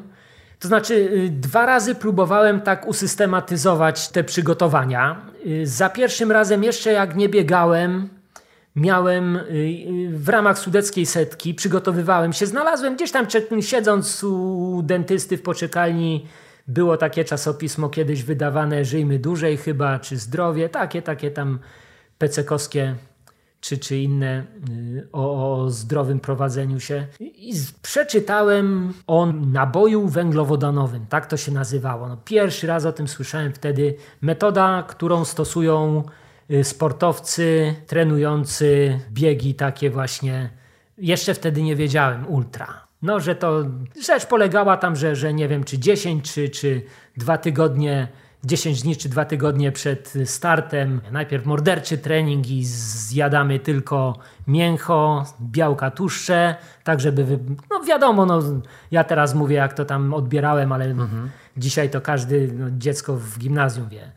To 0.60 0.68
znaczy, 0.68 0.94
y, 0.94 1.30
dwa 1.30 1.66
razy 1.66 1.94
próbowałem 1.94 2.60
tak 2.60 2.88
usystematyzować 2.88 4.08
te 4.08 4.24
przygotowania. 4.24 5.26
Y, 5.46 5.66
za 5.66 5.88
pierwszym 5.88 6.32
razem, 6.32 6.64
jeszcze 6.64 6.92
jak 6.92 7.16
nie 7.16 7.28
biegałem, 7.28 8.08
miałem 8.76 9.36
y, 9.36 10.08
w 10.10 10.28
ramach 10.28 10.58
sudeckiej 10.58 11.06
setki, 11.06 11.54
przygotowywałem 11.54 12.32
się, 12.32 12.46
znalazłem 12.46 12.96
gdzieś 12.96 13.10
tam 13.10 13.26
siedząc 13.60 14.24
u 14.24 14.80
dentysty 14.84 15.36
w 15.36 15.42
poczekalni 15.42 16.26
było 16.68 16.96
takie 16.96 17.24
czasopismo 17.24 17.88
kiedyś 17.88 18.22
wydawane 18.22 18.84
Żyjmy 18.84 19.18
dłużej 19.18 19.56
chyba, 19.56 19.98
czy 19.98 20.16
Zdrowie, 20.16 20.68
takie, 20.68 21.02
takie 21.02 21.30
tam 21.30 21.58
pecekowskie 22.18 22.94
czy, 23.60 23.78
czy 23.78 23.98
inne 23.98 24.44
o, 25.12 25.52
o 25.62 25.70
zdrowym 25.70 26.20
prowadzeniu 26.20 26.80
się. 26.80 27.06
I 27.42 27.54
przeczytałem 27.82 28.94
o 29.06 29.26
naboju 29.26 30.08
węglowodanowym, 30.08 31.06
tak 31.06 31.26
to 31.26 31.36
się 31.36 31.52
nazywało. 31.52 32.08
No, 32.08 32.16
pierwszy 32.24 32.66
raz 32.66 32.84
o 32.84 32.92
tym 32.92 33.08
słyszałem 33.08 33.52
wtedy. 33.52 33.94
Metoda, 34.20 34.84
którą 34.88 35.24
stosują 35.24 36.02
y, 36.50 36.64
sportowcy 36.64 37.74
trenujący 37.86 39.00
biegi 39.10 39.54
takie 39.54 39.90
właśnie. 39.90 40.50
Jeszcze 40.98 41.34
wtedy 41.34 41.62
nie 41.62 41.76
wiedziałem, 41.76 42.28
ultra. 42.28 42.86
No, 43.02 43.20
że 43.20 43.34
to 43.34 43.64
rzecz 44.04 44.26
polegała 44.26 44.76
tam, 44.76 44.96
że, 44.96 45.16
że 45.16 45.34
nie 45.34 45.48
wiem, 45.48 45.64
czy 45.64 45.78
10 45.78 46.32
czy, 46.32 46.48
czy 46.48 46.82
dwa 47.16 47.38
tygodnie 47.38 48.08
10 48.44 48.82
dni 48.82 48.96
czy 48.96 49.08
dwa 49.08 49.24
tygodnie 49.24 49.72
przed 49.72 50.14
startem. 50.24 51.00
Najpierw 51.12 51.46
morderczy 51.46 51.98
trening 51.98 52.50
i 52.50 52.64
zjadamy 52.64 53.58
tylko 53.58 54.18
mięcho, 54.46 55.24
białka 55.40 55.90
tłuszcze, 55.90 56.56
tak 56.84 57.00
żeby, 57.00 57.24
wy... 57.24 57.38
no 57.70 57.80
wiadomo, 57.80 58.26
no, 58.26 58.42
ja 58.90 59.04
teraz 59.04 59.34
mówię 59.34 59.56
jak 59.56 59.72
to 59.72 59.84
tam 59.84 60.14
odbierałem, 60.14 60.72
ale 60.72 60.84
mhm. 60.84 61.30
dzisiaj 61.56 61.90
to 61.90 62.00
każdy 62.00 62.52
no, 62.52 62.66
dziecko 62.70 63.16
w 63.16 63.38
gimnazjum 63.38 63.88
wie. 63.88 64.12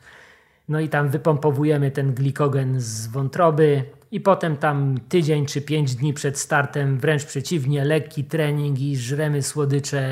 No 0.70 0.80
i 0.80 0.90
tam 0.90 1.10
wypompowujemy 1.10 1.92
ten 1.92 2.14
glikogen 2.14 2.82
z 2.82 3.08
wątroby, 3.08 3.84
i 4.14 4.22
potem 4.22 4.58
tam 4.58 4.98
tydzień 5.10 5.46
czy 5.46 5.62
pięć 5.62 5.96
dni 5.96 6.14
przed 6.14 6.40
startem, 6.40 7.00
wręcz 7.00 7.26
przeciwnie, 7.26 7.86
lekki 7.86 8.24
trening 8.24 8.80
i 8.80 8.98
żremy 8.98 9.42
słodycze, 9.42 10.04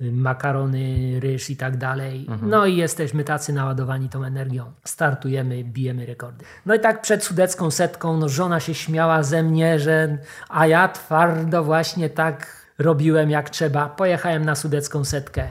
makarony, 0.00 1.20
ryż 1.20 1.50
i 1.50 1.56
tak 1.56 1.76
dalej. 1.76 2.26
Mhm. 2.28 2.50
No 2.50 2.66
i 2.66 2.76
jesteśmy 2.76 3.24
tacy 3.24 3.52
naładowani 3.52 4.08
tą 4.08 4.24
energią. 4.24 4.72
Startujemy, 4.84 5.64
bijemy 5.64 6.06
rekordy. 6.06 6.44
No 6.66 6.74
i 6.74 6.80
tak 6.80 7.02
przed 7.02 7.24
sudecką 7.24 7.70
setką, 7.70 8.16
no 8.16 8.28
żona 8.28 8.60
się 8.60 8.74
śmiała 8.74 9.22
ze 9.22 9.42
mnie, 9.42 9.78
że 9.78 10.18
a 10.48 10.66
ja 10.66 10.88
twardo 10.88 11.64
właśnie 11.64 12.10
tak 12.10 12.66
robiłem 12.78 13.30
jak 13.30 13.50
trzeba. 13.50 13.88
Pojechałem 13.88 14.44
na 14.44 14.54
sudecką 14.54 15.04
setkę. 15.04 15.48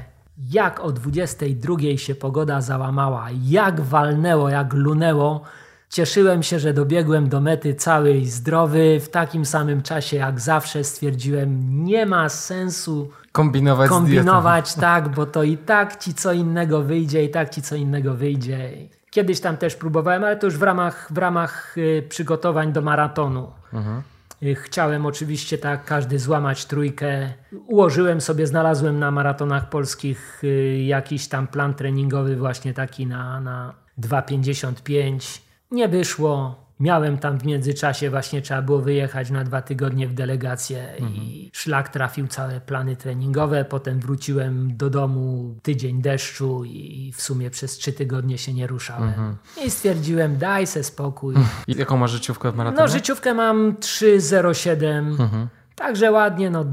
Jak 0.52 0.80
o 0.80 0.92
22 0.92 1.78
się 1.98 2.16
pogoda 2.16 2.62
załamała, 2.62 3.28
jak 3.44 3.82
walnęło, 3.82 4.50
jak 4.50 4.74
lunęło, 4.74 5.44
Cieszyłem 5.90 6.44
się, 6.44 6.60
że 6.60 6.74
dobiegłem 6.74 7.30
do 7.30 7.42
mety 7.42 7.76
cały 7.76 8.14
i 8.14 8.26
zdrowy. 8.26 9.00
W 9.00 9.10
takim 9.10 9.46
samym 9.46 9.82
czasie 9.82 10.18
jak 10.18 10.40
zawsze 10.40 10.84
stwierdziłem, 10.84 11.84
nie 11.86 12.06
ma 12.06 12.30
sensu 12.30 13.12
kombinować, 13.32 13.90
kombinować 13.90 14.74
tak, 14.90 15.10
bo 15.10 15.26
to 15.26 15.44
i 15.44 15.58
tak 15.58 15.98
ci 15.98 16.14
co 16.14 16.34
innego 16.34 16.82
wyjdzie, 16.82 17.24
i 17.24 17.30
tak 17.30 17.50
ci 17.50 17.62
co 17.62 17.76
innego 17.76 18.14
wyjdzie. 18.14 18.72
Kiedyś 19.12 19.40
tam 19.40 19.58
też 19.58 19.76
próbowałem, 19.76 20.24
ale 20.24 20.38
to 20.38 20.48
już 20.48 20.58
w 20.58 20.64
ramach, 20.64 21.08
w 21.14 21.18
ramach 21.18 21.78
y, 21.78 22.04
przygotowań 22.10 22.74
do 22.74 22.82
maratonu. 22.82 23.52
Mhm. 23.74 24.02
Y, 24.44 24.56
Chciałem 24.56 25.06
oczywiście 25.06 25.58
tak 25.58 25.86
każdy 25.86 26.20
złamać 26.20 26.66
trójkę. 26.66 27.34
Ułożyłem 27.68 28.22
sobie, 28.22 28.48
znalazłem 28.48 29.00
na 29.00 29.12
maratonach 29.12 29.70
polskich 29.70 30.44
y, 30.44 30.84
jakiś 30.88 31.28
tam 31.28 31.48
plan 31.48 31.74
treningowy 31.74 32.36
właśnie 32.36 32.74
taki 32.74 33.08
na, 33.08 33.42
na 33.42 33.74
2,55. 34.00 35.49
Nie 35.72 35.88
wyszło. 35.88 36.56
Miałem 36.80 37.18
tam 37.18 37.40
w 37.40 37.46
międzyczasie 37.46 38.10
właśnie 38.10 38.42
trzeba 38.42 38.62
było 38.62 38.80
wyjechać 38.82 39.30
na 39.30 39.44
dwa 39.44 39.62
tygodnie 39.62 40.08
w 40.08 40.14
delegację 40.14 40.94
i 41.00 41.50
szlak 41.54 41.90
trafił 41.90 42.28
całe 42.28 42.62
plany 42.62 42.96
treningowe. 42.96 43.66
Potem 43.66 44.00
wróciłem 44.00 44.78
do 44.78 44.90
domu 44.90 45.56
tydzień 45.62 46.02
deszczu 46.02 46.64
i 46.66 47.14
w 47.16 47.22
sumie 47.22 47.50
przez 47.50 47.78
trzy 47.78 47.94
tygodnie 47.94 48.38
się 48.38 48.54
nie 48.54 48.68
ruszałem. 48.68 49.38
I 49.66 49.72
stwierdziłem, 49.72 50.38
daj 50.38 50.68
se 50.68 50.84
spokój. 50.84 51.36
I 51.68 51.76
jaką 51.76 51.98
masz 51.98 52.12
życiówkę 52.12 52.52
w 52.52 52.56
maratonie? 52.56 52.82
No, 52.82 52.88
życiówkę 52.88 53.34
mam 53.34 53.74
3,07. 53.74 55.48
Także 55.80 56.12
ładnie, 56.12 56.50
no, 56.50 56.66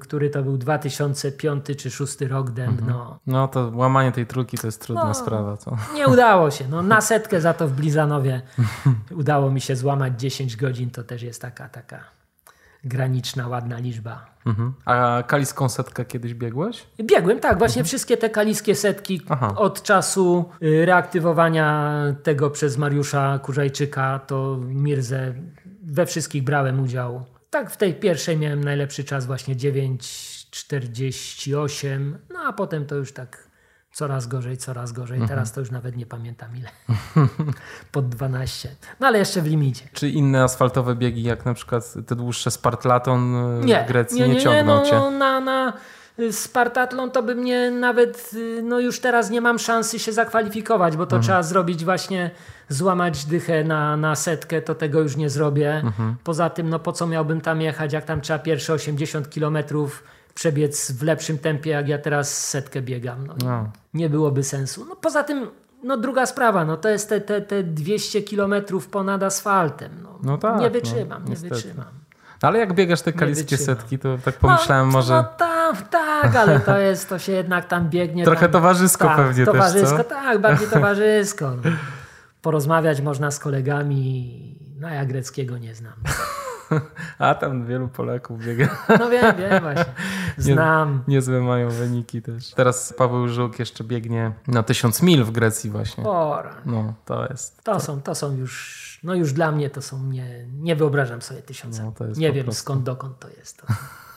który 0.00 0.30
to 0.30 0.42
był 0.42 0.58
2005 0.58 1.64
czy 1.66 1.72
2006 1.74 2.20
rok 2.20 2.50
dęb, 2.50 2.80
no. 2.88 3.18
No 3.26 3.48
to 3.48 3.70
łamanie 3.74 4.12
tej 4.12 4.26
trójki 4.26 4.58
to 4.58 4.66
jest 4.66 4.80
trudna 4.80 5.04
No. 5.04 5.14
sprawa. 5.14 5.56
To. 5.56 5.76
Nie 5.94 6.08
udało 6.08 6.50
się. 6.50 6.64
No, 6.70 6.82
na 6.82 7.00
setkę 7.00 7.40
za 7.40 7.54
to 7.54 7.68
w 7.68 7.72
Blizanowie 7.72 8.42
udało 9.20 9.50
mi 9.50 9.60
się 9.60 9.76
złamać 9.76 10.20
10 10.20 10.56
godzin. 10.56 10.90
To 10.90 11.02
też 11.04 11.22
jest 11.22 11.42
taka, 11.42 11.68
taka 11.68 12.00
graniczna, 12.84 13.48
ładna 13.48 13.78
liczba. 13.78 14.26
Mhm. 14.46 14.72
A 14.84 15.22
kaliską 15.26 15.68
setkę 15.68 16.04
kiedyś 16.04 16.34
biegłeś? 16.34 16.86
Biegłem, 17.02 17.40
tak, 17.40 17.58
właśnie 17.58 17.84
wszystkie 17.84 18.16
te 18.16 18.30
kaliskie 18.30 18.74
setki 18.74 19.20
Aha. 19.28 19.54
od 19.56 19.82
czasu 19.82 20.44
y, 20.62 20.86
reaktywowania 20.86 21.98
tego 22.22 22.50
przez 22.50 22.78
Mariusza 22.78 23.38
Kurzajczyka, 23.38 24.18
to 24.18 24.56
Mirzę 24.60 25.34
we 25.82 26.06
wszystkich 26.06 26.44
brałem 26.44 26.80
udział. 26.80 27.24
Tak, 27.52 27.70
w 27.70 27.76
tej 27.76 27.94
pierwszej 27.94 28.36
miałem 28.36 28.64
najlepszy 28.64 29.04
czas 29.04 29.26
właśnie 29.26 29.56
9,48, 29.56 32.12
no 32.30 32.40
a 32.40 32.52
potem 32.52 32.86
to 32.86 32.94
już 32.94 33.12
tak 33.12 33.48
coraz 33.92 34.26
gorzej, 34.26 34.56
coraz 34.56 34.92
gorzej. 34.92 35.20
Teraz 35.28 35.52
to 35.52 35.60
już 35.60 35.70
nawet 35.70 35.96
nie 35.96 36.06
pamiętam 36.06 36.56
ile. 36.56 36.68
Pod 37.92 38.08
12. 38.08 38.76
No 39.00 39.06
ale 39.06 39.18
jeszcze 39.18 39.42
w 39.42 39.46
limicie. 39.46 39.88
Czy 39.92 40.08
inne 40.08 40.42
asfaltowe 40.42 40.94
biegi, 40.94 41.22
jak 41.22 41.46
na 41.46 41.54
przykład 41.54 41.94
te 42.06 42.16
dłuższe 42.16 42.50
Spartlaton 42.50 43.60
Nie, 43.64 43.84
w 43.84 43.88
Grecji, 43.88 44.20
nie, 44.20 44.22
nie, 44.22 44.28
nie, 44.28 44.34
nie 44.34 44.40
ciągną 44.44 44.76
no, 44.76 44.84
cię? 44.90 45.10
na, 45.10 45.40
na 45.40 45.72
Spartatlon 46.30 47.10
to 47.10 47.22
by 47.22 47.34
mnie 47.34 47.70
nawet, 47.70 48.30
y, 48.34 48.62
no 48.62 48.80
już 48.80 49.00
teraz 49.00 49.30
nie 49.30 49.40
mam 49.40 49.58
szansy 49.58 49.98
się 49.98 50.12
zakwalifikować, 50.12 50.96
bo 50.96 51.06
to 51.06 51.16
Mhm. 51.16 51.22
trzeba 51.22 51.42
zrobić 51.42 51.84
właśnie, 51.84 52.30
złamać 52.68 53.24
dychę 53.24 53.64
na, 53.64 53.96
na 53.96 54.14
setkę, 54.16 54.62
to 54.62 54.74
tego 54.74 55.00
już 55.00 55.16
nie 55.16 55.30
zrobię. 55.30 55.74
Mhm. 55.74 56.16
Poza 56.24 56.50
tym, 56.50 56.68
no 56.70 56.78
po 56.78 56.92
co 56.92 57.06
miałbym 57.06 57.40
tam 57.40 57.60
jechać, 57.60 57.92
jak 57.92 58.04
tam 58.04 58.20
trzeba 58.20 58.38
pierwsze 58.38 58.72
80 58.72 59.30
kilometrów 59.30 60.04
przebiec 60.34 60.92
w 60.92 61.02
lepszym 61.02 61.38
tempie, 61.38 61.70
jak 61.70 61.88
ja 61.88 61.98
teraz 61.98 62.48
setkę 62.48 62.82
biegam. 62.82 63.26
No, 63.26 63.34
No. 63.44 63.70
Nie 63.94 64.10
byłoby 64.10 64.44
sensu. 64.44 64.86
No 64.88 64.96
poza 64.96 65.24
tym, 65.24 65.46
no 65.84 65.96
druga 65.96 66.26
sprawa, 66.26 66.64
no 66.64 66.76
to 66.76 66.88
jest 66.88 67.08
te, 67.08 67.20
te, 67.20 67.40
te 67.40 67.62
200 67.62 68.22
kilometrów 68.22 68.88
ponad 68.88 69.22
asfaltem. 69.22 69.92
No, 70.02 70.18
No 70.22 70.38
tak, 70.38 70.60
nie 70.60 70.66
no, 70.66 70.70
wytrzymam, 70.72 71.24
nie 71.28 71.36
wytrzymam. 71.36 71.86
No, 72.42 72.48
Ale 72.48 72.58
jak 72.58 72.72
biegasz 72.72 73.02
te 73.02 73.12
kaliskie 73.12 73.56
setki, 73.56 73.98
to 73.98 74.18
tak 74.24 74.34
pomyślałem 74.34 74.86
no, 74.86 74.92
może... 74.92 75.14
No 75.14 75.24
tak, 75.24 75.88
tak, 75.88 76.36
ale 76.36 76.60
to 76.60 76.78
jest, 76.78 77.08
to 77.08 77.18
się 77.18 77.32
jednak 77.32 77.68
tam 77.68 77.90
biegnie. 77.90 78.24
Trochę 78.24 78.40
tam, 78.40 78.52
towarzysko 78.52 79.04
tak, 79.04 79.16
pewnie 79.16 79.44
też, 79.44 79.54
towarzysko, 79.54 79.98
co? 79.98 80.04
tak, 80.04 80.40
bardziej 80.40 80.68
towarzysko. 80.68 81.56
Porozmawiać 82.42 83.00
można 83.00 83.30
z 83.30 83.38
kolegami, 83.38 84.58
no 84.80 84.88
ja 84.88 85.04
greckiego 85.04 85.58
nie 85.58 85.74
znam. 85.74 85.94
A 87.18 87.34
tam 87.34 87.66
wielu 87.66 87.88
Polaków 87.88 88.44
biega. 88.44 88.68
No 88.98 89.10
wiem, 89.10 89.36
wiem 89.36 89.62
właśnie, 89.62 89.92
znam. 90.38 91.04
Niezłe 91.08 91.40
mają 91.40 91.70
wyniki 91.70 92.22
też. 92.22 92.50
Teraz 92.54 92.94
Paweł 92.98 93.28
Żuk 93.28 93.58
jeszcze 93.58 93.84
biegnie 93.84 94.32
na 94.46 94.62
tysiąc 94.62 95.02
mil 95.02 95.24
w 95.24 95.30
Grecji 95.30 95.70
właśnie. 95.70 96.04
Ora, 96.04 96.54
No, 96.66 96.94
to 97.04 97.26
jest... 97.26 97.64
to 97.64 97.80
są, 97.80 98.02
to 98.02 98.14
są 98.14 98.36
już, 98.36 99.00
no 99.02 99.14
już 99.14 99.32
dla 99.32 99.52
mnie 99.52 99.70
to 99.70 99.82
są, 99.82 100.02
nie, 100.02 100.46
nie 100.58 100.76
wyobrażam 100.76 101.22
sobie 101.22 101.42
tysiąca. 101.42 101.82
No, 101.84 101.92
to 101.92 102.06
nie 102.06 102.32
wiem 102.32 102.44
prostu- 102.44 102.60
skąd, 102.62 102.82
dokąd 102.82 103.18
to 103.18 103.28
jest. 103.28 103.56
To. 103.56 103.66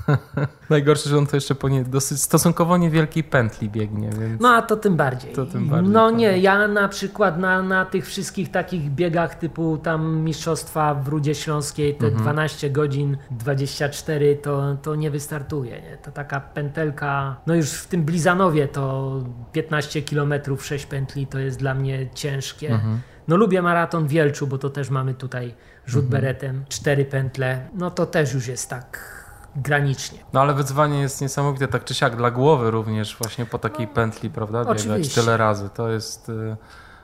Najgorsze, 0.70 1.10
że 1.10 1.18
on 1.18 1.28
to 1.28 1.38
jeszcze 1.38 1.56
po 1.56 1.70
nie, 1.70 1.84
dosyć 1.84 2.22
stosunkowo 2.22 2.78
niewielkiej 2.78 3.24
pętli 3.24 3.70
biegnie, 3.70 4.10
więc... 4.20 4.42
No 4.42 4.50
a 4.50 4.62
to 4.62 4.76
tym 4.78 4.96
bardziej. 4.96 5.34
To 5.34 5.46
tym 5.46 5.70
bardziej, 5.70 5.94
no 5.94 6.10
tak. 6.10 6.20
nie, 6.20 6.38
ja 6.38 6.68
na 6.68 6.88
przykład 6.88 7.40
na, 7.40 7.62
na 7.62 7.86
tych 7.86 8.06
wszystkich 8.06 8.52
takich 8.52 8.92
biegach 8.92 9.36
typu 9.36 9.78
tam 9.78 10.18
Mistrzostwa 10.18 10.94
w 10.94 11.08
Rudzie 11.08 11.36
Śląskiej, 11.36 11.96
te 11.96 12.06
Mhm. 12.06 12.24
12 12.24 12.70
godzin 12.70 13.18
24 13.32 14.36
to, 14.36 14.78
to 14.82 14.96
nie 14.96 15.12
wystartuje. 15.12 15.72
Nie? 15.72 15.98
To 15.98 16.12
taka 16.12 16.40
pętelka, 16.40 17.36
no 17.48 17.56
już 17.56 17.72
w 17.72 17.88
tym 17.88 18.04
Blizanowie 18.04 18.68
to 18.68 19.14
15 19.52 20.02
km 20.02 20.34
6 20.60 20.86
pętli 20.86 21.28
to 21.28 21.40
jest 21.40 21.60
dla 21.60 21.74
mnie 21.74 22.08
ciężkie. 22.14 22.70
Mhm. 22.70 23.02
No 23.28 23.38
lubię 23.38 23.62
maraton 23.62 24.08
Wielczu, 24.08 24.48
bo 24.48 24.58
to 24.58 24.70
też 24.70 24.90
mamy 24.90 25.14
tutaj 25.14 25.54
rzut 25.88 26.04
Mhm. 26.04 26.22
beretem, 26.22 26.66
cztery 26.70 27.06
pętle, 27.06 27.68
no 27.74 27.92
to 27.92 28.06
też 28.06 28.34
już 28.34 28.48
jest 28.48 28.70
tak 28.70 29.15
granicznie. 29.56 30.20
No 30.34 30.42
ale 30.42 30.54
wyzwanie 30.54 31.02
jest 31.02 31.22
niesamowite, 31.22 31.68
tak 31.68 31.84
czy 31.84 31.94
siak, 31.94 32.16
dla 32.16 32.32
głowy 32.32 32.72
również 32.72 33.18
właśnie 33.18 33.46
po 33.46 33.60
takiej 33.60 33.88
pętli, 33.88 34.30
prawda? 34.30 34.60
Biegać 34.60 34.86
No, 34.86 34.94
oczywiście. 34.94 35.22
tyle 35.22 35.38
razy. 35.38 35.70
To 35.70 35.90
jest... 35.90 36.30
y, 36.30 36.56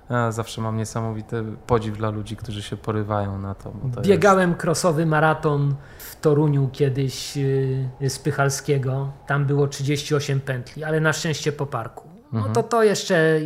Ja 0.10 0.32
zawsze 0.32 0.62
mam 0.62 0.78
niesamowity 0.78 1.44
podziw 1.68 1.98
dla 1.98 2.10
ludzi, 2.10 2.36
którzy 2.36 2.62
się 2.62 2.78
porywają 2.78 3.40
na 3.40 3.56
to. 3.56 3.74
To 3.96 4.02
Biegałem 4.02 4.56
krosowy 4.56 5.06
maraton 5.06 5.76
w 6.00 6.16
Toruniu 6.22 6.70
kiedyś 6.74 7.38
yy, 7.38 8.10
z 8.10 8.20
Pychalskiego. 8.20 9.12
Tam 9.28 9.46
było 9.46 9.68
38 9.68 10.42
pętli, 10.42 10.84
ale 10.84 11.00
na 11.00 11.14
szczęście 11.14 11.52
po 11.52 11.66
parku. 11.66 12.10
No 12.32 12.50
to 12.54 12.64
to 12.64 12.84
jeszcze, 12.84 13.40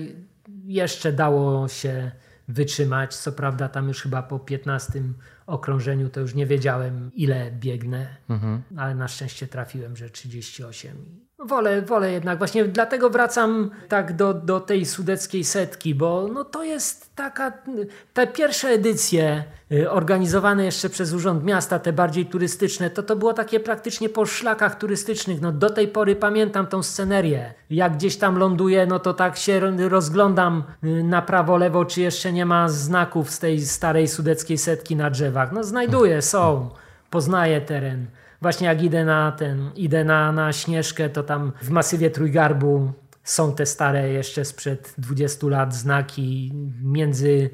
jeszcze 0.66 1.12
dało 1.14 1.68
się 1.68 2.12
wytrzymać. 2.47 3.16
Co 3.16 3.32
prawda 3.32 3.70
tam 3.70 3.88
już 3.88 4.01
chyba 4.01 4.24
po 4.24 4.39
15 4.39 5.01
okrążeniu 5.48 6.10
to 6.10 6.20
już 6.20 6.34
nie 6.34 6.46
wiedziałem 6.46 7.12
ile 7.14 7.52
biegnę, 7.52 8.08
Mhm. 8.30 8.62
ale 8.78 8.96
na 8.96 9.08
szczęście 9.08 9.48
trafiłem, 9.48 9.96
że 9.98 10.10
38. 10.10 11.24
Wolę, 11.40 11.82
wolę 11.82 12.12
jednak, 12.12 12.38
właśnie 12.38 12.66
dlatego 12.66 13.10
wracam 13.10 13.72
tak 13.88 14.16
do, 14.16 14.34
do 14.34 14.60
tej 14.60 14.86
sudeckiej 14.86 15.44
setki, 15.44 15.96
bo 15.96 16.28
no 16.34 16.44
to 16.44 16.64
jest 16.64 17.16
taka, 17.16 17.54
te 18.14 18.28
pierwsze 18.28 18.68
edycje 18.68 19.44
y, 19.72 19.92
organizowane 19.92 20.66
jeszcze 20.66 20.90
przez 20.90 21.14
Urząd 21.14 21.44
Miasta, 21.44 21.80
te 21.80 21.94
bardziej 21.94 22.26
turystyczne, 22.26 22.90
to 22.90 23.04
to 23.04 23.16
było 23.16 23.34
takie 23.34 23.60
praktycznie 23.60 24.10
po 24.10 24.26
szlakach 24.26 24.76
turystycznych. 24.78 25.42
No 25.42 25.52
do 25.52 25.70
tej 25.70 25.88
pory 25.88 26.16
pamiętam 26.16 26.68
tą 26.68 26.84
scenerię. 26.84 27.54
Jak 27.70 27.94
gdzieś 27.94 28.18
tam 28.18 28.38
ląduję, 28.38 28.86
no 28.86 29.00
to 29.00 29.14
tak 29.14 29.38
się 29.38 29.60
ro- 29.60 29.90
rozglądam 29.90 30.64
y, 30.84 31.04
na 31.04 31.22
prawo, 31.22 31.58
lewo, 31.58 31.86
czy 31.86 32.02
jeszcze 32.02 32.34
nie 32.34 32.46
ma 32.46 32.70
znaków 32.70 33.32
z 33.32 33.40
tej 33.40 33.62
starej 33.62 34.08
sudeckiej 34.08 34.58
setki 34.58 34.96
na 34.96 35.10
drzewach. 35.10 35.52
No 35.52 35.64
znajduję, 35.64 36.22
są, 36.22 36.70
poznaję 37.10 37.62
teren. 37.62 38.06
Właśnie 38.42 38.68
jak 38.68 38.84
idę 38.84 39.06
na 39.06 39.32
ten, 39.32 39.72
idę 39.76 40.04
na, 40.04 40.32
na 40.32 40.54
Śnieżkę, 40.54 41.10
to 41.10 41.24
tam 41.24 41.52
w 41.62 41.70
masywie 41.70 42.10
Trójgarbu 42.10 42.92
są 43.26 43.55
te 43.55 43.65
stare 43.65 44.09
jeszcze 44.09 44.45
sprzed 44.45 44.93
20 44.97 45.47
lat 45.47 45.76
znaki 45.76 46.53
między 46.84 47.49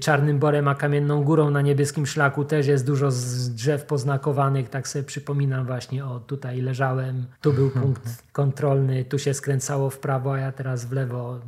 Czarnym 0.00 0.38
Borem 0.38 0.68
a 0.68 0.74
Kamienną 0.74 1.24
Górą 1.24 1.50
na 1.50 1.62
niebieskim 1.62 2.06
szlaku 2.06 2.44
też 2.44 2.66
jest 2.66 2.86
dużo 2.86 3.10
z 3.10 3.54
drzew 3.54 3.84
poznakowanych, 3.84 4.68
tak 4.68 4.88
sobie 4.88 5.02
przypominam 5.02 5.66
właśnie, 5.66 6.04
o 6.04 6.20
tutaj 6.20 6.60
leżałem, 6.60 7.26
tu 7.40 7.52
był 7.52 7.70
punkt 7.70 8.22
kontrolny, 8.32 9.04
tu 9.04 9.18
się 9.18 9.34
skręcało 9.34 9.90
w 9.90 9.98
prawo, 9.98 10.34
a 10.34 10.38
ja 10.38 10.52
teraz 10.52 10.84
w 10.84 10.92
lewo. 10.92 11.38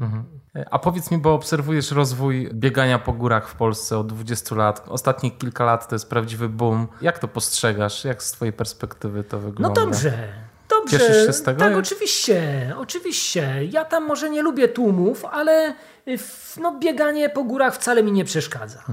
A 0.71 0.79
powiedz 0.79 1.11
mi, 1.11 1.19
bo 1.19 1.35
obserwujesz 1.35 1.91
rozwój 1.91 2.51
biegania 2.55 2.99
po 2.99 3.13
górach 3.13 3.49
w 3.49 3.55
Polsce 3.55 3.99
od 3.99 4.07
20 4.07 4.55
lat. 4.55 4.85
Ostatnie 4.89 5.31
kilka 5.31 5.65
lat 5.65 5.89
to 5.89 5.95
jest 5.95 6.11
prawdziwy 6.11 6.49
boom. 6.49 6.89
Jak 7.03 7.19
to 7.19 7.29
postrzegasz? 7.29 8.05
Jak 8.05 8.23
z 8.23 8.33
twojej 8.33 8.53
perspektywy 8.53 9.25
to 9.25 9.37
No 9.37 9.43
wygląda? 9.43 9.81
dobrze. 9.81 10.29
Dobrze, 10.81 10.99
Cieszysz 10.99 11.27
się 11.27 11.33
z 11.33 11.43
tego? 11.43 11.61
tak, 11.61 11.77
oczywiście, 11.77 12.43
oczywiście. 12.79 13.65
Ja 13.71 13.85
tam 13.85 14.07
może 14.07 14.31
nie 14.31 14.43
lubię 14.43 14.69
tłumów, 14.69 15.25
ale 15.25 15.75
y, 16.09 16.19
no, 16.61 16.79
bieganie 16.79 17.29
po 17.29 17.45
górach 17.45 17.75
wcale 17.75 18.03
mi 18.03 18.13
nie 18.13 18.25
przeszkadza. 18.25 18.85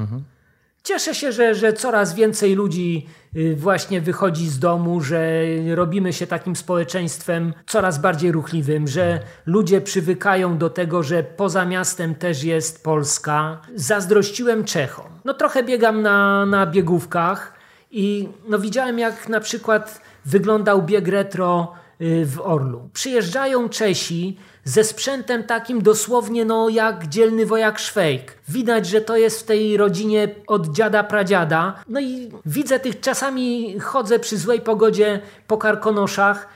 Cieszę 0.84 1.16
się, 1.16 1.32
że, 1.32 1.56
że 1.56 1.74
coraz 1.74 2.14
więcej 2.14 2.56
ludzi 2.56 3.08
y, 3.36 3.56
właśnie 3.56 4.02
wychodzi 4.02 4.50
z 4.50 4.60
domu, 4.60 5.02
że 5.02 5.42
robimy 5.76 6.14
się 6.14 6.28
takim 6.28 6.56
społeczeństwem 6.56 7.54
coraz 7.68 7.98
bardziej 7.98 8.32
ruchliwym, 8.32 8.88
że 8.88 9.20
ludzie 9.46 9.82
przywykają 9.82 10.58
do 10.58 10.70
tego, 10.70 11.04
że 11.04 11.24
poza 11.24 11.66
miastem 11.66 12.16
też 12.16 12.44
jest 12.44 12.84
Polska. 12.84 13.62
Zazdrościłem 13.76 14.64
Czechom. 14.64 15.06
No 15.26 15.34
trochę 15.34 15.64
biegam 15.64 16.02
na, 16.02 16.46
na 16.46 16.66
biegówkach 16.66 17.54
i 17.92 18.30
no 18.48 18.60
widziałem 18.60 19.00
jak 19.00 19.30
na 19.30 19.40
przykład 19.40 20.02
wyglądał 20.26 20.82
bieg 20.82 21.08
retro 21.08 21.74
y, 22.02 22.26
w 22.26 22.42
Orlu. 22.42 22.90
Przyjeżdżają 22.94 23.70
Czesi 23.70 24.38
ze 24.64 24.84
sprzętem 24.84 25.44
takim 25.44 25.82
dosłownie 25.82 26.46
no 26.46 26.70
jak 26.70 27.08
dzielny 27.08 27.46
wojak 27.46 27.80
Szwejk. 27.80 28.38
Widać, 28.48 28.88
że 28.88 29.02
to 29.02 29.18
jest 29.18 29.40
w 29.40 29.44
tej 29.44 29.78
rodzinie 29.78 30.30
od 30.48 30.68
dziada 30.68 31.04
pradziada. 31.04 31.84
No 31.90 32.00
i 32.00 32.32
widzę 32.46 32.80
tych 32.80 33.00
czasami 33.00 33.80
chodzę 33.80 34.20
przy 34.20 34.38
złej 34.38 34.62
pogodzie 34.62 35.22
po 35.48 35.58
karkonoszach. 35.58 36.48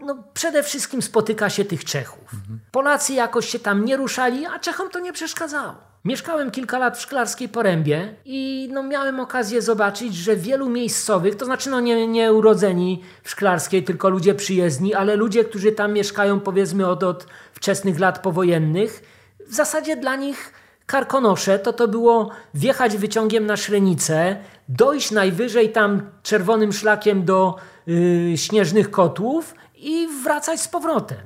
No 0.00 0.22
przede 0.34 0.62
wszystkim 0.62 1.02
spotyka 1.02 1.50
się 1.50 1.64
tych 1.64 1.84
Czechów. 1.84 2.30
Polacy 2.70 3.12
jakoś 3.12 3.48
się 3.48 3.58
tam 3.58 3.84
nie 3.84 3.96
ruszali, 3.96 4.46
a 4.46 4.58
Czechom 4.58 4.90
to 4.90 4.98
nie 4.98 5.12
przeszkadzało. 5.12 5.87
Mieszkałem 6.04 6.50
kilka 6.50 6.78
lat 6.78 6.98
w 6.98 7.00
Szklarskiej 7.00 7.48
Porębie 7.48 8.14
i 8.24 8.68
no, 8.72 8.82
miałem 8.82 9.20
okazję 9.20 9.62
zobaczyć, 9.62 10.14
że 10.14 10.36
wielu 10.36 10.68
miejscowych, 10.68 11.34
to 11.34 11.44
znaczy 11.44 11.70
no, 11.70 11.80
nie, 11.80 12.06
nie 12.06 12.32
urodzeni 12.32 13.02
w 13.22 13.30
Szklarskiej, 13.30 13.84
tylko 13.84 14.08
ludzie 14.08 14.34
przyjezdni, 14.34 14.94
ale 14.94 15.16
ludzie, 15.16 15.44
którzy 15.44 15.72
tam 15.72 15.92
mieszkają 15.92 16.40
powiedzmy 16.40 16.86
od, 16.86 17.02
od 17.02 17.26
wczesnych 17.52 17.98
lat 17.98 18.18
powojennych, 18.18 19.02
w 19.46 19.54
zasadzie 19.54 19.96
dla 19.96 20.16
nich 20.16 20.52
Karkonosze 20.86 21.58
to 21.58 21.72
to 21.72 21.88
było 21.88 22.30
wjechać 22.54 22.96
wyciągiem 22.96 23.46
na 23.46 23.56
Szrenicę, 23.56 24.36
dojść 24.68 25.10
najwyżej 25.10 25.72
tam 25.72 26.02
czerwonym 26.22 26.72
szlakiem 26.72 27.24
do 27.24 27.56
yy, 27.86 28.38
Śnieżnych 28.38 28.90
Kotłów 28.90 29.54
i 29.76 30.08
wracać 30.24 30.60
z 30.60 30.68
powrotem. 30.68 31.18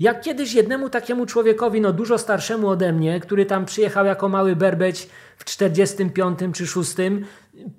Jak 0.00 0.20
kiedyś 0.20 0.54
jednemu 0.54 0.90
takiemu 0.90 1.26
człowiekowi, 1.26 1.80
no 1.80 1.92
dużo 1.92 2.18
starszemu 2.18 2.68
ode 2.68 2.92
mnie, 2.92 3.20
który 3.20 3.46
tam 3.46 3.66
przyjechał 3.66 4.06
jako 4.06 4.28
mały 4.28 4.56
berbeć 4.56 5.08
w 5.36 5.44
45 5.44 6.38
czy 6.54 6.66
6, 6.66 6.92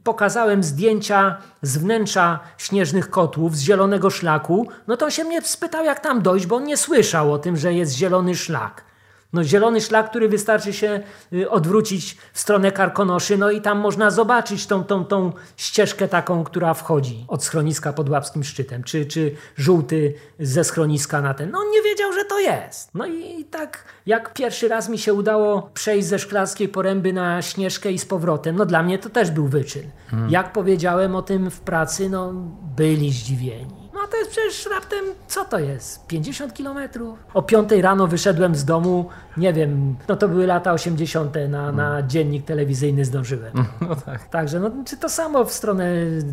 pokazałem 0.03 0.63
zdjęcia 0.63 1.37
z 1.61 1.77
wnętrza 1.77 2.39
śnieżnych 2.57 3.09
kotłów, 3.09 3.57
z 3.57 3.61
zielonego 3.61 4.09
szlaku, 4.09 4.67
no 4.87 4.97
to 4.97 5.05
on 5.05 5.11
się 5.11 5.23
mnie 5.23 5.41
spytał, 5.41 5.85
jak 5.85 5.99
tam 5.99 6.21
dojść, 6.21 6.45
bo 6.45 6.55
on 6.55 6.63
nie 6.63 6.77
słyszał 6.77 7.33
o 7.33 7.39
tym, 7.39 7.57
że 7.57 7.73
jest 7.73 7.95
zielony 7.95 8.35
szlak. 8.35 8.90
No 9.33 9.43
zielony 9.43 9.81
szlak, 9.81 10.09
który 10.09 10.29
wystarczy 10.29 10.73
się 10.73 10.99
y, 11.33 11.49
odwrócić 11.49 12.17
w 12.33 12.39
stronę 12.39 12.71
Karkonoszy, 12.71 13.37
no 13.37 13.51
i 13.51 13.61
tam 13.61 13.79
można 13.79 14.11
zobaczyć 14.11 14.67
tą, 14.67 14.83
tą, 14.83 15.05
tą 15.05 15.33
ścieżkę 15.57 16.07
taką, 16.07 16.43
która 16.43 16.73
wchodzi 16.73 17.25
od 17.27 17.43
schroniska 17.43 17.93
pod 17.93 18.09
Łapskim 18.09 18.43
Szczytem, 18.43 18.83
czy, 18.83 19.05
czy 19.05 19.35
żółty 19.57 20.13
ze 20.39 20.63
schroniska 20.63 21.21
na 21.21 21.33
ten. 21.33 21.51
No 21.51 21.59
on 21.59 21.71
nie 21.71 21.81
wiedział, 21.81 22.13
że 22.13 22.25
to 22.25 22.39
jest. 22.39 22.89
No 22.93 23.07
i 23.07 23.45
tak 23.45 23.85
jak 24.05 24.33
pierwszy 24.33 24.67
raz 24.67 24.89
mi 24.89 24.97
się 24.97 25.13
udało 25.13 25.69
przejść 25.73 26.07
ze 26.07 26.19
Szklarskiej 26.19 26.69
Poręby 26.69 27.13
na 27.13 27.41
Śnieżkę 27.41 27.91
i 27.91 27.99
z 27.99 28.05
powrotem, 28.05 28.55
no 28.55 28.65
dla 28.65 28.83
mnie 28.83 28.99
to 28.99 29.09
też 29.09 29.31
był 29.31 29.47
wyczyn. 29.47 29.91
Jak 30.29 30.53
powiedziałem 30.53 31.15
o 31.15 31.21
tym 31.21 31.51
w 31.51 31.59
pracy, 31.59 32.09
no 32.09 32.33
byli 32.77 33.11
zdziwieni. 33.11 33.80
No 34.11 34.17
to 34.17 34.19
jest 34.19 34.31
przecież 34.31 34.69
raptem, 34.71 35.05
co 35.27 35.45
to 35.45 35.59
jest? 35.59 36.07
50 36.07 36.53
kilometrów? 36.53 37.19
O 37.33 37.41
5 37.41 37.71
rano 37.71 38.07
wyszedłem 38.07 38.55
z 38.55 38.65
domu, 38.65 39.09
nie 39.37 39.53
wiem, 39.53 39.95
no 40.07 40.15
to 40.15 40.27
były 40.27 40.47
lata 40.47 40.73
80. 40.73 41.35
na, 41.49 41.71
na 41.71 42.03
dziennik 42.03 42.45
telewizyjny 42.45 43.05
zdążyłem. 43.05 43.53
No 43.81 43.95
tak. 43.95 44.29
Także, 44.29 44.59
no, 44.59 44.71
czy 44.85 44.97
to 44.97 45.09
samo 45.09 45.45
w 45.45 45.51
stronę 45.51 45.85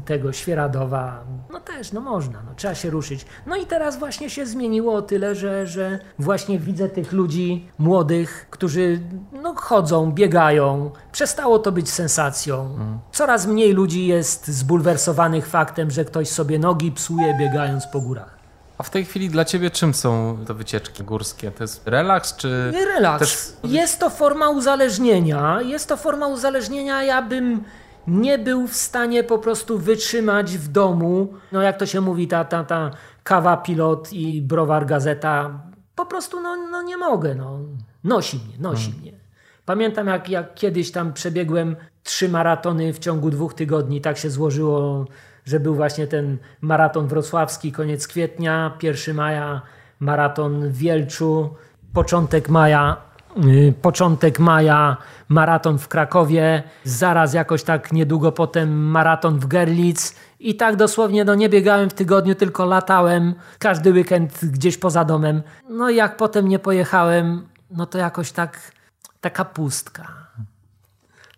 tego 0.05 0.33
Świeradowa, 0.33 1.25
no 1.53 1.61
też, 1.61 1.93
no 1.93 2.01
można, 2.01 2.43
no, 2.43 2.55
trzeba 2.57 2.75
się 2.75 2.91
ruszyć. 2.91 3.27
No 3.47 3.57
i 3.57 3.67
teraz 3.67 3.99
właśnie 3.99 4.31
się 4.31 4.47
zmieniło 4.47 4.95
o 4.95 5.03
tyle, 5.03 5.35
że, 5.35 5.67
że 5.67 5.99
właśnie 6.19 6.59
widzę 6.59 6.89
tych 6.89 7.13
ludzi 7.13 7.69
młodych, 7.79 8.47
którzy 8.51 9.01
no, 9.43 9.55
chodzą, 9.55 10.13
biegają. 10.13 10.91
Przestało 11.19 11.59
to 11.59 11.73
być 11.73 11.91
sensacją. 11.91 12.79
Coraz 13.13 13.47
mniej 13.47 13.73
ludzi 13.73 14.07
jest 14.07 14.49
zbulwersowanych 14.49 15.47
faktem, 15.47 15.91
że 15.91 16.05
ktoś 16.05 16.29
sobie 16.29 16.59
nogi 16.59 16.93
psuje 16.93 17.35
biegając 17.39 17.87
po 17.87 18.01
górach. 18.01 18.39
A 18.79 18.83
w 18.83 18.91
tej 18.91 19.05
chwili 19.05 19.29
dla 19.31 19.45
ciebie 19.45 19.71
czym 19.71 19.95
są 19.95 20.39
te 20.47 20.55
wycieczki 20.55 21.05
górskie? 21.05 21.51
To 21.51 21.65
jest 21.65 21.87
relaks, 21.87 22.37
czy... 22.37 22.71
Nie, 22.73 22.85
relaks. 22.85 23.19
Też- 23.21 23.53
Jest 23.65 23.99
to 24.01 24.11
forma 24.11 24.51
uzależnienia. 24.51 25.63
Jest 25.63 25.89
to 25.89 25.97
forma 25.97 26.27
uzależnienia. 26.27 27.03
Ja 27.03 27.23
bym 27.23 27.65
nie 28.07 28.39
był 28.39 28.67
w 28.69 28.77
stanie 28.77 29.25
po 29.25 29.39
prostu 29.39 29.79
wytrzymać 29.79 30.59
w 30.59 30.69
domu. 30.69 31.35
No 31.53 31.63
jak 31.63 31.79
to 31.79 31.87
się 31.87 32.01
mówi, 32.01 32.29
ta, 32.29 32.45
ta, 32.45 32.65
ta 32.65 32.91
kawa 33.23 33.57
pilot 33.57 34.13
i 34.13 34.43
browar 34.43 34.87
gazeta. 34.87 35.51
Po 35.95 36.07
prostu 36.07 36.41
no, 36.41 36.57
no 36.71 36.83
nie 36.83 36.97
mogę. 36.97 37.35
No. 37.35 37.59
Nosi 38.05 38.37
mnie, 38.37 38.59
nosi 38.59 38.95
mnie. 39.01 39.28
Pamiętam 39.69 40.07
jak, 40.07 40.29
jak 40.29 40.55
kiedyś 40.55 40.93
tam 40.93 41.13
przebiegłem 41.13 41.77
trzy 42.03 42.29
maratony 42.29 42.93
w 42.93 42.99
ciągu 42.99 43.31
dwóch 43.31 43.55
tygodni. 43.55 44.01
Tak 44.01 44.19
się 44.19 44.31
złożyło, 44.31 45.05
że 45.45 45.61
był 45.61 45.75
właśnie 45.75 46.07
ten 46.07 46.39
maraton 46.61 47.09
wrocławski, 47.09 47.73
koniec 47.73 48.09
kwietnia, 48.09 48.77
1 48.83 49.17
maja, 49.17 49.63
maraton 50.01 50.69
w 50.69 50.77
Wielczu, 50.77 51.55
początek 51.93 52.49
maja, 52.49 52.97
y, 53.45 53.75
początek 53.83 54.39
maja 54.39 54.97
maraton 55.29 55.79
w 55.79 55.89
Krakowie, 55.89 56.63
zaraz 56.85 57.35
jakoś 57.35 57.63
tak 57.63 57.93
niedługo 57.93 58.33
potem 58.33 58.91
maraton 58.91 59.39
w 59.39 59.47
Gerlitz 59.47 60.15
i 60.41 60.57
tak 60.57 60.77
dosłownie 60.77 61.25
no 61.25 61.35
nie 61.35 61.49
biegałem 61.49 61.91
w 61.91 61.95
tygodniu, 61.95 62.35
tylko 62.35 62.65
latałem 62.65 63.35
każdy 63.59 63.93
weekend 63.93 64.45
gdzieś 64.45 64.79
poza 64.79 65.05
domem. 65.05 65.43
No 65.71 65.91
i 65.91 65.97
jak 65.97 66.17
potem 66.17 66.49
nie 66.49 66.59
pojechałem, 66.59 67.49
no 67.71 67.87
to 67.87 67.99
jakoś 67.99 68.33
tak 68.33 68.78
taka 69.21 69.45
pustka. 69.45 70.27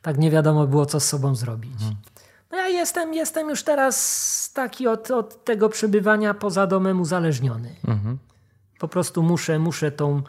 Tak 0.03 0.18
nie 0.18 0.31
wiadomo 0.31 0.66
było, 0.66 0.87
co 0.87 1.01
z 1.01 1.07
sobą 1.09 1.35
zrobić. 1.35 1.81
No 2.51 2.59
ja 2.59 2.68
jestem, 2.68 3.14
jestem 3.14 3.49
już 3.49 3.62
teraz 3.62 4.51
taki 4.55 4.89
od, 4.89 5.11
od 5.11 5.45
tego 5.45 5.68
przebywania 5.68 6.35
poza 6.35 6.66
domem 6.66 7.01
uzależniony. 7.01 7.74
Po 8.78 8.89
prostu 8.89 9.22
muszę, 9.22 9.59
muszę 9.59 9.91
tą 9.93 10.22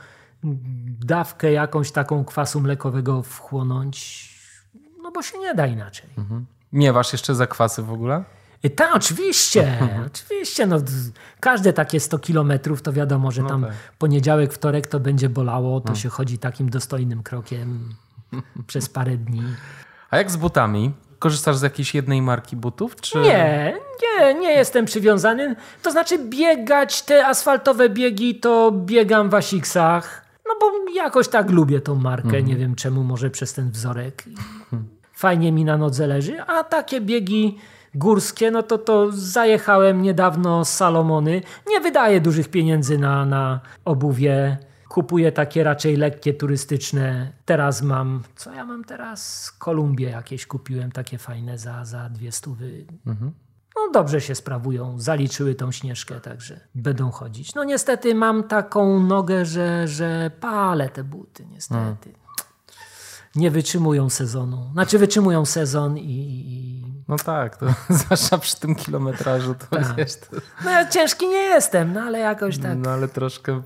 dawkę 1.00 1.52
jakąś 1.52 1.92
taką 1.92 2.26
kwasu 2.26 2.62
mlekowego 2.62 3.24
wchłonąć, 3.24 4.30
no 5.04 5.12
bo 5.12 5.22
się 5.22 5.38
nie 5.40 5.56
da 5.56 5.68
inaczej. 5.68 6.10
Miewasz 6.74 7.12
jeszcze 7.14 7.36
zakwasy 7.36 7.84
w 7.84 7.92
ogóle? 7.92 8.24
Tak, 8.70 8.96
oczywiście, 8.96 9.78
oczywiście. 10.08 10.66
No, 10.66 10.78
każde 11.40 11.74
takie 11.74 12.00
100 12.00 12.20
kilometrów 12.20 12.82
to 12.82 12.94
wiadomo, 12.94 13.32
że 13.32 13.44
tam 13.44 13.62
tak. 13.62 13.72
poniedziałek, 13.98 14.54
wtorek 14.54 14.88
to 14.88 15.00
będzie 15.00 15.30
bolało, 15.30 15.82
to 15.82 15.96
się 15.96 16.10
chodzi 16.10 16.38
takim 16.38 16.70
dostojnym 16.70 17.24
krokiem 17.24 17.90
przez 18.68 18.90
parę 18.90 19.18
dni. 19.18 19.44
A 20.10 20.18
jak 20.18 20.32
z 20.32 20.36
butami? 20.36 20.92
Korzystasz 21.20 21.58
z 21.58 21.62
jakiejś 21.62 21.96
jednej 21.96 22.22
marki 22.22 22.56
butów? 22.56 22.96
Czy... 22.96 23.20
Nie, 23.20 23.78
nie, 24.04 24.34
nie 24.34 24.52
jestem 24.52 24.86
przywiązany. 24.86 25.56
To 25.84 25.92
znaczy 25.92 26.18
biegać 26.30 27.02
te 27.02 27.28
asfaltowe 27.28 27.90
biegi 27.90 28.36
to 28.36 28.72
biegam 28.72 29.30
w 29.30 29.36
Asicsach. 29.36 30.26
No 30.48 30.54
bo 30.60 30.94
jakoś 30.94 31.28
tak 31.28 31.50
lubię 31.50 31.82
tą 31.82 31.96
markę, 31.96 32.44
nie 32.44 32.56
wiem 32.56 32.76
czemu, 32.76 33.04
może 33.04 33.30
przez 33.30 33.54
ten 33.54 33.72
wzorek. 33.72 34.24
Fajnie 35.14 35.52
mi 35.52 35.66
na 35.66 35.78
nodze 35.78 36.08
leży, 36.08 36.42
a 36.42 36.64
takie 36.64 37.02
biegi 37.02 37.58
górskie, 37.96 38.52
no 38.52 38.64
to 38.64 38.78
to 38.78 39.12
zajechałem 39.12 40.02
niedawno 40.02 40.66
z 40.66 40.70
Salomony. 40.70 41.42
Nie 41.68 41.80
wydaję 41.80 42.22
dużych 42.22 42.50
pieniędzy 42.50 42.98
na, 42.98 43.26
na 43.26 43.60
obuwie. 43.86 44.58
Kupuję 44.90 45.32
takie 45.32 45.64
raczej 45.64 45.98
lekkie, 45.98 46.34
turystyczne. 46.34 47.32
Teraz 47.46 47.82
mam, 47.82 48.24
co 48.36 48.54
ja 48.54 48.66
mam 48.66 48.84
teraz? 48.84 49.52
Kolumbię 49.52 50.10
jakieś 50.10 50.46
kupiłem, 50.46 50.92
takie 50.92 51.18
fajne 51.18 51.58
za, 51.58 51.86
za 51.86 52.10
dwie 52.10 52.32
stówy. 52.32 52.86
No 53.76 53.92
dobrze 53.94 54.22
się 54.22 54.36
sprawują, 54.36 55.00
zaliczyły 55.00 55.56
tą 55.56 55.72
śnieżkę, 55.72 56.20
także 56.20 56.60
będą 56.76 57.12
chodzić. 57.12 57.56
No 57.56 57.64
niestety 57.64 58.16
mam 58.16 58.44
taką 58.44 59.00
nogę, 59.04 59.46
że, 59.46 59.88
że 59.88 60.32
palę 60.40 60.90
te 60.90 61.04
buty, 61.04 61.46
niestety. 61.46 62.14
Nie 63.36 63.52
wytrzymują 63.52 64.10
sezonu. 64.10 64.70
Znaczy 64.74 65.00
wytrzymują 65.00 65.46
sezon 65.46 65.98
i... 65.98 66.02
i... 66.02 66.91
No 67.12 67.18
tak, 67.18 67.58
to 67.58 67.66
zwłaszcza 67.90 68.38
przy 68.38 68.60
tym 68.60 68.76
kilometrażu 68.76 69.56
to 69.56 69.66
Tak. 69.76 69.96
wiesz, 69.96 70.16
to, 70.16 70.38
No 70.66 70.72
ja 70.72 70.90
ciężki 70.90 71.28
nie 71.28 71.42
jestem, 71.42 71.94
no 71.94 72.02
ale 72.02 72.20
jakoś 72.20 72.58
tak... 72.58 72.78
no 72.78 72.90
ale 72.92 73.08
troszkę 73.08 73.62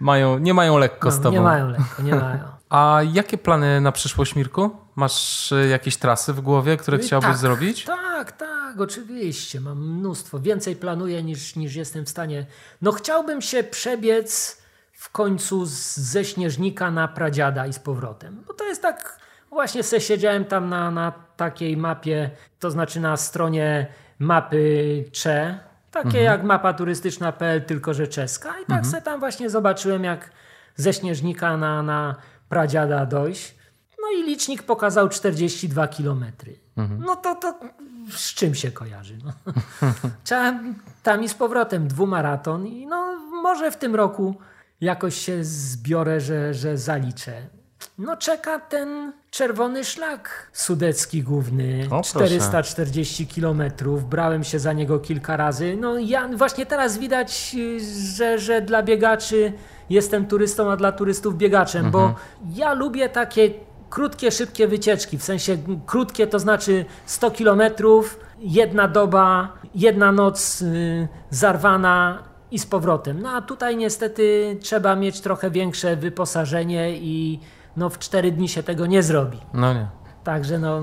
mają, 0.00 0.38
nie 0.38 0.54
mają 0.54 0.78
lekko 0.78 1.10
z 1.10 1.16
no, 1.16 1.22
tobą. 1.22 1.32
nie 1.36 1.40
mają 1.40 1.68
lekko, 1.68 2.02
nie 2.02 2.14
mają. 2.14 2.38
A 2.68 3.00
jakie 3.12 3.38
plany 3.38 3.80
na 3.80 3.92
przyszłość, 3.92 4.34
Mirku? 4.36 4.70
Masz 4.96 5.52
y, 5.52 5.68
jakieś 5.68 5.96
trasy 5.96 6.32
w 6.32 6.40
głowie, 6.40 6.76
które 6.76 6.98
chciałbyś 6.98 7.28
tak, 7.28 7.36
zrobić? 7.36 7.84
Tak, 7.84 8.32
tak, 8.32 8.80
oczywiście. 8.80 9.60
Mam 9.60 9.78
mnóstwo. 9.98 10.38
Więcej 10.38 10.76
planuję 10.76 11.22
niż, 11.22 11.56
niż 11.56 11.74
jestem 11.74 12.04
w 12.04 12.08
stanie. 12.08 12.46
No 12.82 12.92
chciałbym 12.92 13.42
się 13.42 13.62
przebiec 13.64 14.62
w 14.92 15.10
końcu 15.10 15.66
z, 15.66 15.96
ze 15.96 16.24
Śnieżnika 16.24 16.90
na 16.90 17.08
Pradziada 17.08 17.66
i 17.66 17.72
z 17.72 17.78
powrotem. 17.78 18.42
Bo 18.46 18.54
to 18.54 18.64
jest 18.64 18.82
tak, 18.82 19.18
właśnie 19.50 19.82
se 19.82 20.00
siedziałem 20.00 20.44
tam 20.44 20.68
na, 20.68 20.90
na 20.90 21.27
takiej 21.38 21.76
mapie, 21.76 22.30
to 22.58 22.70
znaczy 22.70 23.00
na 23.00 23.16
stronie 23.16 23.86
mapy 24.18 25.04
Cze, 25.12 25.58
takie 25.90 26.18
jak 26.18 26.42
mapa 26.42 26.72
turystyczna.pl, 26.72 27.62
tylko 27.62 27.94
że 27.94 28.06
czeska. 28.08 28.54
I 28.62 28.66
tak 28.66 28.86
se 28.86 29.02
tam 29.02 29.20
właśnie 29.20 29.50
zobaczyłem, 29.50 30.04
jak 30.04 30.30
ze 30.76 30.92
Śnieżnika 30.92 31.56
na, 31.56 31.82
na 31.82 32.16
Pradziada 32.48 33.06
dojść. 33.06 33.54
No 34.02 34.20
i 34.20 34.22
licznik 34.22 34.62
pokazał 34.62 35.08
42 35.08 35.88
kilometry. 35.88 36.58
No 36.98 37.16
to, 37.16 37.34
to 37.34 37.60
z 38.10 38.34
czym 38.34 38.54
się 38.54 38.72
kojarzy? 38.72 39.18
No. 39.24 39.32
Trzeba 40.24 40.54
tam 41.02 41.24
i 41.24 41.28
z 41.28 41.34
powrotem 41.34 41.88
dwumaraton 41.88 42.66
i 42.66 42.86
no 42.86 43.18
może 43.42 43.70
w 43.70 43.76
tym 43.76 43.94
roku 43.94 44.34
jakoś 44.80 45.14
się 45.14 45.44
zbiorę, 45.44 46.20
że, 46.20 46.54
że 46.54 46.78
zaliczę. 46.78 47.48
No 47.98 48.16
czeka 48.16 48.58
ten 48.58 49.12
czerwony 49.30 49.84
szlak 49.84 50.50
sudecki 50.52 51.22
główny, 51.22 51.86
O, 51.86 51.88
proszę. 51.88 52.10
440 52.12 53.26
kilometrów. 53.26 54.04
Brałem 54.04 54.44
się 54.44 54.58
za 54.58 54.72
niego 54.72 54.98
kilka 54.98 55.36
razy. 55.36 55.76
No 55.80 55.98
ja 55.98 56.28
właśnie 56.36 56.66
teraz 56.66 56.98
widać, 56.98 57.56
y, 57.58 57.80
że, 58.16 58.38
że 58.38 58.62
dla 58.62 58.82
biegaczy 58.82 59.52
jestem 59.90 60.26
turystą, 60.26 60.70
a 60.70 60.76
dla 60.76 60.92
turystów 60.92 61.36
biegaczem, 61.36 61.90
bo 61.90 62.14
ja 62.54 62.74
lubię 62.74 63.08
takie 63.08 63.50
krótkie, 63.90 64.30
szybkie 64.30 64.68
wycieczki. 64.68 65.18
W 65.18 65.22
sensie 65.22 65.58
krótkie 65.86 66.26
to 66.26 66.38
znaczy 66.38 66.84
100 67.06 67.30
kilometrów, 67.30 68.20
jedna 68.38 68.88
doba, 68.88 69.52
jedna 69.74 70.12
noc 70.12 70.62
y, 70.62 71.08
zarwana 71.30 72.22
i 72.50 72.58
z 72.58 72.66
powrotem. 72.66 73.22
No 73.22 73.30
a 73.30 73.42
tutaj 73.42 73.76
niestety 73.76 74.56
trzeba 74.60 74.96
mieć 74.96 75.20
trochę 75.20 75.50
większe 75.50 75.96
wyposażenie 75.96 76.92
i 76.92 77.40
no 77.76 77.88
w 77.90 77.98
4 77.98 78.32
dni 78.32 78.48
się 78.48 78.62
tego 78.62 78.86
nie 78.86 79.02
zrobi. 79.02 79.40
No 79.54 79.74
nie. 79.74 79.88
Także 80.24 80.58
no, 80.58 80.82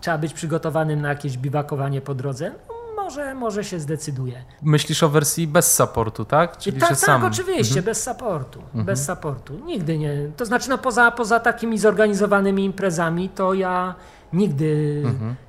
trzeba 0.00 0.18
być 0.18 0.32
przygotowanym 0.32 1.00
na 1.00 1.08
jakieś 1.08 1.38
biwakowanie 1.38 2.00
po 2.00 2.14
drodze. 2.14 2.52
No, 2.68 3.02
Może, 3.02 3.34
może 3.34 3.64
się 3.64 3.80
zdecyduje. 3.80 4.44
Myślisz 4.62 5.02
o 5.02 5.08
wersji 5.08 5.46
bez 5.46 5.74
supportu, 5.74 6.24
tak? 6.24 6.56
Czyli 6.56 6.80
tak, 6.80 6.88
tak, 6.88 6.98
sam. 6.98 7.24
oczywiście, 7.24 7.82
bez 7.82 8.02
supportu. 8.04 8.62
Bez 8.74 9.06
supportu. 9.06 9.54
Nigdy 9.64 9.98
nie. 9.98 10.30
To 10.36 10.44
znaczy, 10.44 10.70
no 10.70 10.78
poza, 10.78 11.10
poza 11.10 11.40
takimi 11.40 11.78
zorganizowanymi 11.78 12.64
imprezami, 12.64 13.28
to 13.28 13.54
ja 13.54 13.94
nigdy 14.32 15.02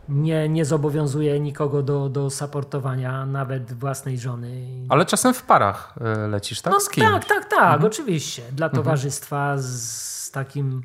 nie, 0.10 0.49
nie 0.49 0.66
zobowiązuję 0.66 1.39
nikogo 1.39 1.84
do, 1.84 2.10
do 2.10 2.30
supportowania, 2.30 3.26
nawet 3.26 3.74
własnej 3.74 4.18
żony. 4.18 4.68
Ale 4.89 5.05
czasem 5.05 5.34
w 5.34 5.43
parach 5.43 5.93
e, 6.01 6.28
lecisz, 6.28 6.62
tak? 6.62 6.74
No 6.74 6.80
tak, 7.12 7.26
tak, 7.26 7.45
tak, 7.45 7.84
oczywiście. 7.84 8.41
Dla 8.51 8.70
towarzystwa 8.70 9.57
z, 9.57 10.18
z 10.30 10.32
takim 10.32 10.84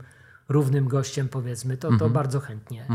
równym 0.49 0.89
gościem, 0.89 1.29
powiedzmy, 1.29 1.77
to, 1.77 1.89
to 1.99 2.11
bardzo 2.11 2.41
chętnie. 2.41 2.87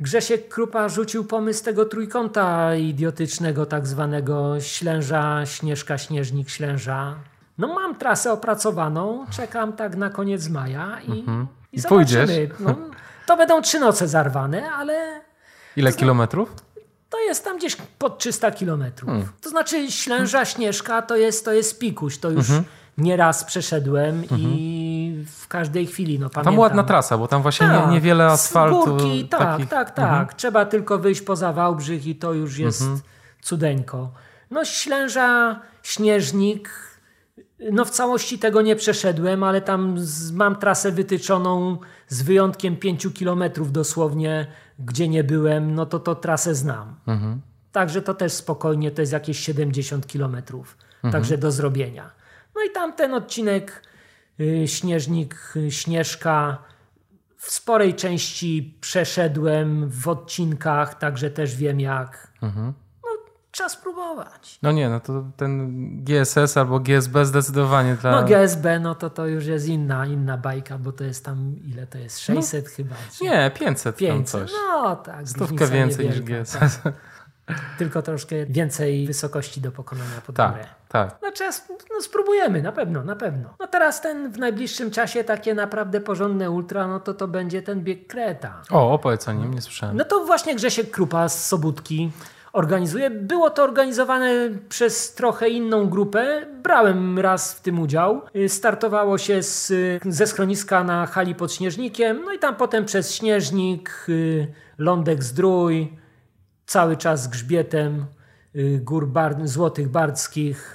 Grzesiek 0.00 0.48
Krupa 0.48 0.88
rzucił 0.88 1.24
pomysł 1.24 1.64
tego 1.64 1.84
trójkąta 1.84 2.74
idiotycznego, 2.74 3.66
tak 3.66 3.86
zwanego 3.86 4.60
Ślęża, 4.60 5.46
Śnieżka, 5.46 5.98
Śnieżnik, 5.98 6.48
Ślęża. 6.50 7.14
No 7.58 7.66
mam 7.74 7.94
trasę 7.94 8.32
opracowaną, 8.32 9.26
czekam 9.30 9.72
tak 9.72 9.96
na 9.96 10.10
koniec 10.10 10.48
maja 10.48 10.98
i, 11.00 11.10
i, 11.10 11.24
I 11.72 11.80
zobaczymy. 11.80 12.48
No, 12.60 12.76
to 13.26 13.36
będą 13.36 13.62
trzy 13.62 13.80
noce 13.80 14.08
zarwane, 14.08 14.70
ale 14.70 15.20
Ile 15.76 15.92
kilometrów? 15.92 16.54
to 17.10 17.20
jest 17.20 17.44
tam 17.44 17.58
gdzieś 17.58 17.76
pod 17.98 18.18
300 18.18 18.50
kilometrów. 18.50 19.10
Hmm. 19.10 19.28
To 19.40 19.50
znaczy 19.50 19.90
Ślęża, 19.90 20.44
Śnieżka 20.44 21.02
to 21.02 21.16
jest, 21.16 21.44
to 21.44 21.52
jest 21.52 21.78
pikuś. 21.78 22.18
To 22.18 22.30
już 22.30 22.48
Mhm. 22.50 22.64
nieraz 22.98 23.44
przeszedłem 23.44 24.24
i 24.24 24.36
w 25.26 25.48
każdej 25.48 25.86
chwili, 25.86 26.18
no 26.18 26.30
pamiętam. 26.30 26.44
Tam 26.54 26.58
ładna 26.58 26.82
trasa, 26.84 27.18
bo 27.18 27.28
tam 27.28 27.42
właśnie 27.42 27.66
Tak, 27.66 27.86
nie, 27.86 27.92
niewiele 27.92 28.26
asfaltu. 28.26 28.84
Górki, 28.84 29.28
tak, 29.28 29.40
takich- 29.40 29.68
tak, 29.68 29.90
tak. 29.90 30.34
Trzeba 30.34 30.64
tylko 30.66 30.98
wyjść 30.98 31.20
poza 31.20 31.52
Wałbrzych 31.52 32.06
i 32.06 32.16
to 32.16 32.32
już 32.32 32.58
jest 32.58 32.80
Mhm. 32.82 33.00
cudeńko. 33.42 34.10
No 34.50 34.64
Ślęża, 34.64 35.60
Śnieżnik, 35.82 36.70
no 37.72 37.84
w 37.84 37.90
całości 37.90 38.38
tego 38.38 38.62
nie 38.62 38.76
przeszedłem, 38.76 39.42
ale 39.42 39.60
tam 39.60 39.98
z, 39.98 40.32
mam 40.32 40.56
trasę 40.56 40.92
wytyczoną 40.92 41.78
z 42.08 42.22
wyjątkiem 42.22 42.76
5 42.76 43.10
kilometrów 43.12 43.72
dosłownie, 43.72 44.46
gdzie 44.78 45.08
nie 45.08 45.24
byłem, 45.24 45.74
no 45.74 45.86
to 45.86 45.98
to 46.00 46.14
trasę 46.14 46.54
znam. 46.54 46.94
Mhm. 47.06 47.40
Także 47.72 48.02
to 48.02 48.14
też 48.14 48.32
spokojnie, 48.32 48.90
to 48.90 49.00
jest 49.02 49.12
jakieś 49.12 49.38
70 49.38 50.06
kilometrów, 50.06 50.76
Mhm. 50.94 51.12
także 51.12 51.38
do 51.38 51.50
zrobienia. 51.52 52.10
No 52.54 52.60
i 52.62 52.70
tam 52.70 52.92
ten 52.92 53.14
odcinek 53.14 53.82
Śnieżnik, 54.66 55.52
y, 55.56 55.70
Śnieżka 55.70 56.58
w 57.36 57.50
sporej 57.50 57.94
części 57.94 58.78
przeszedłem 58.80 59.88
w 59.90 60.08
odcinkach, 60.08 60.94
także 60.98 61.30
też 61.30 61.56
wiem 61.56 61.80
jak. 61.80 62.32
Mhm. 62.42 62.66
No, 63.04 63.08
trzeba 63.50 63.68
spróbować. 63.68 64.58
No 64.62 64.72
nie, 64.72 64.88
no 64.88 65.00
to 65.00 65.24
ten 65.36 65.70
GSS 66.04 66.56
albo 66.56 66.80
GSB 66.80 67.24
zdecydowanie 67.26 67.94
dla... 67.94 68.20
No 68.20 68.26
GSB, 68.28 68.80
no 68.80 68.94
to 68.94 69.10
to 69.10 69.26
już 69.26 69.46
jest 69.46 69.68
inna, 69.68 70.06
inna 70.06 70.38
bajka, 70.38 70.78
bo 70.78 70.92
to 70.92 71.04
jest 71.04 71.24
tam, 71.24 71.54
ile 71.64 71.86
to 71.86 71.98
jest? 71.98 72.18
600 72.18 72.68
chyba? 72.68 72.94
Czy 73.18 73.24
No. 73.24 73.30
Nie, 73.30 73.50
500, 73.50 73.96
500. 73.96 74.16
tam 74.16 74.24
coś. 74.24 74.50
No 74.52 74.96
tak. 74.96 75.28
Stówkę 75.28 75.66
więcej 75.66 76.06
niż 76.06 76.20
GSS. 76.20 76.80
tak. 76.82 76.92
Tylko 77.78 78.02
troszkę 78.02 78.46
więcej 78.46 79.06
wysokości 79.06 79.60
do 79.60 79.72
pokonania 79.72 80.20
pod 80.26 80.36
Tak, 80.36 80.52
górę. 80.52 80.64
tak. 80.88 81.18
No 81.22 81.32
czas, 81.32 81.68
no 81.94 82.00
spróbujemy, 82.00 82.62
na 82.62 82.72
pewno, 82.72 83.04
na 83.04 83.16
pewno. 83.16 83.54
No 83.60 83.66
teraz 83.66 84.00
ten 84.00 84.32
w 84.32 84.38
najbliższym 84.38 84.90
czasie 84.90 85.24
takie 85.24 85.54
naprawdę 85.54 86.00
porządne 86.00 86.50
ultra, 86.50 86.86
no 86.86 87.00
to 87.00 87.14
to 87.14 87.28
będzie 87.28 87.62
ten 87.62 87.80
bieg 87.80 88.06
Kreta. 88.06 88.62
O, 88.70 88.92
opowiedz 88.92 89.28
o 89.28 89.32
nim, 89.32 89.54
nie 89.54 89.62
słyszałem. 89.62 89.96
No 89.96 90.04
to 90.04 90.24
właśnie 90.24 90.54
Grzesiek 90.54 90.90
Krupa 90.90 91.28
z 91.28 91.46
Sobótki 91.46 92.10
organizuje. 92.52 93.10
Było 93.10 93.50
to 93.50 93.62
organizowane 93.64 94.30
przez 94.68 95.14
trochę 95.14 95.48
inną 95.48 95.88
grupę. 95.88 96.46
Brałem 96.62 97.18
raz 97.18 97.54
w 97.54 97.60
tym 97.60 97.80
udział. 97.80 98.22
Y, 98.36 98.48
Startowało 98.48 99.18
się 99.18 99.42
z, 99.42 99.72
ze 100.06 100.26
schroniska 100.26 100.84
na 100.84 101.06
hali 101.06 101.34
pod 101.34 101.52
Śnieżnikiem, 101.52 102.22
no 102.24 102.32
i 102.32 102.38
tam 102.38 102.56
potem 102.56 102.84
przez 102.84 103.14
Śnieżnik, 103.14 104.06
y, 104.08 104.52
Lądek 104.78 105.22
Zdrój, 105.24 105.98
cały 106.66 106.96
czas 106.96 107.28
grzbietem 107.28 108.06
y, 108.56 108.80
gór 108.84 109.08
bar 109.08 109.48
złotych 109.48 109.88
bardzkich, 109.88 110.74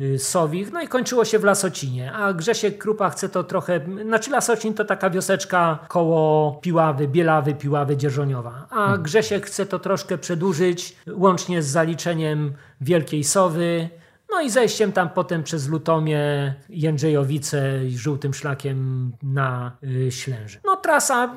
y, 0.00 0.18
sowich, 0.18 0.72
no 0.72 0.82
i 0.82 0.88
kończyło 0.88 1.24
się 1.24 1.38
w 1.38 1.44
Lasocinie. 1.44 2.12
A 2.12 2.32
Grzesiek 2.32 2.78
Krupa 2.78 3.10
chce 3.10 3.28
to 3.28 3.44
trochę, 3.44 3.80
znaczy 4.06 4.30
Lasocin 4.30 4.74
to 4.74 4.84
taka 4.84 5.10
wioseczka 5.10 5.78
koło 5.88 6.52
Piławy, 6.62 7.08
Bielawy, 7.08 7.54
Piławy, 7.54 7.96
Dzierżoniowa. 7.96 8.66
A 8.70 8.98
Grzesiek 8.98 9.46
chce 9.46 9.66
to 9.66 9.78
troszkę 9.78 10.18
przedłużyć, 10.18 10.96
łącznie 11.12 11.62
z 11.62 11.66
zaliczeniem 11.66 12.52
Wielkiej 12.80 13.24
Sowy, 13.24 13.88
no 14.30 14.40
i 14.40 14.50
zejściem 14.50 14.92
tam 14.92 15.08
potem 15.08 15.42
przez 15.42 15.68
Lutomię, 15.68 16.54
Jędrzejowice 16.68 17.86
i 17.86 17.98
żółtym 17.98 18.34
szlakiem 18.34 19.12
na 19.22 19.76
y, 19.84 20.12
Ślęże. 20.12 20.58
No 20.64 20.76
trasa, 20.76 21.34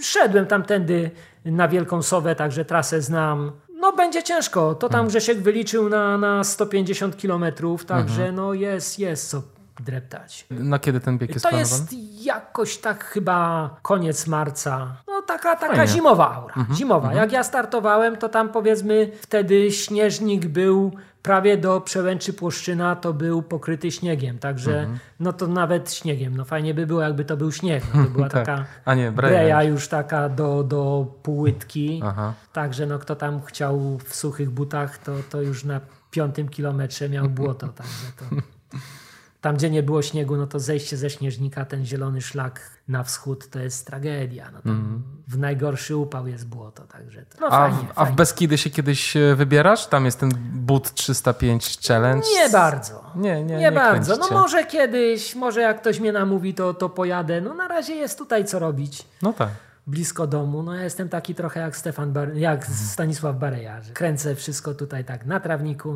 szedłem 0.00 0.46
tamtędy 0.46 1.10
na 1.44 1.68
Wielką 1.68 2.02
Sowę, 2.02 2.34
także 2.34 2.64
trasę 2.64 3.02
znam. 3.02 3.52
No 3.80 3.92
będzie 3.92 4.22
ciężko, 4.22 4.74
to 4.74 4.88
tam 4.88 5.08
Grzesiek 5.08 5.38
wyliczył 5.40 5.88
na, 5.88 6.18
na 6.18 6.44
150 6.44 7.16
kilometrów, 7.16 7.84
także 7.84 8.32
no 8.32 8.54
jest, 8.54 8.98
jest 8.98 9.30
co 9.30 9.42
dreptać. 9.80 10.46
Na 10.50 10.78
kiedy 10.78 11.00
ten 11.00 11.18
bieg 11.18 11.30
jest 11.30 11.42
To 11.42 11.48
planowany? 11.48 11.70
jest 11.80 11.92
jakoś 12.24 12.76
tak 12.78 13.04
chyba 13.04 13.70
koniec 13.82 14.26
marca. 14.26 14.96
No 15.08 15.22
taka, 15.22 15.56
taka 15.56 15.76
Fajnie. 15.76 15.92
zimowa 15.92 16.34
aura. 16.34 16.54
Zimowa. 16.74 17.14
Jak 17.14 17.32
ja 17.32 17.42
startowałem, 17.44 18.16
to 18.16 18.28
tam 18.28 18.48
powiedzmy 18.48 19.10
wtedy 19.20 19.70
śnieżnik 19.70 20.46
był 20.46 20.92
prawie 21.22 21.56
do 21.56 21.80
przełęczy 21.80 22.32
Płoszczyna, 22.32 22.96
to 22.96 23.12
był 23.12 23.42
pokryty 23.42 23.90
śniegiem. 23.90 24.38
Także 24.38 24.86
no 25.20 25.32
to 25.32 25.46
nawet 25.46 25.92
śniegiem. 25.92 26.36
No 26.36 26.44
fajnie 26.44 26.74
by 26.74 26.86
było, 26.86 27.02
jakby 27.02 27.24
to 27.24 27.36
był 27.36 27.52
śnieg. 27.52 27.84
No, 27.94 28.04
to 28.04 28.10
była 28.10 28.28
Tak. 28.32 28.46
taka 28.46 28.64
A 28.84 28.94
nie, 28.94 29.12
breja. 29.12 29.38
breja 29.38 29.62
już 29.62 29.88
taka 29.88 30.28
do, 30.28 30.64
do 30.64 31.06
półłytki. 31.22 32.00
Aha. 32.04 32.34
Także 32.52 32.86
no 32.86 32.98
kto 32.98 33.16
tam 33.16 33.42
chciał 33.42 33.98
w 34.04 34.16
suchych 34.16 34.50
butach, 34.50 34.98
to, 34.98 35.12
to 35.30 35.42
już 35.42 35.64
na 35.64 35.80
piątym 36.10 36.48
kilometrze 36.48 37.08
miał 37.08 37.28
błoto. 37.28 37.68
Także 37.68 38.06
to... 38.18 38.24
Tam, 39.42 39.56
gdzie 39.56 39.70
nie 39.70 39.82
było 39.82 40.02
śniegu, 40.02 40.36
no 40.36 40.46
to 40.46 40.60
zejście 40.60 40.96
ze 40.96 41.10
śnieżnika, 41.10 41.64
ten 41.64 41.84
zielony 41.84 42.20
szlak 42.20 42.60
na 42.88 43.02
wschód, 43.02 43.50
to 43.50 43.58
jest 43.58 43.86
tragedia. 43.86 44.50
No 44.52 44.62
tam 44.62 45.02
W 45.28 45.38
najgorszy 45.38 45.96
upał 45.96 46.26
jest 46.26 46.46
błoto, 46.46 46.82
także 46.82 47.22
to... 47.22 47.38
No 47.40 47.46
A, 47.46 47.50
fajnie, 47.50 47.88
w, 47.88 47.98
a 47.98 48.04
w. 48.04 48.14
Beskidy 48.14 48.58
się 48.58 48.70
kiedyś 48.70 49.16
e, 49.16 49.34
wybierasz? 49.34 49.86
Tam 49.86 50.04
jest 50.04 50.20
ten 50.20 50.30
But 50.52 50.94
305 50.94 51.78
Challenge. 51.88 52.26
Nie 52.34 52.50
bardzo. 52.50 53.04
Nie, 53.16 53.22
nie, 53.22 53.44
Nie, 53.44 53.58
nie 53.58 53.72
bardzo. 53.72 54.16
No 54.16 54.28
może 54.30 54.64
kiedyś, 54.64 55.34
może 55.34 55.60
jak 55.60 55.80
ktoś 55.80 56.00
mnie 56.00 56.12
namówi, 56.12 56.54
to, 56.54 56.74
to 56.74 56.88
pojadę. 56.88 57.40
No 57.40 57.54
na 57.54 57.68
razie 57.68 57.94
jest 57.94 58.18
tutaj 58.18 58.44
co 58.44 58.58
robić. 58.58 59.04
No 59.22 59.32
tak. 59.32 59.48
blisko 59.86 60.26
domu. 60.26 60.62
No 60.62 60.74
ja 60.74 60.82
jestem 60.84 61.08
taki 61.08 61.34
trochę 61.34 61.60
jak 61.60 61.76
Stefan 61.76 62.12
Bar- 62.12 62.34
jak 62.36 62.66
Stanisław 62.66 63.38
Bareja, 63.38 63.80
kręcę 63.94 64.34
wszystko 64.34 64.74
tutaj 64.74 65.04
tak 65.04 65.26
na 65.26 65.40
trawniku, 65.40 65.94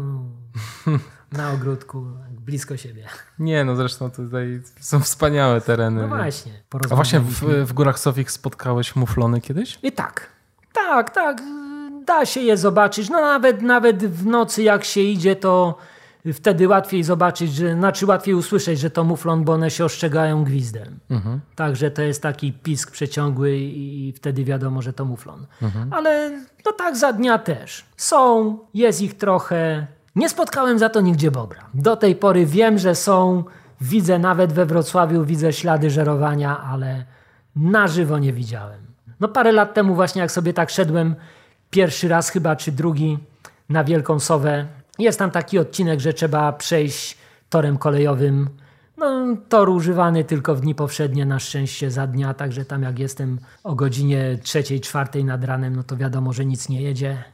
na 1.32 1.53
ogródku, 1.53 2.07
blisko 2.47 2.76
siebie. 2.76 3.07
Nie, 3.38 3.64
no 3.64 3.76
zresztą 3.76 4.11
tutaj 4.11 4.61
są 4.80 5.01
wspaniałe 5.01 5.61
tereny. 5.61 6.03
No 6.03 6.09
właśnie. 6.09 6.53
A 6.90 6.94
właśnie 6.94 7.20
w, 7.20 7.40
w 7.64 7.72
Górach 7.72 7.99
Sowich 7.99 8.30
spotkałeś 8.30 8.97
muflony 8.97 9.40
kiedyś? 9.40 9.78
I 9.82 9.92
tak. 9.92 10.28
Tak, 10.72 11.11
tak. 11.11 11.42
Da 12.05 12.26
się 12.26 12.40
je 12.40 12.57
zobaczyć. 12.57 13.11
No 13.11 13.20
nawet, 13.20 13.62
nawet 13.62 14.07
w 14.07 14.26
nocy 14.26 14.62
jak 14.62 14.84
się 14.84 15.01
idzie, 15.01 15.36
to 15.36 15.78
wtedy 16.32 16.68
łatwiej 16.68 17.05
zobaczyć, 17.05 17.55
że, 17.55 17.74
znaczy 17.74 18.07
łatwiej 18.07 18.34
usłyszeć, 18.34 18.78
że 18.78 18.90
to 18.90 19.05
muflon, 19.05 19.44
bo 19.44 19.53
one 19.53 19.70
się 19.70 19.84
ostrzegają 19.84 20.44
gwizdem. 20.44 20.99
Mhm. 21.11 21.40
Także 21.55 21.90
to 21.90 22.03
jest 22.03 22.22
taki 22.22 22.53
pisk 22.53 22.90
przeciągły 22.90 23.57
i, 23.57 24.09
i 24.09 24.12
wtedy 24.12 24.44
wiadomo, 24.44 24.82
że 24.82 24.92
to 24.92 25.05
muflon. 25.05 25.47
Mhm. 25.62 25.92
Ale 25.92 26.40
no 26.66 26.72
tak 26.72 26.97
za 26.97 27.12
dnia 27.12 27.38
też. 27.38 27.84
Są, 27.97 28.59
jest 28.74 29.01
ich 29.01 29.16
trochę. 29.16 29.86
Nie 30.17 30.29
spotkałem 30.29 30.79
za 30.79 30.89
to 30.89 31.01
nigdzie 31.01 31.31
bobra. 31.31 31.71
Do 31.75 31.97
tej 31.97 32.17
pory 32.17 32.47
wiem, 32.47 32.79
że 32.79 32.95
są. 32.95 33.45
Widzę 33.81 34.19
nawet 34.19 34.53
we 34.53 34.67
Wrocławiu, 34.67 35.25
widzę 35.25 35.53
ślady 35.53 35.91
żerowania, 35.91 36.61
ale 36.61 37.05
na 37.57 37.89
żywo 37.89 38.19
nie 38.19 38.33
widziałem. 38.33 38.81
No 39.21 39.29
parę 39.29 39.53
lat 39.53 39.75
temu 39.75 39.95
właśnie 39.95 40.21
jak 40.23 40.33
sobie 40.33 40.53
tak 40.53 40.71
szedłem 40.71 41.14
pierwszy 41.71 42.09
raz 42.09 42.31
chyba, 42.31 42.57
czy 42.57 42.73
drugi 42.73 43.19
na 43.69 43.85
Wielką 43.85 44.21
Sowę. 44.21 44.67
Jest 44.99 45.19
tam 45.19 45.31
taki 45.31 45.59
odcinek, 45.59 46.01
że 46.01 46.12
trzeba 46.12 46.53
przejść 46.53 47.19
torem 47.49 47.79
kolejowym. 47.79 48.49
No, 48.97 49.37
tor 49.49 49.69
używany 49.69 50.25
tylko 50.25 50.55
w 50.55 50.61
dni 50.61 50.75
powszednie, 50.75 51.27
na 51.27 51.39
szczęście 51.39 51.91
za 51.91 52.07
dnia, 52.07 52.35
także 52.35 52.64
tam 52.64 52.83
jak 52.83 52.99
jestem 52.99 53.39
o 53.64 53.75
godzinie 53.75 54.39
trzeciej, 54.43 54.81
czwartej 54.81 55.25
nad 55.25 55.45
ranem, 55.45 55.77
no 55.77 55.83
to 55.83 55.97
wiadomo, 55.97 56.33
że 56.33 56.45
nic 56.45 56.69
nie 56.69 56.83
jedzie. 56.83 57.25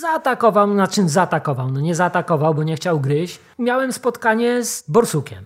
Zaatakował, 0.00 0.74
na 0.74 0.88
czym 0.88 1.08
zaatakował? 1.08 1.70
No 1.72 1.80
nie 1.80 1.94
zaatakował, 1.94 2.54
bo 2.54 2.62
nie 2.62 2.76
chciał 2.76 3.00
gryźć. 3.00 3.40
Miałem 3.58 3.92
spotkanie 3.92 4.64
z 4.64 4.84
borsukiem. 4.88 5.44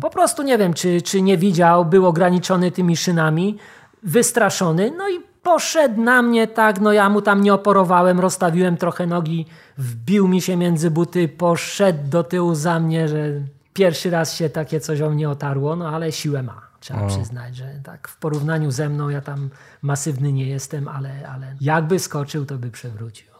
Po 0.00 0.10
prostu 0.10 0.42
nie 0.42 0.58
wiem, 0.58 0.74
czy, 0.74 1.02
czy 1.02 1.22
nie 1.22 1.38
widział, 1.38 1.84
był 1.84 2.06
ograniczony 2.06 2.70
tymi 2.70 2.96
szynami, 2.96 3.58
wystraszony, 4.02 4.92
no 4.98 5.08
i 5.08 5.20
poszedł 5.42 6.02
na 6.02 6.22
mnie 6.22 6.46
tak, 6.46 6.80
no 6.80 6.92
ja 6.92 7.08
mu 7.08 7.22
tam 7.22 7.40
nie 7.40 7.54
oporowałem, 7.54 8.20
rozstawiłem 8.20 8.76
trochę 8.76 9.06
nogi, 9.06 9.46
wbił 9.78 10.28
mi 10.28 10.40
się 10.40 10.56
między 10.56 10.90
buty, 10.90 11.28
poszedł 11.28 12.08
do 12.08 12.24
tyłu 12.24 12.54
za 12.54 12.80
mnie, 12.80 13.08
że 13.08 13.16
pierwszy 13.74 14.10
raz 14.10 14.34
się 14.34 14.50
takie 14.50 14.80
coś 14.80 15.00
o 15.00 15.10
mnie 15.10 15.30
otarło, 15.30 15.76
no 15.76 15.88
ale 15.88 16.12
siłę 16.12 16.42
ma. 16.42 16.60
Trzeba 16.80 17.06
przyznać, 17.06 17.56
że 17.56 17.64
tak 17.84 18.08
w 18.08 18.16
porównaniu 18.16 18.70
ze 18.70 18.88
mną 18.88 19.08
ja 19.08 19.20
tam 19.20 19.50
masywny 19.82 20.32
nie 20.32 20.46
jestem, 20.46 20.88
ale, 20.88 21.28
ale 21.28 21.56
jakby 21.60 21.98
skoczył, 21.98 22.46
to 22.46 22.58
by 22.58 22.70
przewrócił. 22.70 23.31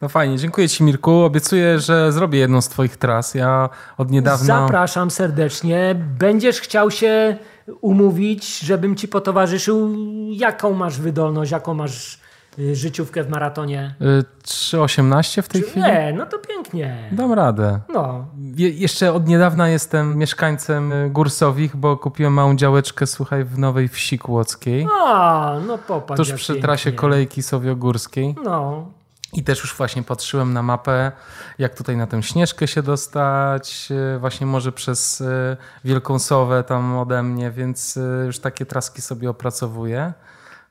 No 0.00 0.08
fajnie, 0.08 0.38
dziękuję 0.38 0.68
Ci 0.68 0.84
Mirku. 0.84 1.12
Obiecuję, 1.12 1.78
że 1.78 2.12
zrobię 2.12 2.38
jedną 2.38 2.60
z 2.60 2.68
Twoich 2.68 2.96
tras. 2.96 3.34
Ja 3.34 3.68
od 3.98 4.10
niedawna... 4.10 4.44
Zapraszam 4.60 5.10
serdecznie. 5.10 5.96
Będziesz 6.18 6.60
chciał 6.60 6.90
się 6.90 7.36
umówić, 7.80 8.58
żebym 8.58 8.96
ci 8.96 9.08
potowarzyszył. 9.08 9.94
Jaką 10.30 10.72
masz 10.74 10.98
wydolność, 11.00 11.52
jaką 11.52 11.74
masz 11.74 12.20
y, 12.58 12.76
życiówkę 12.76 13.24
w 13.24 13.28
maratonie? 13.30 13.94
Y, 14.00 14.24
3,18 14.44 15.42
w 15.42 15.48
tej 15.48 15.62
chwili? 15.62 15.86
Nie, 15.86 16.14
no 16.16 16.26
to 16.26 16.38
pięknie. 16.38 17.08
Dam 17.12 17.32
radę. 17.32 17.80
No, 17.88 18.26
Je, 18.56 18.70
jeszcze 18.70 19.12
od 19.12 19.28
niedawna 19.28 19.68
jestem 19.68 20.16
mieszkańcem 20.18 20.92
y, 20.92 21.10
Górsowich, 21.10 21.76
bo 21.76 21.96
kupiłem 21.96 22.32
małą 22.32 22.56
działeczkę, 22.56 23.06
słuchaj, 23.06 23.44
w 23.44 23.58
Nowej 23.58 23.88
Wsi 23.88 24.18
Kłodzkiej. 24.18 24.86
a, 25.06 25.56
no 25.66 25.78
popatrz. 25.78 26.16
Tuż 26.18 26.32
przy 26.32 26.46
pięknie. 26.52 26.62
trasie 26.62 26.92
kolejki 26.92 27.42
Sowiogórskiej. 27.42 28.34
No, 28.44 28.86
I 29.32 29.44
też 29.44 29.60
już 29.60 29.74
właśnie 29.76 30.02
patrzyłem 30.02 30.52
na 30.52 30.62
mapę, 30.62 31.12
jak 31.58 31.74
tutaj 31.74 31.96
na 31.96 32.06
tę 32.06 32.22
Śnieżkę 32.22 32.66
się 32.66 32.82
dostać, 32.82 33.88
e, 34.14 34.18
właśnie 34.18 34.46
może 34.46 34.72
przez 34.72 35.20
e, 35.20 35.56
Wielką 35.84 36.18
Sowę 36.18 36.64
tam 36.64 36.98
ode 36.98 37.22
mnie, 37.22 37.50
więc 37.50 37.96
e, 37.96 38.26
już 38.26 38.38
takie 38.38 38.66
traski 38.66 39.02
sobie 39.02 39.30
opracowuję. 39.30 40.12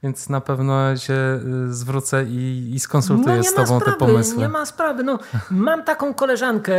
Więc 0.04 0.30
na 0.30 0.42
pewno 0.42 0.98
się 0.98 1.40
zwrócę 1.70 2.26
i, 2.26 2.72
i 2.74 2.80
skonsultuję 2.80 3.38
no 3.38 3.44
z 3.44 3.54
Tobą 3.54 3.80
te 3.80 3.92
pomysły. 3.92 4.38
Nie 4.38 4.50
ma 4.50 4.66
sprawy. 4.66 5.04
No, 5.04 5.20
mam 5.52 5.84
taką 5.84 6.14
koleżankę, 6.14 6.74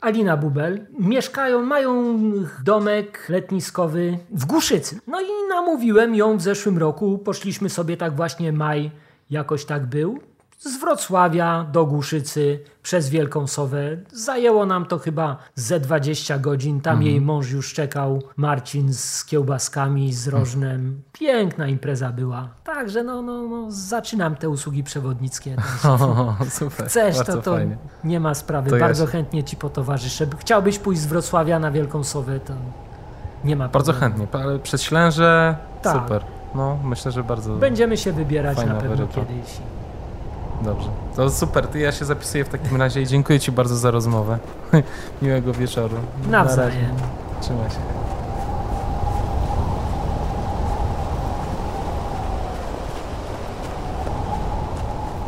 Alina 0.00 0.36
Bubel. 0.36 0.86
Mieszkają, 0.98 1.62
mają 1.62 2.18
domek 2.64 3.26
letniskowy 3.28 4.18
w 4.30 4.46
Głuszycy. 4.46 5.00
No 5.06 5.20
i 5.20 5.26
namówiłem 5.48 6.14
ją 6.14 6.36
w 6.36 6.42
zeszłym 6.42 6.78
roku. 6.78 7.18
Poszliśmy 7.18 7.70
sobie 7.70 7.96
tak 7.96 8.16
właśnie 8.16 8.52
maj, 8.52 8.90
jakoś 9.30 9.64
tak 9.64 9.86
był. 9.86 10.20
Z 10.58 10.76
Wrocławia 10.80 11.66
do 11.72 11.86
Głuszycy 11.86 12.60
przez 12.82 13.08
Wielką 13.10 13.46
Sowę. 13.46 13.96
Zajęło 14.12 14.66
nam 14.66 14.86
to 14.86 14.98
chyba 14.98 15.36
ze 15.54 15.80
20 15.80 16.38
godzin. 16.38 16.80
Tam 16.80 17.02
jej 17.02 17.20
mąż 17.20 17.50
już 17.50 17.74
czekał, 17.74 18.22
Marcin 18.36 18.92
z 18.94 19.24
kiełbaskami, 19.24 20.12
z 20.12 20.28
rożnem. 20.28 21.02
Piękna 21.12 21.66
impreza 21.68 22.12
była. 22.12 22.48
Także 22.64 23.02
no, 23.04 23.22
no, 23.22 23.42
no, 23.48 23.66
zaczynam 23.70 24.36
te 24.36 24.48
usługi 24.48 24.84
przewodnickie. 24.84 25.56
O, 25.84 26.36
super, 26.50 26.86
Chcesz, 26.86 27.16
bardzo 27.16 27.32
to, 27.32 27.42
to 27.42 27.52
fajnie. 27.54 27.76
nie 28.04 28.20
ma 28.20 28.34
sprawy. 28.34 28.70
To 28.70 28.76
ja 28.76 28.80
Bardzo 28.84 29.06
się- 29.06 29.12
chętnie 29.12 29.44
ci 29.44 29.56
potowarzyszę. 29.56 30.26
Chciałbyś 30.38 30.78
pójść 30.78 31.00
z 31.00 31.06
Wrocławia 31.06 31.58
na 31.58 31.70
Wielką 31.70 32.04
Sowę, 32.04 32.40
to 32.40 32.52
nie 33.44 33.56
ma 33.56 33.68
Bardzo 33.68 33.92
problemu. 33.92 34.16
chętnie, 34.26 34.40
ale 34.40 34.58
przez 34.58 34.82
Ślęże 34.82 35.56
Tak. 35.82 36.02
super. 36.02 36.22
No, 36.54 36.78
myślę, 36.84 37.12
że 37.12 37.24
bardzo 37.24 37.56
Będziemy 37.56 37.96
się 37.96 38.12
wybierać 38.12 38.58
na 38.66 38.74
pewno 38.74 39.06
kiedyś. 39.06 39.58
Dobrze. 40.64 40.88
To 41.16 41.30
super, 41.30 41.66
to 41.66 41.78
ja 41.78 41.92
się 41.92 42.04
zapisuję 42.04 42.44
w 42.44 42.48
takim 42.48 42.76
razie 42.76 43.02
i 43.02 43.06
dziękuję 43.06 43.40
Ci 43.40 43.52
bardzo 43.52 43.76
za 43.76 43.90
rozmowę. 43.90 44.38
Miłego 45.22 45.52
wieczoru. 45.52 45.96
Na 46.30 46.44
razie. 46.44 46.56
Nawzajem. 46.56 46.96
Trzymaj 47.40 47.70
się. 47.70 47.76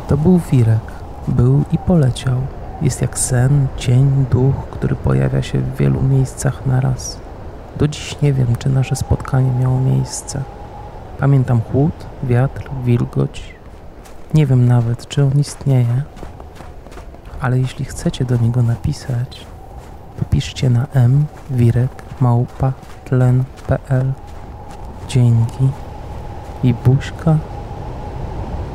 To 0.07 0.17
był 0.17 0.39
Wirek. 0.51 0.91
Był 1.27 1.63
i 1.71 1.77
poleciał. 1.77 2.35
Jest 2.81 3.01
jak 3.01 3.19
sen, 3.19 3.67
cień, 3.77 4.25
duch, 4.31 4.55
który 4.71 4.95
pojawia 4.95 5.41
się 5.41 5.59
w 5.59 5.75
wielu 5.75 6.01
miejscach 6.01 6.65
naraz. 6.65 7.19
Do 7.77 7.87
dziś 7.87 8.21
nie 8.21 8.33
wiem, 8.33 8.55
czy 8.59 8.69
nasze 8.69 8.95
spotkanie 8.95 9.51
miało 9.51 9.79
miejsce. 9.79 10.43
Pamiętam 11.19 11.61
chłód, 11.71 11.93
wiatr, 12.23 12.69
wilgoć. 12.83 13.55
Nie 14.33 14.45
wiem 14.45 14.67
nawet, 14.67 15.07
czy 15.07 15.23
on 15.23 15.39
istnieje. 15.39 16.03
Ale 17.41 17.59
jeśli 17.59 17.85
chcecie 17.85 18.25
do 18.25 18.37
niego 18.37 18.63
napisać, 18.63 19.45
to 20.19 20.25
piszcie 20.25 20.69
na 20.69 20.87
m 20.93 21.25
wirek 21.49 22.03
małpa 22.21 22.73
tlen.pl 23.05 24.13
Dzięki 25.07 25.69
i 26.63 26.73
buźka. 26.73 27.37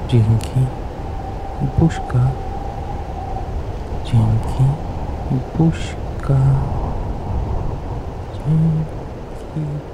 Dzięki 0.08 0.60
i 1.62 1.80
buźka. 1.80 2.20
Dzięki 4.04 4.64
i 5.30 5.58
buźka. 5.58 6.36
Dzięki. 8.34 9.85